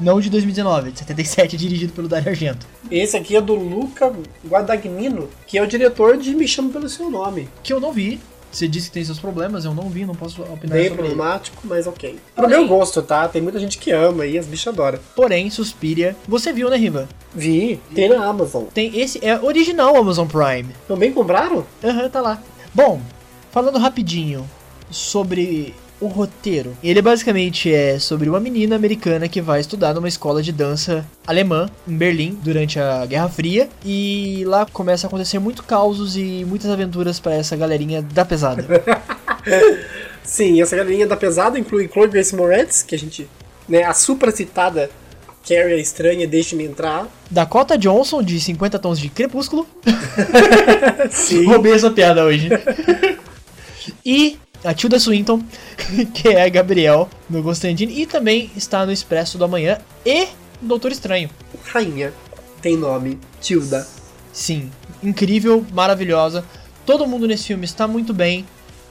Não 0.00 0.20
de 0.20 0.28
2019, 0.30 0.92
de 0.92 0.98
77 1.00 1.56
dirigido 1.58 1.92
pelo 1.92 2.08
Dario 2.08 2.28
Argento. 2.28 2.66
Esse 2.90 3.16
aqui 3.16 3.36
é 3.36 3.40
do 3.40 3.54
Luca 3.54 4.12
Guadagnino, 4.46 5.28
que 5.46 5.58
é 5.58 5.62
o 5.62 5.66
diretor 5.66 6.16
de 6.16 6.34
Me 6.34 6.46
Chama 6.46 6.70
Pelo 6.70 6.88
Seu 6.88 7.10
Nome. 7.10 7.48
Que 7.62 7.72
eu 7.72 7.80
não 7.80 7.92
vi. 7.92 8.20
Você 8.52 8.66
disse 8.66 8.88
que 8.88 8.94
tem 8.94 9.04
seus 9.04 9.18
problemas, 9.18 9.66
eu 9.66 9.74
não 9.74 9.90
vi, 9.90 10.06
não 10.06 10.14
posso 10.14 10.40
opinar 10.40 10.78
Bem 10.78 10.88
sobre 10.88 11.02
ele. 11.02 11.14
problemático, 11.14 11.58
mas 11.64 11.86
ok. 11.86 12.18
Pro 12.34 12.48
meu 12.48 12.66
gosto, 12.66 13.02
tá? 13.02 13.28
Tem 13.28 13.42
muita 13.42 13.58
gente 13.58 13.76
que 13.76 13.90
ama 13.90 14.24
e 14.24 14.38
as 14.38 14.46
bichas 14.46 14.72
adoram. 14.72 14.98
Porém, 15.14 15.50
Suspiria, 15.50 16.16
você 16.26 16.52
viu, 16.54 16.70
né, 16.70 16.76
Riva? 16.76 17.06
Vi, 17.34 17.78
tem 17.94 18.08
na 18.08 18.24
Amazon. 18.24 18.64
Tem 18.72 18.98
esse 18.98 19.22
é 19.22 19.38
original 19.38 19.94
Amazon 19.96 20.26
Prime. 20.26 20.68
Também 20.88 21.12
compraram? 21.12 21.66
Aham, 21.84 22.08
tá 22.08 22.20
lá. 22.22 22.42
Bom, 22.72 23.00
falando 23.50 23.78
rapidinho 23.78 24.48
sobre 24.90 25.74
o 26.00 26.06
roteiro. 26.06 26.76
Ele 26.82 27.00
basicamente 27.00 27.72
é 27.72 27.98
sobre 27.98 28.28
uma 28.28 28.40
menina 28.40 28.76
americana 28.76 29.28
que 29.28 29.40
vai 29.40 29.60
estudar 29.60 29.94
numa 29.94 30.08
escola 30.08 30.42
de 30.42 30.52
dança 30.52 31.06
alemã 31.26 31.68
em 31.86 31.96
Berlim 31.96 32.38
durante 32.42 32.78
a 32.78 33.06
Guerra 33.06 33.28
Fria 33.28 33.68
e 33.84 34.44
lá 34.46 34.66
começa 34.66 35.06
a 35.06 35.08
acontecer 35.08 35.38
muito 35.38 35.62
causos 35.62 36.16
e 36.16 36.44
muitas 36.46 36.70
aventuras 36.70 37.18
pra 37.18 37.34
essa 37.34 37.56
galerinha 37.56 38.02
da 38.02 38.24
pesada. 38.24 38.64
Sim, 40.22 40.60
essa 40.60 40.76
galerinha 40.76 41.06
da 41.06 41.16
pesada 41.16 41.58
inclui 41.58 41.88
Chloe 41.88 42.08
Grace 42.08 42.34
Moretz, 42.34 42.82
que 42.82 42.94
a 42.94 42.98
gente, 42.98 43.28
né, 43.68 43.84
a 43.84 43.94
supra 43.94 44.30
citada 44.30 44.90
Carrie 45.48 45.74
a 45.74 45.76
Estranha, 45.78 46.26
Deixe-me 46.26 46.64
Entrar. 46.64 47.06
Dakota 47.30 47.78
Johnson 47.78 48.20
de 48.20 48.40
50 48.40 48.78
tons 48.80 48.98
de 48.98 49.08
Crepúsculo. 49.08 49.66
Sim. 51.10 51.46
Roubei 51.46 51.72
essa 51.72 51.88
piada 51.90 52.24
hoje. 52.24 52.48
e 54.04 54.36
a 54.64 54.74
Tilda 54.74 54.98
Swinton, 54.98 55.40
que 56.14 56.28
é 56.28 56.44
a 56.44 56.48
Gabriel 56.48 57.08
no 57.28 57.42
Constantine 57.42 58.00
e 58.00 58.06
também 58.06 58.50
está 58.56 58.84
no 58.84 58.92
Expresso 58.92 59.38
do 59.38 59.44
Amanhã 59.44 59.78
e 60.04 60.28
Doutor 60.60 60.92
Estranho. 60.92 61.30
Rainha, 61.64 62.12
tem 62.60 62.76
nome, 62.76 63.18
Tilda. 63.40 63.86
Sim, 64.32 64.70
incrível, 65.02 65.64
maravilhosa. 65.72 66.44
Todo 66.84 67.06
mundo 67.06 67.26
nesse 67.26 67.44
filme 67.46 67.64
está 67.64 67.86
muito 67.86 68.12
bem. 68.12 68.46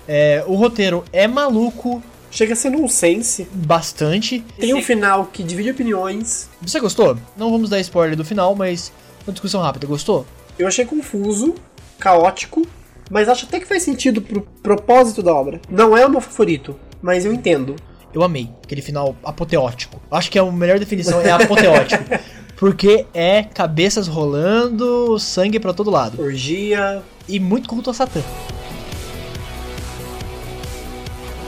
É, 0.08 0.44
o 0.48 0.56
roteiro 0.56 1.04
é 1.12 1.28
maluco 1.28 2.04
Chega 2.36 2.52
a 2.52 2.56
ser 2.56 2.70
nonsense. 2.70 3.48
bastante. 3.54 4.44
Tem 4.60 4.74
um 4.74 4.82
final 4.82 5.28
que 5.28 5.42
divide 5.42 5.72
opiniões. 5.72 6.50
Você 6.62 6.82
gostou? 6.82 7.18
Não 7.38 7.50
vamos 7.50 7.70
dar 7.70 7.80
spoiler 7.80 8.18
do 8.18 8.26
final, 8.26 8.54
mas 8.54 8.92
uma 9.26 9.32
discussão 9.32 9.62
rápida. 9.62 9.88
Gostou? 9.88 10.26
Eu 10.60 10.68
achei 10.68 10.84
confuso, 10.84 11.56
caótico, 11.98 12.68
mas 13.10 13.30
acho 13.30 13.46
até 13.46 13.60
que 13.60 13.68
faz 13.68 13.84
sentido 13.84 14.22
pro 14.22 14.42
propósito 14.64 15.22
da 15.22 15.34
obra. 15.34 15.62
Não 15.70 15.96
é 15.96 16.06
o 16.06 16.10
meu 16.10 16.22
favorito, 16.22 16.76
mas 17.02 17.26
eu 17.26 17.34
entendo. 17.34 17.76
Eu 18.14 18.24
amei 18.24 18.50
aquele 18.64 18.82
final 18.82 19.16
apoteótico. 19.24 20.02
Acho 20.10 20.32
que 20.32 20.40
a 20.40 20.46
melhor 20.52 20.80
definição 20.80 21.22
é 21.22 21.32
apoteótico. 21.32 22.04
Porque 22.56 23.06
é 23.14 23.44
cabeças 23.44 24.08
rolando, 24.08 25.20
sangue 25.20 25.60
pra 25.60 25.74
todo 25.74 25.92
lado. 25.92 26.22
Orgia. 26.22 27.04
E 27.28 27.40
muito 27.40 27.68
culto 27.68 27.90
a 27.90 27.94
Satã. 27.94 28.22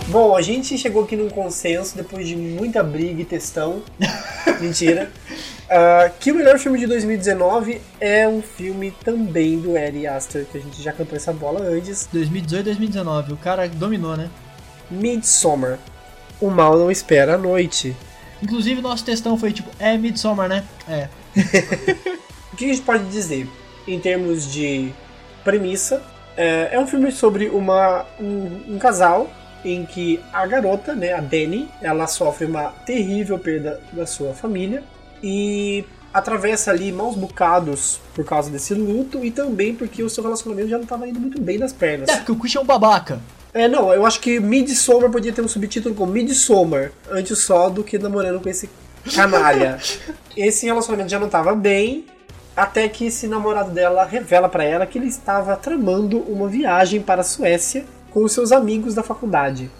Bom, 0.09 0.35
a 0.35 0.41
gente 0.41 0.77
chegou 0.77 1.03
aqui 1.03 1.15
num 1.15 1.29
consenso 1.29 1.95
depois 1.95 2.27
de 2.27 2.35
muita 2.35 2.83
briga 2.83 3.21
e 3.21 3.25
textão. 3.25 3.81
Mentira. 4.59 5.11
Ah, 5.69 6.09
que 6.17 6.31
o 6.31 6.35
melhor 6.35 6.57
filme 6.57 6.79
de 6.79 6.87
2019 6.87 7.81
é 7.99 8.27
um 8.27 8.41
filme 8.41 8.91
também 9.03 9.59
do 9.59 9.75
Ari 9.77 10.07
Aster, 10.07 10.45
que 10.45 10.57
a 10.57 10.61
gente 10.61 10.81
já 10.81 10.93
cantou 10.93 11.15
essa 11.15 11.33
bola 11.33 11.61
antes. 11.61 12.07
2018 12.11 12.65
2019, 12.65 13.33
o 13.33 13.37
cara 13.37 13.67
dominou, 13.67 14.15
né? 14.15 14.29
Midsommar. 14.89 15.77
O 16.39 16.49
mal 16.49 16.77
não 16.77 16.89
espera 16.89 17.35
a 17.35 17.37
noite. 17.37 17.95
Inclusive, 18.41 18.81
nosso 18.81 19.03
textão 19.03 19.37
foi 19.37 19.51
tipo, 19.51 19.69
é 19.77 19.97
Midsommar, 19.97 20.47
né? 20.47 20.63
É. 20.87 21.09
O 22.53 22.57
que 22.57 22.65
a 22.65 22.69
gente 22.69 22.81
pode 22.81 23.03
dizer 23.09 23.47
em 23.87 23.99
termos 23.99 24.51
de 24.51 24.91
premissa? 25.43 26.01
É, 26.35 26.69
é 26.71 26.79
um 26.79 26.87
filme 26.87 27.11
sobre 27.11 27.49
uma, 27.49 28.03
um, 28.19 28.73
um 28.73 28.79
casal 28.79 29.29
em 29.63 29.85
que 29.85 30.19
a 30.33 30.47
garota, 30.47 30.95
né, 30.95 31.13
a 31.13 31.21
Dani, 31.21 31.69
ela 31.79 32.07
sofre 32.07 32.45
uma 32.47 32.69
terrível 32.83 33.37
perda 33.37 33.79
da 33.93 34.07
sua 34.07 34.33
família 34.33 34.83
e 35.21 35.85
atravessa 36.13 36.71
ali 36.71 36.91
maus 36.91 37.15
bocados 37.15 37.99
por 38.15 38.25
causa 38.25 38.49
desse 38.49 38.73
luto 38.73 39.23
e 39.23 39.29
também 39.29 39.75
porque 39.75 40.01
o 40.01 40.09
seu 40.09 40.23
relacionamento 40.23 40.69
já 40.69 40.77
não 40.77 40.83
estava 40.83 41.07
indo 41.07 41.19
muito 41.19 41.39
bem 41.39 41.59
das 41.59 41.71
pernas. 41.71 42.09
É, 42.09 42.17
porque 42.17 42.31
o 42.31 42.35
Christian 42.35 42.61
é 42.61 42.63
um 42.63 42.67
babaca. 42.67 43.19
É, 43.53 43.67
não, 43.67 43.93
eu 43.93 44.05
acho 44.05 44.19
que 44.19 44.39
Midsommar 44.39 45.09
podia 45.09 45.33
ter 45.33 45.41
um 45.41 45.47
subtítulo 45.47 45.95
como 45.95 46.11
Midsommar, 46.11 46.91
antes 47.09 47.39
só 47.39 47.69
do 47.69 47.83
que 47.83 47.97
namorando 47.97 48.41
com 48.41 48.49
esse 48.49 48.69
canalha. 49.13 49.79
esse 50.35 50.65
relacionamento 50.65 51.09
já 51.09 51.19
não 51.19 51.29
tava 51.29 51.55
bem, 51.55 52.05
até 52.55 52.87
que 52.89 53.05
esse 53.05 53.27
namorado 53.27 53.71
dela 53.71 54.03
revela 54.03 54.49
pra 54.49 54.63
ela 54.63 54.85
que 54.85 54.97
ele 54.97 55.07
estava 55.07 55.55
tramando 55.55 56.19
uma 56.19 56.47
viagem 56.47 57.01
para 57.01 57.21
a 57.21 57.23
Suécia 57.23 57.85
com 58.11 58.23
os 58.23 58.31
seus 58.31 58.51
amigos 58.51 58.95
da 58.95 59.03
faculdade. 59.03 59.71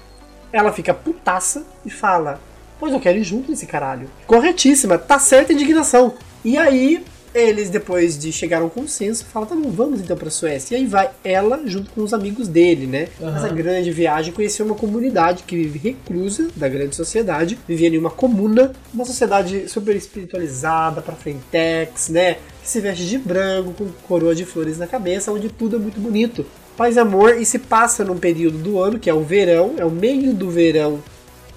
Ela 0.52 0.72
fica 0.72 0.94
putaça 0.94 1.66
e 1.86 1.90
fala: 1.90 2.40
Pois 2.80 2.94
eu 2.94 3.00
quero 3.00 3.18
ir 3.18 3.24
junto 3.24 3.50
nesse 3.50 3.66
caralho. 3.66 4.10
Corretíssima, 4.26 4.98
tá 4.98 5.20
certa 5.20 5.52
a 5.52 5.56
indignação. 5.56 6.14
E 6.44 6.58
aí 6.58 7.04
Eles, 7.38 7.70
depois 7.70 8.18
de 8.18 8.32
chegar 8.32 8.64
a 8.64 8.66
um 8.66 8.70
consenso, 8.70 9.26
falam, 9.26 9.48
tá 9.48 9.56
bom, 9.56 9.70
vamos 9.70 10.00
então 10.00 10.18
pra 10.18 10.30
Suécia. 10.30 10.76
E 10.76 10.80
aí 10.80 10.88
vai 10.88 11.12
ela 11.24 11.62
junto 11.66 11.92
com 11.92 12.02
os 12.02 12.12
amigos 12.14 12.48
dele, 12.48 12.88
né? 12.88 13.10
Aham. 13.22 13.32
Nessa 13.32 13.50
grande 13.50 13.92
viagem, 13.92 14.34
conhecer 14.34 14.64
uma 14.64 14.74
comunidade 14.74 15.44
que 15.44 15.56
vive 15.56 15.78
reclusa 15.78 16.48
da 16.56 16.68
grande 16.68 16.96
sociedade, 16.96 17.60
vivia 17.68 17.90
em 17.90 17.98
uma 17.98 18.10
comuna, 18.10 18.72
uma 18.92 19.06
sociedade 19.06 19.70
super 19.70 19.96
espiritualizada, 19.96 21.02
pra 21.02 21.16
frentex, 21.16 22.10
né? 22.10 22.38
Que 22.64 22.70
se 22.70 22.82
veste 22.82 23.06
de 23.06 23.20
branco, 23.20 23.74
com 23.74 23.88
coroa 24.08 24.34
de 24.34 24.46
flores 24.46 24.80
na 24.80 24.88
cabeça, 24.88 25.32
onde 25.32 25.50
tudo 25.50 25.76
é 25.76 25.80
muito 25.80 26.00
bonito. 26.00 26.44
Paz 26.76 26.96
e 26.96 27.00
amor, 27.00 27.38
e 27.40 27.46
se 27.46 27.60
passa 27.60 28.04
num 28.04 28.18
período 28.18 28.58
do 28.58 28.80
ano, 28.80 28.98
que 28.98 29.10
é 29.10 29.14
o 29.14 29.24
verão, 29.24 29.76
é 29.78 29.86
o 29.86 29.92
meio 29.92 30.34
do 30.34 30.50
verão 30.50 31.04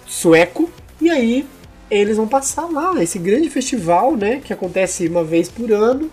sueco, 0.06 0.70
e 1.00 1.10
aí 1.10 1.46
eles 1.90 2.16
vão 2.16 2.28
passar 2.28 2.66
lá, 2.66 3.02
esse 3.02 3.18
grande 3.18 3.50
festival, 3.50 4.16
né, 4.16 4.40
que 4.44 4.52
acontece 4.52 5.08
uma 5.08 5.24
vez 5.24 5.48
por 5.48 5.72
ano, 5.72 6.08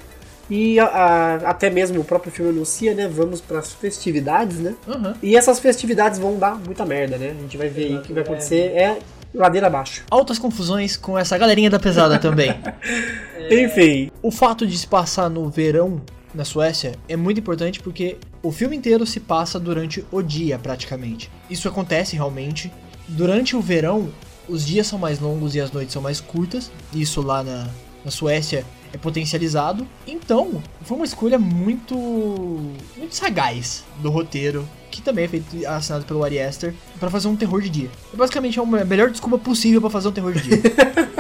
e 0.49 0.79
a- 0.79 0.85
a- 0.85 1.35
até 1.51 1.69
mesmo 1.69 1.99
o 1.99 2.03
próprio 2.03 2.31
filme 2.31 2.51
anuncia, 2.51 2.93
né, 2.95 3.07
vamos 3.07 3.41
para 3.41 3.59
as 3.59 3.73
festividades, 3.73 4.57
né, 4.59 4.73
Aham. 4.87 5.15
e 5.21 5.35
essas 5.37 5.59
festividades 5.59 6.17
vão 6.17 6.37
dar 6.39 6.55
muita 6.55 6.83
merda, 6.85 7.17
né, 7.17 7.35
a 7.37 7.41
gente 7.41 7.57
vai 7.57 7.67
ver 7.69 7.85
aí 7.85 7.95
o 7.97 8.01
que 8.01 8.11
vai 8.13 8.23
acontecer, 8.23 8.71
é 8.75 8.97
ladeira 9.35 9.67
abaixo. 9.67 10.03
Altas 10.09 10.39
confusões 10.39 10.97
com 10.97 11.17
essa 11.17 11.37
galerinha 11.37 11.69
da 11.69 11.77
pesada 11.79 12.17
também. 12.17 12.55
Enfim, 13.51 14.09
O 14.21 14.31
fato 14.31 14.65
de 14.65 14.77
se 14.77 14.87
passar 14.87 15.29
no 15.29 15.49
verão 15.49 16.01
na 16.33 16.43
Suécia 16.43 16.93
é 17.07 17.15
muito 17.15 17.39
importante 17.39 17.79
porque 17.79 18.17
o 18.43 18.51
filme 18.51 18.75
inteiro 18.75 19.05
se 19.05 19.19
passa 19.19 19.59
durante 19.59 20.03
o 20.11 20.21
dia, 20.21 20.57
praticamente. 20.57 21.29
Isso 21.49 21.67
acontece 21.67 22.15
realmente. 22.15 22.71
Durante 23.07 23.55
o 23.55 23.61
verão, 23.61 24.09
os 24.47 24.65
dias 24.65 24.87
são 24.87 24.97
mais 24.97 25.19
longos 25.19 25.55
e 25.55 25.61
as 25.61 25.71
noites 25.71 25.93
são 25.93 26.01
mais 26.01 26.19
curtas. 26.19 26.71
Isso 26.93 27.21
lá 27.21 27.43
na, 27.43 27.67
na 28.03 28.11
Suécia 28.11 28.65
é 28.93 28.97
potencializado. 28.97 29.87
Então, 30.05 30.61
foi 30.81 30.97
uma 30.97 31.05
escolha 31.05 31.37
muito, 31.37 31.95
muito 31.95 33.15
sagaz 33.15 33.83
do 33.99 34.09
roteiro, 34.09 34.67
que 34.89 35.01
também 35.01 35.25
é 35.25 35.27
feito 35.27 35.67
assinado 35.67 36.05
pelo 36.05 36.23
Ari 36.23 36.39
Aster, 36.39 36.73
pra 36.99 37.09
fazer 37.09 37.27
um 37.27 37.35
terror 37.35 37.61
de 37.61 37.69
dia. 37.69 37.89
Basicamente 38.13 38.59
é 38.59 38.61
a 38.61 38.85
melhor 38.85 39.09
desculpa 39.09 39.37
possível 39.37 39.81
pra 39.81 39.89
fazer 39.89 40.07
um 40.07 40.13
terror 40.13 40.33
de 40.33 40.41
dia. 40.41 40.61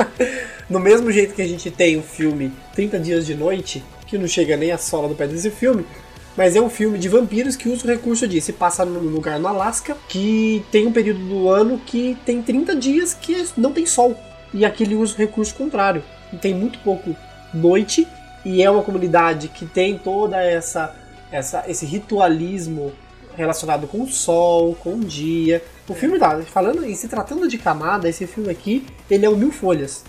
no 0.69 0.79
mesmo 0.79 1.11
jeito 1.11 1.33
que 1.33 1.41
a 1.41 1.47
gente 1.47 1.69
tem 1.69 1.97
o 1.97 2.01
filme 2.01 2.51
30 2.73 2.99
Dias 2.99 3.25
de 3.25 3.35
Noite, 3.35 3.83
que 4.05 4.17
não 4.17 4.27
chega 4.27 4.55
nem 4.55 4.71
a 4.71 4.77
sola 4.77 5.07
do 5.07 5.15
pé 5.15 5.27
desse 5.27 5.51
filme, 5.51 5.85
mas 6.37 6.55
é 6.55 6.61
um 6.61 6.69
filme 6.69 6.99
de 6.99 7.09
vampiros 7.09 7.55
que 7.55 7.67
usa 7.67 7.83
o 7.83 7.87
recurso 7.87 8.27
de 8.27 8.39
se 8.39 8.53
passa 8.53 8.85
num 8.85 8.99
lugar 8.99 9.39
no 9.39 9.47
Alasca, 9.47 9.97
que 10.07 10.63
tem 10.71 10.85
um 10.85 10.93
período 10.93 11.19
do 11.27 11.49
ano 11.49 11.81
que 11.83 12.15
tem 12.23 12.43
30 12.43 12.75
dias 12.75 13.13
que 13.13 13.43
não 13.57 13.73
tem 13.73 13.87
sol. 13.87 14.15
E 14.53 14.63
aqui 14.63 14.83
ele 14.83 14.93
usa 14.93 15.15
o 15.15 15.17
recurso 15.17 15.55
contrário. 15.55 16.03
E 16.31 16.37
tem 16.37 16.53
muito 16.53 16.77
pouco 16.79 17.15
noite, 17.51 18.07
e 18.45 18.61
é 18.61 18.69
uma 18.69 18.83
comunidade 18.83 19.47
que 19.47 19.65
tem 19.65 19.97
toda 19.97 20.41
essa, 20.41 20.95
essa 21.31 21.63
esse 21.67 21.85
ritualismo 21.85 22.93
relacionado 23.35 23.87
com 23.87 24.03
o 24.03 24.07
sol, 24.07 24.75
com 24.75 24.95
o 24.95 24.99
dia. 24.99 25.63
O 25.87 25.95
filme 25.95 26.19
tá 26.19 26.39
falando 26.43 26.85
e 26.85 26.95
se 26.95 27.07
tratando 27.07 27.47
de 27.47 27.57
camada, 27.57 28.07
esse 28.07 28.27
filme 28.27 28.51
aqui, 28.51 28.85
ele 29.09 29.25
é 29.25 29.29
o 29.29 29.35
mil 29.35 29.51
folhas. 29.51 30.03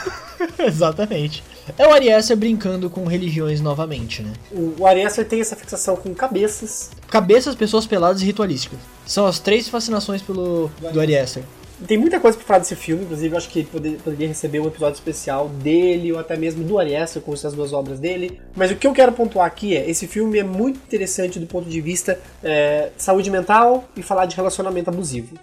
Exatamente. 0.58 1.42
É 1.78 1.86
o 1.86 1.92
Ari 1.92 2.12
Aster 2.12 2.36
brincando 2.36 2.90
com 2.90 3.04
religiões 3.06 3.60
novamente, 3.60 4.22
né? 4.22 4.32
O, 4.52 4.74
o 4.80 4.86
Ari 4.86 5.02
Aster 5.02 5.26
tem 5.26 5.40
essa 5.40 5.56
fixação 5.56 5.96
com 5.96 6.14
cabeças. 6.14 6.90
Cabeças, 7.08 7.54
pessoas 7.54 7.86
peladas 7.86 8.22
e 8.22 8.24
ritualísticas. 8.24 8.78
São 9.06 9.26
as 9.26 9.38
três 9.38 9.68
fascinações 9.68 10.20
pelo 10.22 10.70
do 10.92 11.00
Ari 11.00 11.16
Aster. 11.16 11.42
Tem 11.88 11.98
muita 11.98 12.20
coisa 12.20 12.38
pra 12.38 12.46
falar 12.46 12.58
desse 12.60 12.76
filme, 12.76 13.02
inclusive 13.02 13.34
eu 13.34 13.36
acho 13.36 13.48
que 13.48 13.64
poder- 13.64 13.98
poderia 14.02 14.28
receber 14.28 14.60
um 14.60 14.66
episódio 14.68 14.94
especial 14.94 15.48
dele 15.48 16.12
ou 16.12 16.18
até 16.20 16.36
mesmo 16.36 16.62
do 16.62 16.78
Ari 16.78 16.94
Aster 16.94 17.20
com 17.20 17.32
essas 17.34 17.52
duas 17.52 17.72
obras 17.72 17.98
dele. 17.98 18.40
Mas 18.54 18.70
o 18.70 18.76
que 18.76 18.86
eu 18.86 18.92
quero 18.92 19.10
pontuar 19.12 19.46
aqui 19.46 19.76
é, 19.76 19.90
esse 19.90 20.06
filme 20.06 20.38
é 20.38 20.44
muito 20.44 20.76
interessante 20.76 21.38
do 21.40 21.46
ponto 21.46 21.68
de 21.68 21.80
vista 21.80 22.18
é, 22.42 22.90
saúde 22.96 23.28
mental 23.30 23.84
e 23.96 24.02
falar 24.02 24.26
de 24.26 24.36
relacionamento 24.36 24.88
abusivo. 24.88 25.36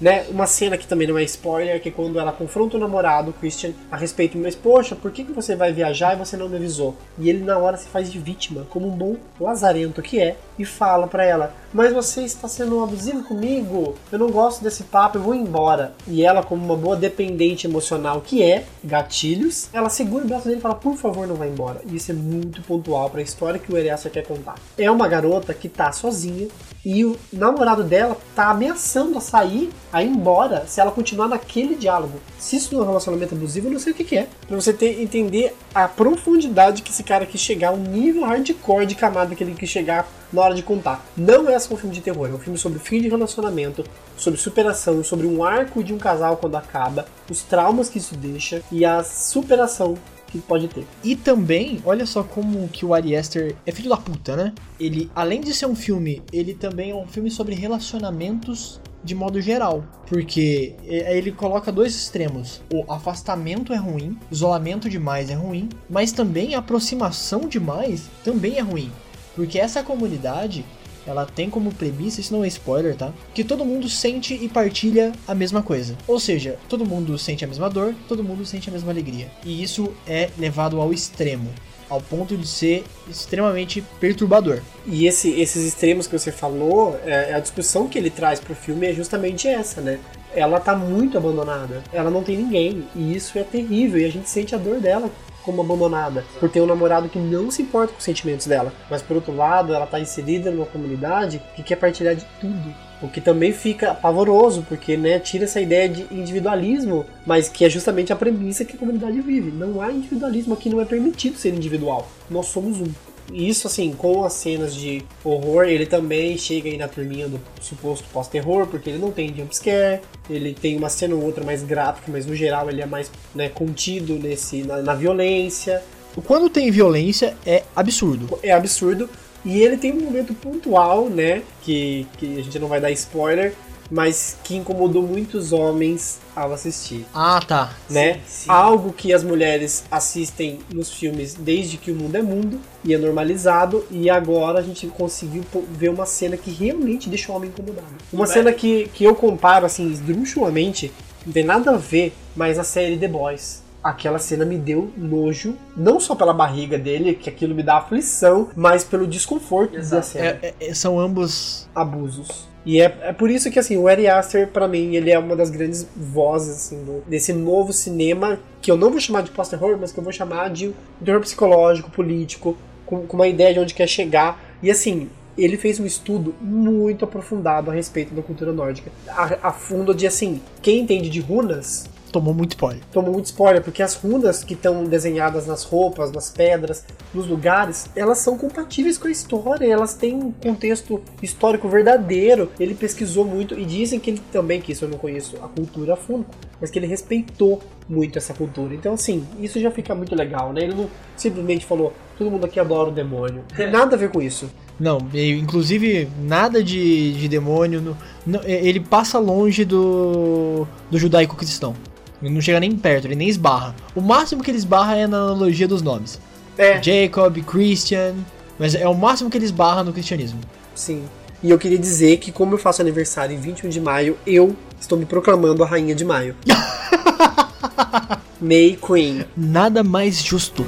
Né? 0.00 0.26
Uma 0.28 0.46
cena 0.46 0.76
que 0.76 0.86
também 0.86 1.08
não 1.08 1.18
é 1.18 1.24
spoiler, 1.24 1.80
que 1.80 1.88
é 1.88 1.92
quando 1.92 2.18
ela 2.18 2.32
confronta 2.32 2.76
o 2.76 2.80
namorado, 2.80 3.32
Christian, 3.32 3.72
a 3.90 3.96
respeito, 3.96 4.38
mas 4.38 4.54
poxa, 4.54 4.94
por 4.94 5.10
que, 5.10 5.24
que 5.24 5.32
você 5.32 5.56
vai 5.56 5.72
viajar 5.72 6.14
e 6.14 6.18
você 6.18 6.36
não 6.36 6.48
me 6.48 6.56
avisou? 6.56 6.96
E 7.18 7.28
ele 7.28 7.42
na 7.42 7.58
hora 7.58 7.76
se 7.76 7.88
faz 7.88 8.10
de 8.10 8.18
vítima, 8.18 8.66
como 8.70 8.86
um 8.86 8.96
bom 8.96 9.16
lazarento 9.40 10.02
que 10.02 10.20
é, 10.20 10.36
e 10.58 10.64
fala 10.64 11.06
pra 11.06 11.24
ela, 11.24 11.54
mas 11.72 11.92
você 11.92 12.22
está 12.22 12.48
sendo 12.48 12.82
abusivo 12.82 13.22
comigo, 13.24 13.94
eu 14.10 14.18
não 14.18 14.30
gosto 14.30 14.62
desse 14.62 14.84
papo, 14.84 15.18
eu 15.18 15.22
vou 15.22 15.34
embora. 15.34 15.94
E 16.06 16.24
ela, 16.24 16.42
como 16.42 16.64
uma 16.64 16.76
boa 16.76 16.96
dependente 16.96 17.66
emocional 17.66 18.20
que 18.20 18.42
é, 18.42 18.64
gatilhos, 18.82 19.68
ela 19.72 19.88
segura 19.88 20.24
o 20.24 20.28
braço 20.28 20.46
dele 20.46 20.58
e 20.58 20.62
fala, 20.62 20.74
por 20.74 20.96
favor, 20.96 21.26
não 21.26 21.36
vai 21.36 21.48
embora. 21.48 21.80
E 21.86 21.96
isso 21.96 22.10
é 22.10 22.14
muito 22.14 22.62
pontual 22.62 23.10
pra 23.10 23.22
história 23.22 23.58
que 23.58 23.72
o 23.72 23.76
Eriaça 23.76 24.10
quer 24.10 24.26
contar. 24.26 24.54
É 24.76 24.90
uma 24.90 25.08
garota 25.08 25.52
que 25.52 25.68
tá 25.68 25.92
sozinha, 25.92 26.48
e 26.88 27.04
o 27.04 27.18
namorado 27.30 27.84
dela 27.84 28.16
tá 28.34 28.48
ameaçando 28.48 29.18
a 29.18 29.20
sair, 29.20 29.68
a 29.92 30.02
ir 30.02 30.08
embora, 30.08 30.64
se 30.66 30.80
ela 30.80 30.90
continuar 30.90 31.28
naquele 31.28 31.74
diálogo. 31.74 32.18
Se 32.38 32.56
isso 32.56 32.72
não 32.72 32.80
é 32.80 32.84
um 32.84 32.88
relacionamento 32.88 33.34
abusivo, 33.34 33.66
eu 33.66 33.72
não 33.72 33.78
sei 33.78 33.92
o 33.92 33.94
que, 33.94 34.04
que 34.04 34.16
é. 34.16 34.26
Pra 34.46 34.56
você 34.58 34.72
ter, 34.72 35.02
entender 35.02 35.54
a 35.74 35.86
profundidade 35.86 36.80
que 36.80 36.90
esse 36.90 37.02
cara 37.02 37.26
quis 37.26 37.42
chegar, 37.42 37.74
o 37.74 37.76
nível 37.76 38.24
hardcore 38.24 38.86
de 38.86 38.94
camada 38.94 39.34
que 39.34 39.44
ele 39.44 39.54
quis 39.54 39.68
chegar 39.68 40.08
na 40.32 40.40
hora 40.40 40.54
de 40.54 40.62
contar. 40.62 41.04
Não 41.14 41.46
é 41.50 41.58
só 41.58 41.74
um 41.74 41.76
filme 41.76 41.94
de 41.94 42.00
terror, 42.00 42.26
é 42.26 42.32
um 42.32 42.38
filme 42.38 42.58
sobre 42.58 42.78
fim 42.78 43.02
de 43.02 43.08
relacionamento, 43.10 43.84
sobre 44.16 44.40
superação, 44.40 45.04
sobre 45.04 45.26
um 45.26 45.44
arco 45.44 45.84
de 45.84 45.92
um 45.92 45.98
casal 45.98 46.38
quando 46.38 46.56
acaba, 46.56 47.04
os 47.30 47.42
traumas 47.42 47.90
que 47.90 47.98
isso 47.98 48.14
deixa 48.14 48.62
e 48.72 48.86
a 48.86 49.04
superação 49.04 49.94
que 50.30 50.38
pode 50.38 50.68
ter. 50.68 50.86
E 51.02 51.16
também, 51.16 51.80
olha 51.84 52.06
só 52.06 52.22
como 52.22 52.68
que 52.68 52.84
o 52.84 52.94
Ari 52.94 53.16
Aster 53.16 53.56
é 53.66 53.72
filho 53.72 53.88
da 53.88 53.96
puta, 53.96 54.36
né? 54.36 54.52
Ele, 54.78 55.10
além 55.14 55.40
de 55.40 55.52
ser 55.52 55.66
um 55.66 55.74
filme, 55.74 56.22
ele 56.32 56.54
também 56.54 56.90
é 56.90 56.94
um 56.94 57.06
filme 57.06 57.30
sobre 57.30 57.54
relacionamentos 57.54 58.80
de 59.02 59.14
modo 59.14 59.40
geral. 59.40 59.84
Porque 60.06 60.74
é, 60.86 61.16
ele 61.16 61.32
coloca 61.32 61.72
dois 61.72 61.94
extremos. 61.94 62.60
O 62.72 62.90
afastamento 62.92 63.72
é 63.72 63.76
ruim, 63.76 64.18
isolamento 64.30 64.88
demais 64.88 65.30
é 65.30 65.34
ruim, 65.34 65.68
mas 65.88 66.12
também 66.12 66.54
a 66.54 66.58
aproximação 66.58 67.40
demais 67.48 68.08
também 68.24 68.58
é 68.58 68.62
ruim. 68.62 68.90
Porque 69.34 69.58
essa 69.58 69.84
comunidade, 69.84 70.64
ela 71.08 71.24
tem 71.24 71.48
como 71.48 71.72
premissa, 71.72 72.20
isso 72.20 72.34
não 72.34 72.44
é 72.44 72.48
spoiler, 72.48 72.94
tá? 72.94 73.12
Que 73.34 73.42
todo 73.42 73.64
mundo 73.64 73.88
sente 73.88 74.34
e 74.34 74.48
partilha 74.48 75.12
a 75.26 75.34
mesma 75.34 75.62
coisa. 75.62 75.96
Ou 76.06 76.20
seja, 76.20 76.56
todo 76.68 76.84
mundo 76.84 77.16
sente 77.18 77.44
a 77.44 77.48
mesma 77.48 77.70
dor, 77.70 77.94
todo 78.06 78.22
mundo 78.22 78.44
sente 78.44 78.68
a 78.68 78.72
mesma 78.72 78.92
alegria. 78.92 79.28
E 79.44 79.62
isso 79.62 79.92
é 80.06 80.28
levado 80.38 80.78
ao 80.80 80.92
extremo, 80.92 81.48
ao 81.88 82.00
ponto 82.02 82.36
de 82.36 82.46
ser 82.46 82.84
extremamente 83.10 83.82
perturbador. 83.98 84.60
E 84.86 85.06
esse- 85.06 85.40
esses 85.40 85.64
extremos 85.66 86.06
que 86.06 86.18
você 86.18 86.30
falou, 86.30 87.00
é, 87.06 87.32
a 87.32 87.40
discussão 87.40 87.88
que 87.88 87.96
ele 87.98 88.10
traz 88.10 88.38
pro 88.38 88.54
filme 88.54 88.86
é 88.86 88.92
justamente 88.92 89.48
essa, 89.48 89.80
né? 89.80 89.98
Ela 90.34 90.60
tá 90.60 90.76
muito 90.76 91.16
abandonada, 91.16 91.82
ela 91.90 92.10
não 92.10 92.22
tem 92.22 92.36
ninguém, 92.36 92.84
e 92.94 93.16
isso 93.16 93.38
é 93.38 93.42
terrível, 93.42 93.98
e 93.98 94.04
a 94.04 94.10
gente 94.10 94.28
sente 94.28 94.54
a 94.54 94.58
dor 94.58 94.78
dela 94.78 95.10
como 95.48 95.62
abandonada, 95.62 96.26
por 96.38 96.50
ter 96.50 96.60
um 96.60 96.66
namorado 96.66 97.08
que 97.08 97.18
não 97.18 97.50
se 97.50 97.62
importa 97.62 97.94
com 97.94 97.98
os 97.98 98.04
sentimentos 98.04 98.46
dela. 98.46 98.70
Mas 98.90 99.00
por 99.00 99.16
outro 99.16 99.34
lado, 99.34 99.72
ela 99.72 99.86
tá 99.86 99.98
inserida 99.98 100.50
numa 100.50 100.66
comunidade 100.66 101.40
que 101.56 101.62
quer 101.62 101.76
partilhar 101.76 102.14
de 102.14 102.26
tudo. 102.38 102.74
O 103.00 103.08
que 103.08 103.20
também 103.20 103.52
fica 103.52 103.94
pavoroso, 103.94 104.66
porque 104.68 104.96
né, 104.96 105.18
tira 105.18 105.44
essa 105.44 105.60
ideia 105.60 105.88
de 105.88 106.02
individualismo, 106.10 107.06
mas 107.24 107.48
que 107.48 107.64
é 107.64 107.70
justamente 107.70 108.12
a 108.12 108.16
premissa 108.16 108.64
que 108.64 108.76
a 108.76 108.78
comunidade 108.78 109.20
vive. 109.22 109.50
Não 109.50 109.80
há 109.80 109.90
individualismo 109.90 110.52
aqui, 110.52 110.68
não 110.68 110.80
é 110.80 110.84
permitido 110.84 111.38
ser 111.38 111.54
individual. 111.54 112.08
Nós 112.28 112.46
somos 112.46 112.78
um. 112.80 112.92
E 113.32 113.48
isso, 113.48 113.66
assim, 113.66 113.92
com 113.92 114.24
as 114.24 114.32
cenas 114.32 114.74
de 114.74 115.02
horror, 115.22 115.64
ele 115.64 115.84
também 115.84 116.36
chega 116.38 116.68
aí 116.68 116.76
na 116.76 116.88
turminha 116.88 117.28
do 117.28 117.38
suposto 117.60 118.06
pós-terror, 118.12 118.66
porque 118.66 118.90
ele 118.90 118.98
não 118.98 119.10
tem 119.10 119.34
jumpscare, 119.34 120.00
ele 120.30 120.54
tem 120.54 120.76
uma 120.76 120.88
cena 120.88 121.14
ou 121.14 121.22
outra 121.22 121.44
mais 121.44 121.62
gráfica, 121.62 122.10
mas 122.10 122.24
no 122.24 122.34
geral 122.34 122.70
ele 122.70 122.80
é 122.80 122.86
mais 122.86 123.10
né, 123.34 123.48
contido 123.48 124.14
nesse, 124.14 124.62
na, 124.62 124.80
na 124.80 124.94
violência. 124.94 125.82
Quando 126.24 126.48
tem 126.48 126.70
violência, 126.70 127.36
é 127.44 127.62
absurdo. 127.76 128.38
É 128.42 128.52
absurdo. 128.52 129.08
E 129.44 129.60
ele 129.62 129.76
tem 129.76 129.92
um 129.92 130.00
momento 130.00 130.34
pontual, 130.34 131.08
né, 131.08 131.42
que, 131.62 132.06
que 132.16 132.38
a 132.38 132.42
gente 132.42 132.58
não 132.58 132.66
vai 132.66 132.80
dar 132.80 132.90
spoiler, 132.90 133.54
mas 133.90 134.36
que 134.44 134.56
incomodou 134.56 135.02
muitos 135.02 135.52
homens 135.52 136.20
ao 136.34 136.52
assistir. 136.52 137.06
Ah, 137.14 137.40
tá. 137.46 137.72
né? 137.88 138.20
Algo 138.46 138.92
que 138.92 139.12
as 139.12 139.22
mulheres 139.24 139.84
assistem 139.90 140.58
nos 140.72 140.92
filmes 140.92 141.34
desde 141.34 141.76
que 141.76 141.90
o 141.90 141.94
mundo 141.94 142.16
é 142.16 142.22
mundo 142.22 142.60
e 142.84 142.94
é 142.94 142.98
normalizado, 142.98 143.84
e 143.90 144.08
agora 144.08 144.60
a 144.60 144.62
gente 144.62 144.86
conseguiu 144.88 145.44
ver 145.70 145.88
uma 145.88 146.06
cena 146.06 146.36
que 146.36 146.50
realmente 146.50 147.08
deixa 147.08 147.32
o 147.32 147.34
homem 147.34 147.50
incomodado. 147.50 147.86
Uma 148.12 148.26
cena 148.26 148.52
que, 148.52 148.88
que 148.94 149.04
eu 149.04 149.14
comparo, 149.14 149.66
assim, 149.66 149.90
esdrúxulamente, 149.90 150.92
não 151.26 151.32
tem 151.32 151.44
nada 151.44 151.72
a 151.72 151.76
ver, 151.76 152.14
mas 152.36 152.58
a 152.58 152.64
série 152.64 152.96
The 152.96 153.08
Boys. 153.08 153.62
Aquela 153.82 154.18
cena 154.18 154.44
me 154.44 154.56
deu 154.56 154.90
nojo, 154.96 155.54
não 155.76 156.00
só 156.00 156.14
pela 156.14 156.34
barriga 156.34 156.76
dele, 156.76 157.14
que 157.14 157.30
aquilo 157.30 157.54
me 157.54 157.62
dá 157.62 157.78
aflição, 157.78 158.48
mas 158.56 158.84
pelo 158.84 159.06
desconforto 159.06 159.80
da 159.80 160.02
cena. 160.02 160.38
É- 160.42 160.54
é- 160.60 160.74
são 160.74 160.98
ambos. 160.98 161.68
abusos. 161.74 162.48
E 162.68 162.82
é, 162.82 162.94
é 163.00 163.12
por 163.14 163.30
isso 163.30 163.50
que, 163.50 163.58
assim, 163.58 163.78
o 163.78 163.88
Ari 163.88 164.06
Aster, 164.06 164.46
pra 164.48 164.68
mim, 164.68 164.94
ele 164.94 165.10
é 165.10 165.18
uma 165.18 165.34
das 165.34 165.48
grandes 165.48 165.86
vozes, 165.96 166.54
assim, 166.54 166.84
do- 166.84 167.02
desse 167.08 167.32
novo 167.32 167.72
cinema, 167.72 168.38
que 168.60 168.70
eu 168.70 168.76
não 168.76 168.90
vou 168.90 169.00
chamar 169.00 169.22
de 169.22 169.30
post-terror, 169.30 169.78
mas 169.80 169.90
que 169.90 169.98
eu 169.98 170.04
vou 170.04 170.12
chamar 170.12 170.50
de 170.50 170.74
terror 171.02 171.18
psicológico, 171.22 171.90
político, 171.90 172.58
com, 172.84 173.06
com 173.06 173.16
uma 173.16 173.26
ideia 173.26 173.54
de 173.54 173.60
onde 173.60 173.72
quer 173.72 173.88
chegar. 173.88 174.38
E, 174.62 174.70
assim, 174.70 175.08
ele 175.38 175.56
fez 175.56 175.80
um 175.80 175.86
estudo 175.86 176.34
muito 176.42 177.06
aprofundado 177.06 177.70
a 177.70 177.74
respeito 177.74 178.12
da 178.12 178.20
cultura 178.20 178.52
nórdica. 178.52 178.90
A, 179.08 179.48
a 179.48 179.52
fundo 179.52 179.94
de, 179.94 180.06
assim, 180.06 180.38
quem 180.60 180.80
entende 180.80 181.08
de 181.08 181.20
runas 181.20 181.86
Tomou 182.12 182.32
muito 182.34 182.50
spoiler. 182.52 182.80
tomou 182.92 183.12
muito 183.12 183.26
spoiler, 183.26 183.62
porque 183.62 183.82
as 183.82 183.94
runas 183.94 184.42
que 184.42 184.54
estão 184.54 184.84
desenhadas 184.84 185.46
nas 185.46 185.62
roupas, 185.64 186.10
nas 186.10 186.30
pedras, 186.30 186.84
nos 187.14 187.26
lugares, 187.26 187.86
elas 187.94 188.18
são 188.18 188.36
compatíveis 188.38 188.96
com 188.98 189.08
a 189.08 189.10
história, 189.10 189.66
elas 189.70 189.94
têm 189.94 190.14
um 190.14 190.32
contexto 190.32 191.00
histórico 191.22 191.68
verdadeiro. 191.68 192.50
Ele 192.58 192.74
pesquisou 192.74 193.24
muito 193.24 193.58
e 193.58 193.64
dizem 193.64 194.00
que 194.00 194.10
ele 194.10 194.22
também, 194.32 194.60
que 194.60 194.72
isso 194.72 194.84
eu 194.84 194.88
não 194.88 194.98
conheço 194.98 195.36
a 195.42 195.48
cultura 195.48 195.94
a 195.94 195.96
fundo, 195.96 196.26
mas 196.60 196.70
que 196.70 196.78
ele 196.78 196.86
respeitou 196.86 197.60
muito 197.88 198.18
essa 198.18 198.34
cultura. 198.34 198.74
Então, 198.74 198.94
assim, 198.94 199.24
isso 199.40 199.60
já 199.60 199.70
fica 199.70 199.94
muito 199.94 200.14
legal, 200.14 200.52
né? 200.52 200.62
Ele 200.62 200.74
não 200.74 200.88
simplesmente 201.16 201.64
falou, 201.64 201.92
todo 202.18 202.30
mundo 202.30 202.44
aqui 202.46 202.58
adora 202.60 202.88
o 202.90 202.92
demônio. 202.92 203.42
Tem 203.56 203.70
nada 203.70 203.94
a 203.96 203.98
ver 203.98 204.10
com 204.10 204.20
isso. 204.20 204.50
Não, 204.78 204.98
inclusive 205.12 206.08
nada 206.22 206.62
de, 206.62 207.12
de 207.14 207.28
demônio. 207.28 207.80
no- 207.80 207.96
não, 208.26 208.40
é- 208.44 208.64
ele 208.66 208.78
passa 208.78 209.18
longe 209.18 209.64
do, 209.64 210.66
do 210.90 210.98
judaico-cristão. 210.98 211.74
Ele 212.22 212.34
não 212.34 212.40
chega 212.40 212.58
nem 212.60 212.76
perto, 212.76 213.06
ele 213.06 213.14
nem 213.14 213.28
esbarra. 213.28 213.74
O 213.94 214.00
máximo 214.00 214.42
que 214.42 214.50
ele 214.50 214.58
esbarra 214.58 214.96
é 214.96 215.06
na 215.06 215.18
analogia 215.18 215.68
dos 215.68 215.82
nomes: 215.82 216.18
É, 216.56 216.82
Jacob, 216.82 217.38
Christian. 217.44 218.14
Mas 218.58 218.74
é 218.74 218.88
o 218.88 218.94
máximo 218.94 219.30
que 219.30 219.38
ele 219.38 219.44
esbarra 219.44 219.84
no 219.84 219.92
cristianismo. 219.92 220.40
sim. 220.74 221.04
E 221.40 221.50
eu 221.50 221.56
queria 221.58 221.78
dizer 221.78 222.16
que, 222.16 222.32
como 222.32 222.54
eu 222.54 222.58
faço 222.58 222.82
aniversário 222.82 223.32
em 223.32 223.38
21 223.38 223.70
de 223.70 223.80
maio, 223.80 224.18
eu 224.26 224.56
estou 224.80 224.98
me 224.98 225.06
proclamando 225.06 225.62
a 225.62 225.66
rainha 225.68 225.94
de 225.94 226.04
maio. 226.04 226.34
May 228.40 228.76
Queen. 228.84 229.24
Nada 229.36 229.84
mais 229.84 230.20
justo. 230.20 230.66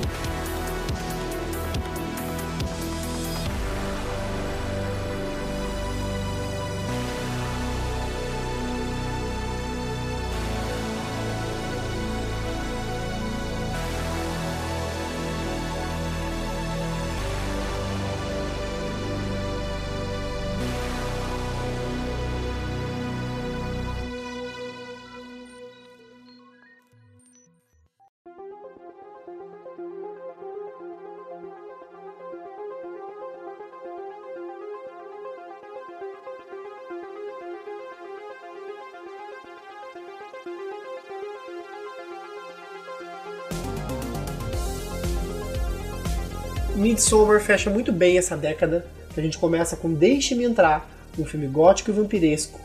Midsommar 46.77 47.41
fecha 47.41 47.69
muito 47.69 47.93
bem 47.93 48.17
essa 48.17 48.37
década, 48.37 48.87
que 49.13 49.21
a 49.21 49.23
gente 49.23 49.39
começa 49.39 49.77
com 49.77 49.93
Deixe-me 49.93 50.45
Entrar, 50.45 50.89
um 51.19 51.25
filme 51.25 51.47
gótico 51.47 51.91
e 51.91 51.95
vampiresco, 51.95 52.61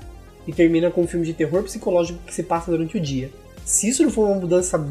e 0.48 0.54
termina 0.54 0.92
com 0.92 1.02
um 1.02 1.08
filme 1.08 1.26
de 1.26 1.34
terror 1.34 1.64
psicológico 1.64 2.20
que 2.26 2.34
se 2.34 2.44
passa 2.44 2.72
durante 2.72 2.98
o 2.98 3.02
dia. 3.02 3.32
Se 3.66 3.90
isso 3.90 4.04
não 4.04 4.12
for 4.12 4.28
uma 4.28 4.40
mudança 4.40 4.84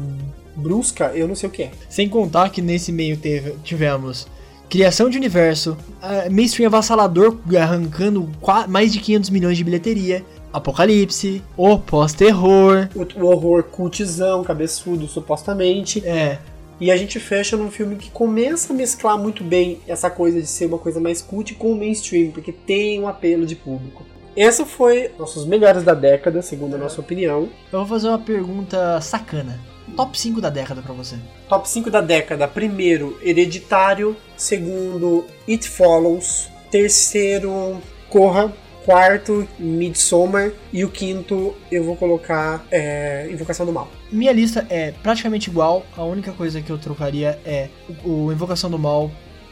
brusca, 0.55 1.11
eu 1.15 1.27
não 1.27 1.35
sei 1.35 1.49
o 1.49 1.51
que 1.51 1.63
é. 1.63 1.71
Sem 1.89 2.09
contar 2.09 2.49
que 2.49 2.61
nesse 2.61 2.91
meio 2.91 3.17
teve, 3.17 3.55
tivemos 3.63 4.27
criação 4.69 5.09
de 5.09 5.17
universo, 5.17 5.77
ah, 6.01 6.27
mainstream 6.29 6.67
avassalador 6.67 7.37
arrancando 7.57 8.29
mais 8.67 8.91
de 8.91 8.99
500 8.99 9.29
milhões 9.29 9.57
de 9.57 9.63
bilheteria, 9.63 10.25
apocalipse, 10.51 11.41
o 11.55 11.77
pós-terror. 11.77 12.89
O, 12.95 13.21
o 13.21 13.27
horror 13.27 13.63
cultizão, 13.63 14.43
cabeçudo, 14.43 15.07
supostamente. 15.07 16.05
É, 16.05 16.39
E 16.79 16.91
a 16.91 16.97
gente 16.97 17.19
fecha 17.19 17.55
num 17.55 17.71
filme 17.71 17.95
que 17.95 18.11
começa 18.11 18.73
a 18.73 18.75
mesclar 18.75 19.17
muito 19.17 19.43
bem 19.43 19.79
essa 19.87 20.09
coisa 20.09 20.41
de 20.41 20.47
ser 20.47 20.65
uma 20.65 20.77
coisa 20.77 20.99
mais 20.99 21.21
cult 21.21 21.53
com 21.55 21.71
o 21.71 21.75
mainstream, 21.75 22.31
porque 22.31 22.51
tem 22.51 23.01
um 23.01 23.07
apelo 23.07 23.45
de 23.45 23.55
público. 23.55 24.05
Essa 24.35 24.65
foi 24.65 25.11
nossos 25.17 25.45
melhores 25.45 25.83
da 25.83 25.93
década, 25.93 26.41
segundo 26.41 26.75
a 26.75 26.77
nossa 26.77 26.99
opinião. 26.99 27.49
eu 27.71 27.79
vou 27.79 27.85
fazer 27.85 28.09
uma 28.09 28.19
pergunta 28.19 28.99
sacana. 28.99 29.57
Top 29.95 30.19
5 30.19 30.41
da 30.41 30.49
década 30.49 30.81
pra 30.81 30.93
você. 30.93 31.15
Top 31.47 31.69
5 31.69 31.89
da 31.89 32.01
década. 32.01 32.47
Primeiro, 32.47 33.17
Hereditário. 33.23 34.15
Segundo, 34.35 35.23
It 35.47 35.69
Follows. 35.69 36.49
Terceiro, 36.69 37.81
Corra. 38.09 38.53
Quarto, 38.85 39.47
Midsommar. 39.57 40.51
E 40.71 40.85
o 40.85 40.89
quinto, 40.89 41.55
eu 41.71 41.83
vou 41.83 41.95
colocar 41.95 42.63
é, 42.71 43.27
Invocação 43.31 43.65
do 43.65 43.73
Mal. 43.73 43.89
Minha 44.11 44.31
lista 44.31 44.65
é 44.69 44.93
praticamente 45.03 45.49
igual, 45.49 45.83
a 45.97 46.03
única 46.03 46.31
coisa 46.31 46.61
que 46.61 46.71
eu 46.71 46.77
trocaria 46.77 47.39
é 47.43 47.69
o, 48.05 48.31
Invocação 48.31 48.69
do 48.69 48.77
Mal 48.77 49.09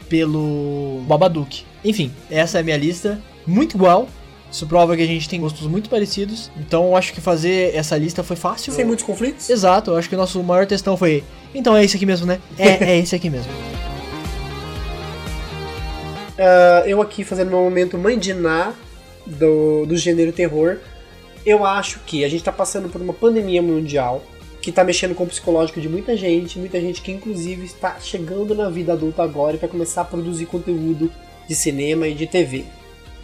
pelo 0.08 1.02
Babadook. 1.08 1.64
Enfim, 1.84 2.12
essa 2.30 2.58
é 2.58 2.60
a 2.60 2.64
minha 2.64 2.76
lista, 2.76 3.20
muito 3.44 3.76
igual. 3.76 4.08
Isso 4.50 4.68
prova 4.68 4.96
que 4.96 5.02
a 5.02 5.06
gente 5.06 5.28
tem 5.28 5.40
gostos 5.40 5.66
muito 5.66 5.90
parecidos. 5.90 6.48
Então 6.56 6.84
eu 6.86 6.96
acho 6.96 7.12
que 7.12 7.20
fazer 7.20 7.74
essa 7.74 7.96
lista 7.96 8.22
foi 8.22 8.36
fácil. 8.36 8.72
Sem 8.72 8.84
muitos 8.84 9.04
conflitos? 9.04 9.50
Exato, 9.50 9.90
eu 9.90 9.96
acho 9.96 10.08
que 10.08 10.14
o 10.14 10.18
nosso 10.18 10.40
maior 10.44 10.64
testão 10.64 10.96
foi. 10.96 11.24
Então 11.52 11.76
é 11.76 11.82
esse 11.84 11.96
aqui 11.96 12.06
mesmo, 12.06 12.24
né? 12.24 12.38
É, 12.56 12.92
é 12.92 12.98
esse 13.00 13.16
aqui 13.16 13.28
mesmo. 13.28 13.50
Ah, 16.38 16.82
eu 16.86 17.00
aqui 17.02 17.24
fazendo 17.24 17.48
meu 17.48 17.62
momento 17.62 17.98
mãe 17.98 18.18
de 18.18 18.32
Ná 18.32 18.72
do, 19.26 19.86
do 19.86 19.96
gênero 19.96 20.32
terror. 20.32 20.78
Eu 21.44 21.64
acho 21.64 22.00
que 22.00 22.24
a 22.24 22.28
gente 22.28 22.44
tá 22.44 22.52
passando 22.52 22.88
por 22.88 23.00
uma 23.00 23.12
pandemia 23.12 23.60
mundial 23.60 24.22
que 24.60 24.72
tá 24.72 24.82
mexendo 24.82 25.14
com 25.14 25.24
o 25.24 25.26
psicológico 25.26 25.78
de 25.78 25.90
muita 25.90 26.16
gente, 26.16 26.58
muita 26.58 26.80
gente 26.80 27.02
que 27.02 27.12
inclusive 27.12 27.66
está 27.66 28.00
chegando 28.00 28.54
na 28.54 28.70
vida 28.70 28.94
adulta 28.94 29.22
agora 29.22 29.56
e 29.56 29.58
vai 29.58 29.68
começar 29.68 30.00
a 30.00 30.04
produzir 30.06 30.46
conteúdo 30.46 31.12
de 31.46 31.54
cinema 31.54 32.08
e 32.08 32.14
de 32.14 32.26
TV. 32.26 32.64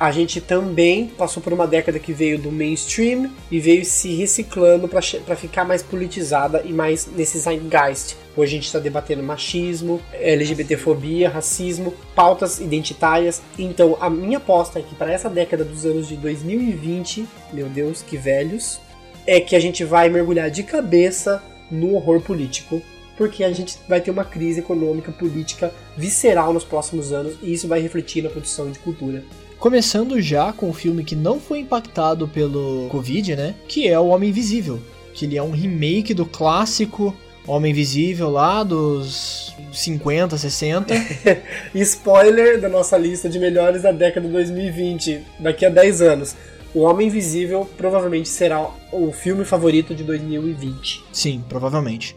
A 0.00 0.10
gente 0.10 0.40
também 0.40 1.08
passou 1.08 1.42
por 1.42 1.52
uma 1.52 1.66
década 1.66 1.98
que 1.98 2.10
veio 2.10 2.38
do 2.38 2.50
mainstream 2.50 3.30
e 3.50 3.60
veio 3.60 3.84
se 3.84 4.14
reciclando 4.14 4.88
para 4.88 5.36
ficar 5.36 5.66
mais 5.66 5.82
politizada 5.82 6.62
e 6.64 6.72
mais 6.72 7.06
nesse 7.14 7.38
zeitgeist. 7.38 8.16
Hoje 8.34 8.52
a 8.52 8.56
gente 8.56 8.64
está 8.64 8.78
debatendo 8.78 9.22
machismo, 9.22 10.00
LGBTfobia, 10.14 11.28
racismo, 11.28 11.92
pautas 12.14 12.60
identitárias. 12.60 13.42
Então 13.58 13.98
a 14.00 14.08
minha 14.08 14.38
aposta 14.38 14.78
é 14.78 14.82
que 14.82 14.94
para 14.94 15.12
essa 15.12 15.28
década 15.28 15.66
dos 15.66 15.84
anos 15.84 16.08
de 16.08 16.16
2020, 16.16 17.26
meu 17.52 17.68
Deus, 17.68 18.00
que 18.00 18.16
velhos, 18.16 18.80
é 19.26 19.38
que 19.38 19.54
a 19.54 19.60
gente 19.60 19.84
vai 19.84 20.08
mergulhar 20.08 20.50
de 20.50 20.62
cabeça 20.62 21.42
no 21.70 21.94
horror 21.94 22.22
político. 22.22 22.80
Porque 23.18 23.44
a 23.44 23.52
gente 23.52 23.76
vai 23.86 24.00
ter 24.00 24.10
uma 24.10 24.24
crise 24.24 24.60
econômica, 24.60 25.12
política 25.12 25.70
visceral 25.94 26.54
nos 26.54 26.64
próximos 26.64 27.12
anos 27.12 27.36
e 27.42 27.52
isso 27.52 27.68
vai 27.68 27.82
refletir 27.82 28.22
na 28.22 28.30
produção 28.30 28.70
de 28.70 28.78
cultura. 28.78 29.22
Começando 29.60 30.18
já 30.22 30.54
com 30.54 30.70
o 30.70 30.72
filme 30.72 31.04
que 31.04 31.14
não 31.14 31.38
foi 31.38 31.58
impactado 31.58 32.26
pelo 32.26 32.88
Covid, 32.88 33.36
né? 33.36 33.54
Que 33.68 33.86
é 33.86 34.00
O 34.00 34.06
Homem 34.06 34.30
Invisível. 34.30 34.80
Que 35.12 35.26
ele 35.26 35.36
é 35.36 35.42
um 35.42 35.50
remake 35.50 36.14
do 36.14 36.24
clássico 36.24 37.14
Homem 37.46 37.70
Invisível 37.70 38.30
lá 38.30 38.62
dos 38.62 39.54
50, 39.70 40.38
60. 40.38 40.94
Spoiler 41.74 42.58
da 42.58 42.70
nossa 42.70 42.96
lista 42.96 43.28
de 43.28 43.38
melhores 43.38 43.82
da 43.82 43.92
década 43.92 44.26
de 44.26 44.32
2020, 44.32 45.20
daqui 45.38 45.66
a 45.66 45.68
10 45.68 46.00
anos. 46.00 46.34
O 46.74 46.80
Homem 46.80 47.08
Invisível 47.08 47.68
provavelmente 47.76 48.30
será 48.30 48.66
o 48.90 49.12
filme 49.12 49.44
favorito 49.44 49.94
de 49.94 50.04
2020. 50.04 51.04
Sim, 51.12 51.44
provavelmente. 51.46 52.16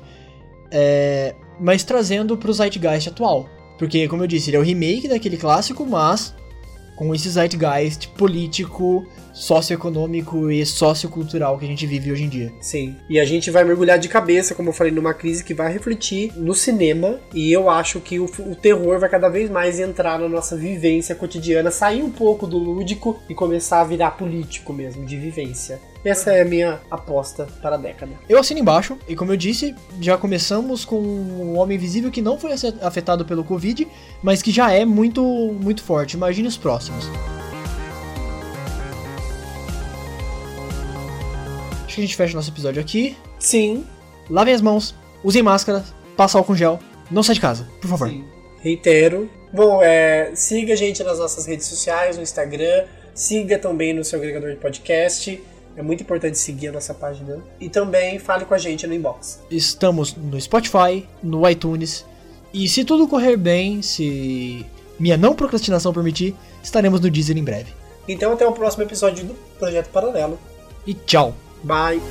É, 0.71 1.35
mas 1.59 1.83
trazendo 1.83 2.37
pro 2.37 2.53
Zeitgeist 2.53 3.09
atual. 3.09 3.49
Porque, 3.77 4.07
como 4.07 4.23
eu 4.23 4.27
disse, 4.27 4.49
ele 4.49 4.55
é 4.55 4.59
o 4.61 4.63
remake 4.63 5.09
daquele 5.09 5.35
clássico, 5.35 5.85
mas 5.85 6.33
com 7.03 7.13
esse 7.13 7.29
Zeitgeist 7.29 8.07
político 8.09 9.05
socioeconômico 9.33 10.49
e 10.49 10.65
sociocultural 10.65 11.57
que 11.57 11.65
a 11.65 11.67
gente 11.67 11.85
vive 11.85 12.11
hoje 12.11 12.23
em 12.23 12.29
dia. 12.29 12.53
Sim. 12.61 12.95
E 13.09 13.19
a 13.19 13.25
gente 13.25 13.51
vai 13.51 13.63
mergulhar 13.65 13.99
de 13.99 14.07
cabeça, 14.07 14.55
como 14.55 14.69
eu 14.69 14.73
falei, 14.73 14.93
numa 14.93 15.13
crise 15.13 15.43
que 15.43 15.53
vai 15.53 15.73
refletir 15.73 16.31
no 16.37 16.53
cinema. 16.53 17.19
E 17.33 17.51
eu 17.51 17.69
acho 17.69 17.99
que 17.99 18.19
o, 18.19 18.25
o 18.25 18.55
terror 18.55 18.99
vai 18.99 19.09
cada 19.09 19.27
vez 19.27 19.49
mais 19.49 19.79
entrar 19.79 20.17
na 20.17 20.29
nossa 20.29 20.55
vivência 20.55 21.13
cotidiana, 21.13 21.71
sair 21.71 22.03
um 22.03 22.11
pouco 22.11 22.47
do 22.47 22.57
lúdico 22.57 23.19
e 23.27 23.35
começar 23.35 23.81
a 23.81 23.85
virar 23.85 24.11
político 24.11 24.71
mesmo, 24.71 25.05
de 25.05 25.17
vivência. 25.17 25.81
Essa 26.03 26.33
é 26.33 26.41
a 26.41 26.45
minha 26.45 26.81
aposta 26.91 27.47
para 27.61 27.75
a 27.75 27.77
década. 27.77 28.11
Eu 28.27 28.37
assino 28.37 28.59
embaixo, 28.59 28.97
e 29.07 29.15
como 29.15 29.31
eu 29.31 29.37
disse, 29.37 29.73
já 30.01 30.17
começamos 30.17 30.83
com 30.83 30.97
o 30.97 31.53
Homem 31.53 31.77
Invisível 31.77 32.11
que 32.11 32.21
não 32.21 32.37
foi 32.37 32.51
afetado 32.81 33.23
pelo 33.23 33.43
Covid, 33.43 33.87
mas 34.21 34.41
que 34.41 34.51
já 34.51 34.71
é 34.71 34.83
muito, 34.83 35.23
muito 35.23 35.81
forte. 35.81 36.15
Imagine 36.17 36.47
os 36.47 36.57
próximos. 36.57 37.09
Acho 41.85 41.95
que 41.95 42.01
a 42.01 42.05
gente 42.05 42.15
fecha 42.17 42.35
nosso 42.35 42.49
episódio 42.49 42.81
aqui. 42.81 43.15
Sim. 43.39 43.85
Lavem 44.29 44.53
as 44.53 44.61
mãos, 44.61 44.93
usem 45.23 45.41
máscara, 45.41 45.85
passa 46.17 46.37
álcool 46.37 46.55
gel, 46.55 46.79
não 47.09 47.23
sai 47.23 47.35
de 47.35 47.41
casa, 47.41 47.67
por 47.79 47.87
favor. 47.87 48.09
Sim. 48.09 48.25
Reitero. 48.61 49.29
Bom, 49.53 49.81
é, 49.81 50.31
siga 50.35 50.73
a 50.73 50.75
gente 50.75 51.01
nas 51.03 51.19
nossas 51.19 51.45
redes 51.45 51.67
sociais, 51.67 52.17
no 52.17 52.23
Instagram, 52.23 52.85
siga 53.13 53.57
também 53.57 53.93
no 53.93 54.03
seu 54.03 54.19
agregador 54.19 54.49
de 54.49 54.57
podcast. 54.57 55.41
É 55.75 55.81
muito 55.81 56.03
importante 56.03 56.37
seguir 56.37 56.67
a 56.67 56.71
nossa 56.71 56.93
página. 56.93 57.39
E 57.59 57.69
também 57.69 58.19
fale 58.19 58.45
com 58.45 58.53
a 58.53 58.57
gente 58.57 58.85
no 58.85 58.93
inbox. 58.93 59.41
Estamos 59.49 60.15
no 60.15 60.39
Spotify, 60.39 61.07
no 61.21 61.49
iTunes. 61.49 62.05
E 62.53 62.67
se 62.69 62.83
tudo 62.85 63.07
correr 63.07 63.35
bem, 63.35 63.81
se 63.81 64.65
minha 64.99 65.17
não 65.17 65.33
procrastinação 65.33 65.91
permitir, 65.91 66.35
estaremos 66.61 66.99
no 66.99 67.09
Deezer 67.09 67.37
em 67.37 67.43
breve. 67.43 67.73
Então 68.07 68.33
até 68.33 68.45
o 68.45 68.51
próximo 68.51 68.83
episódio 68.83 69.25
do 69.25 69.33
Projeto 69.57 69.89
Paralelo. 69.89 70.37
E 70.85 70.93
tchau. 70.93 71.33
Bye. 71.63 72.01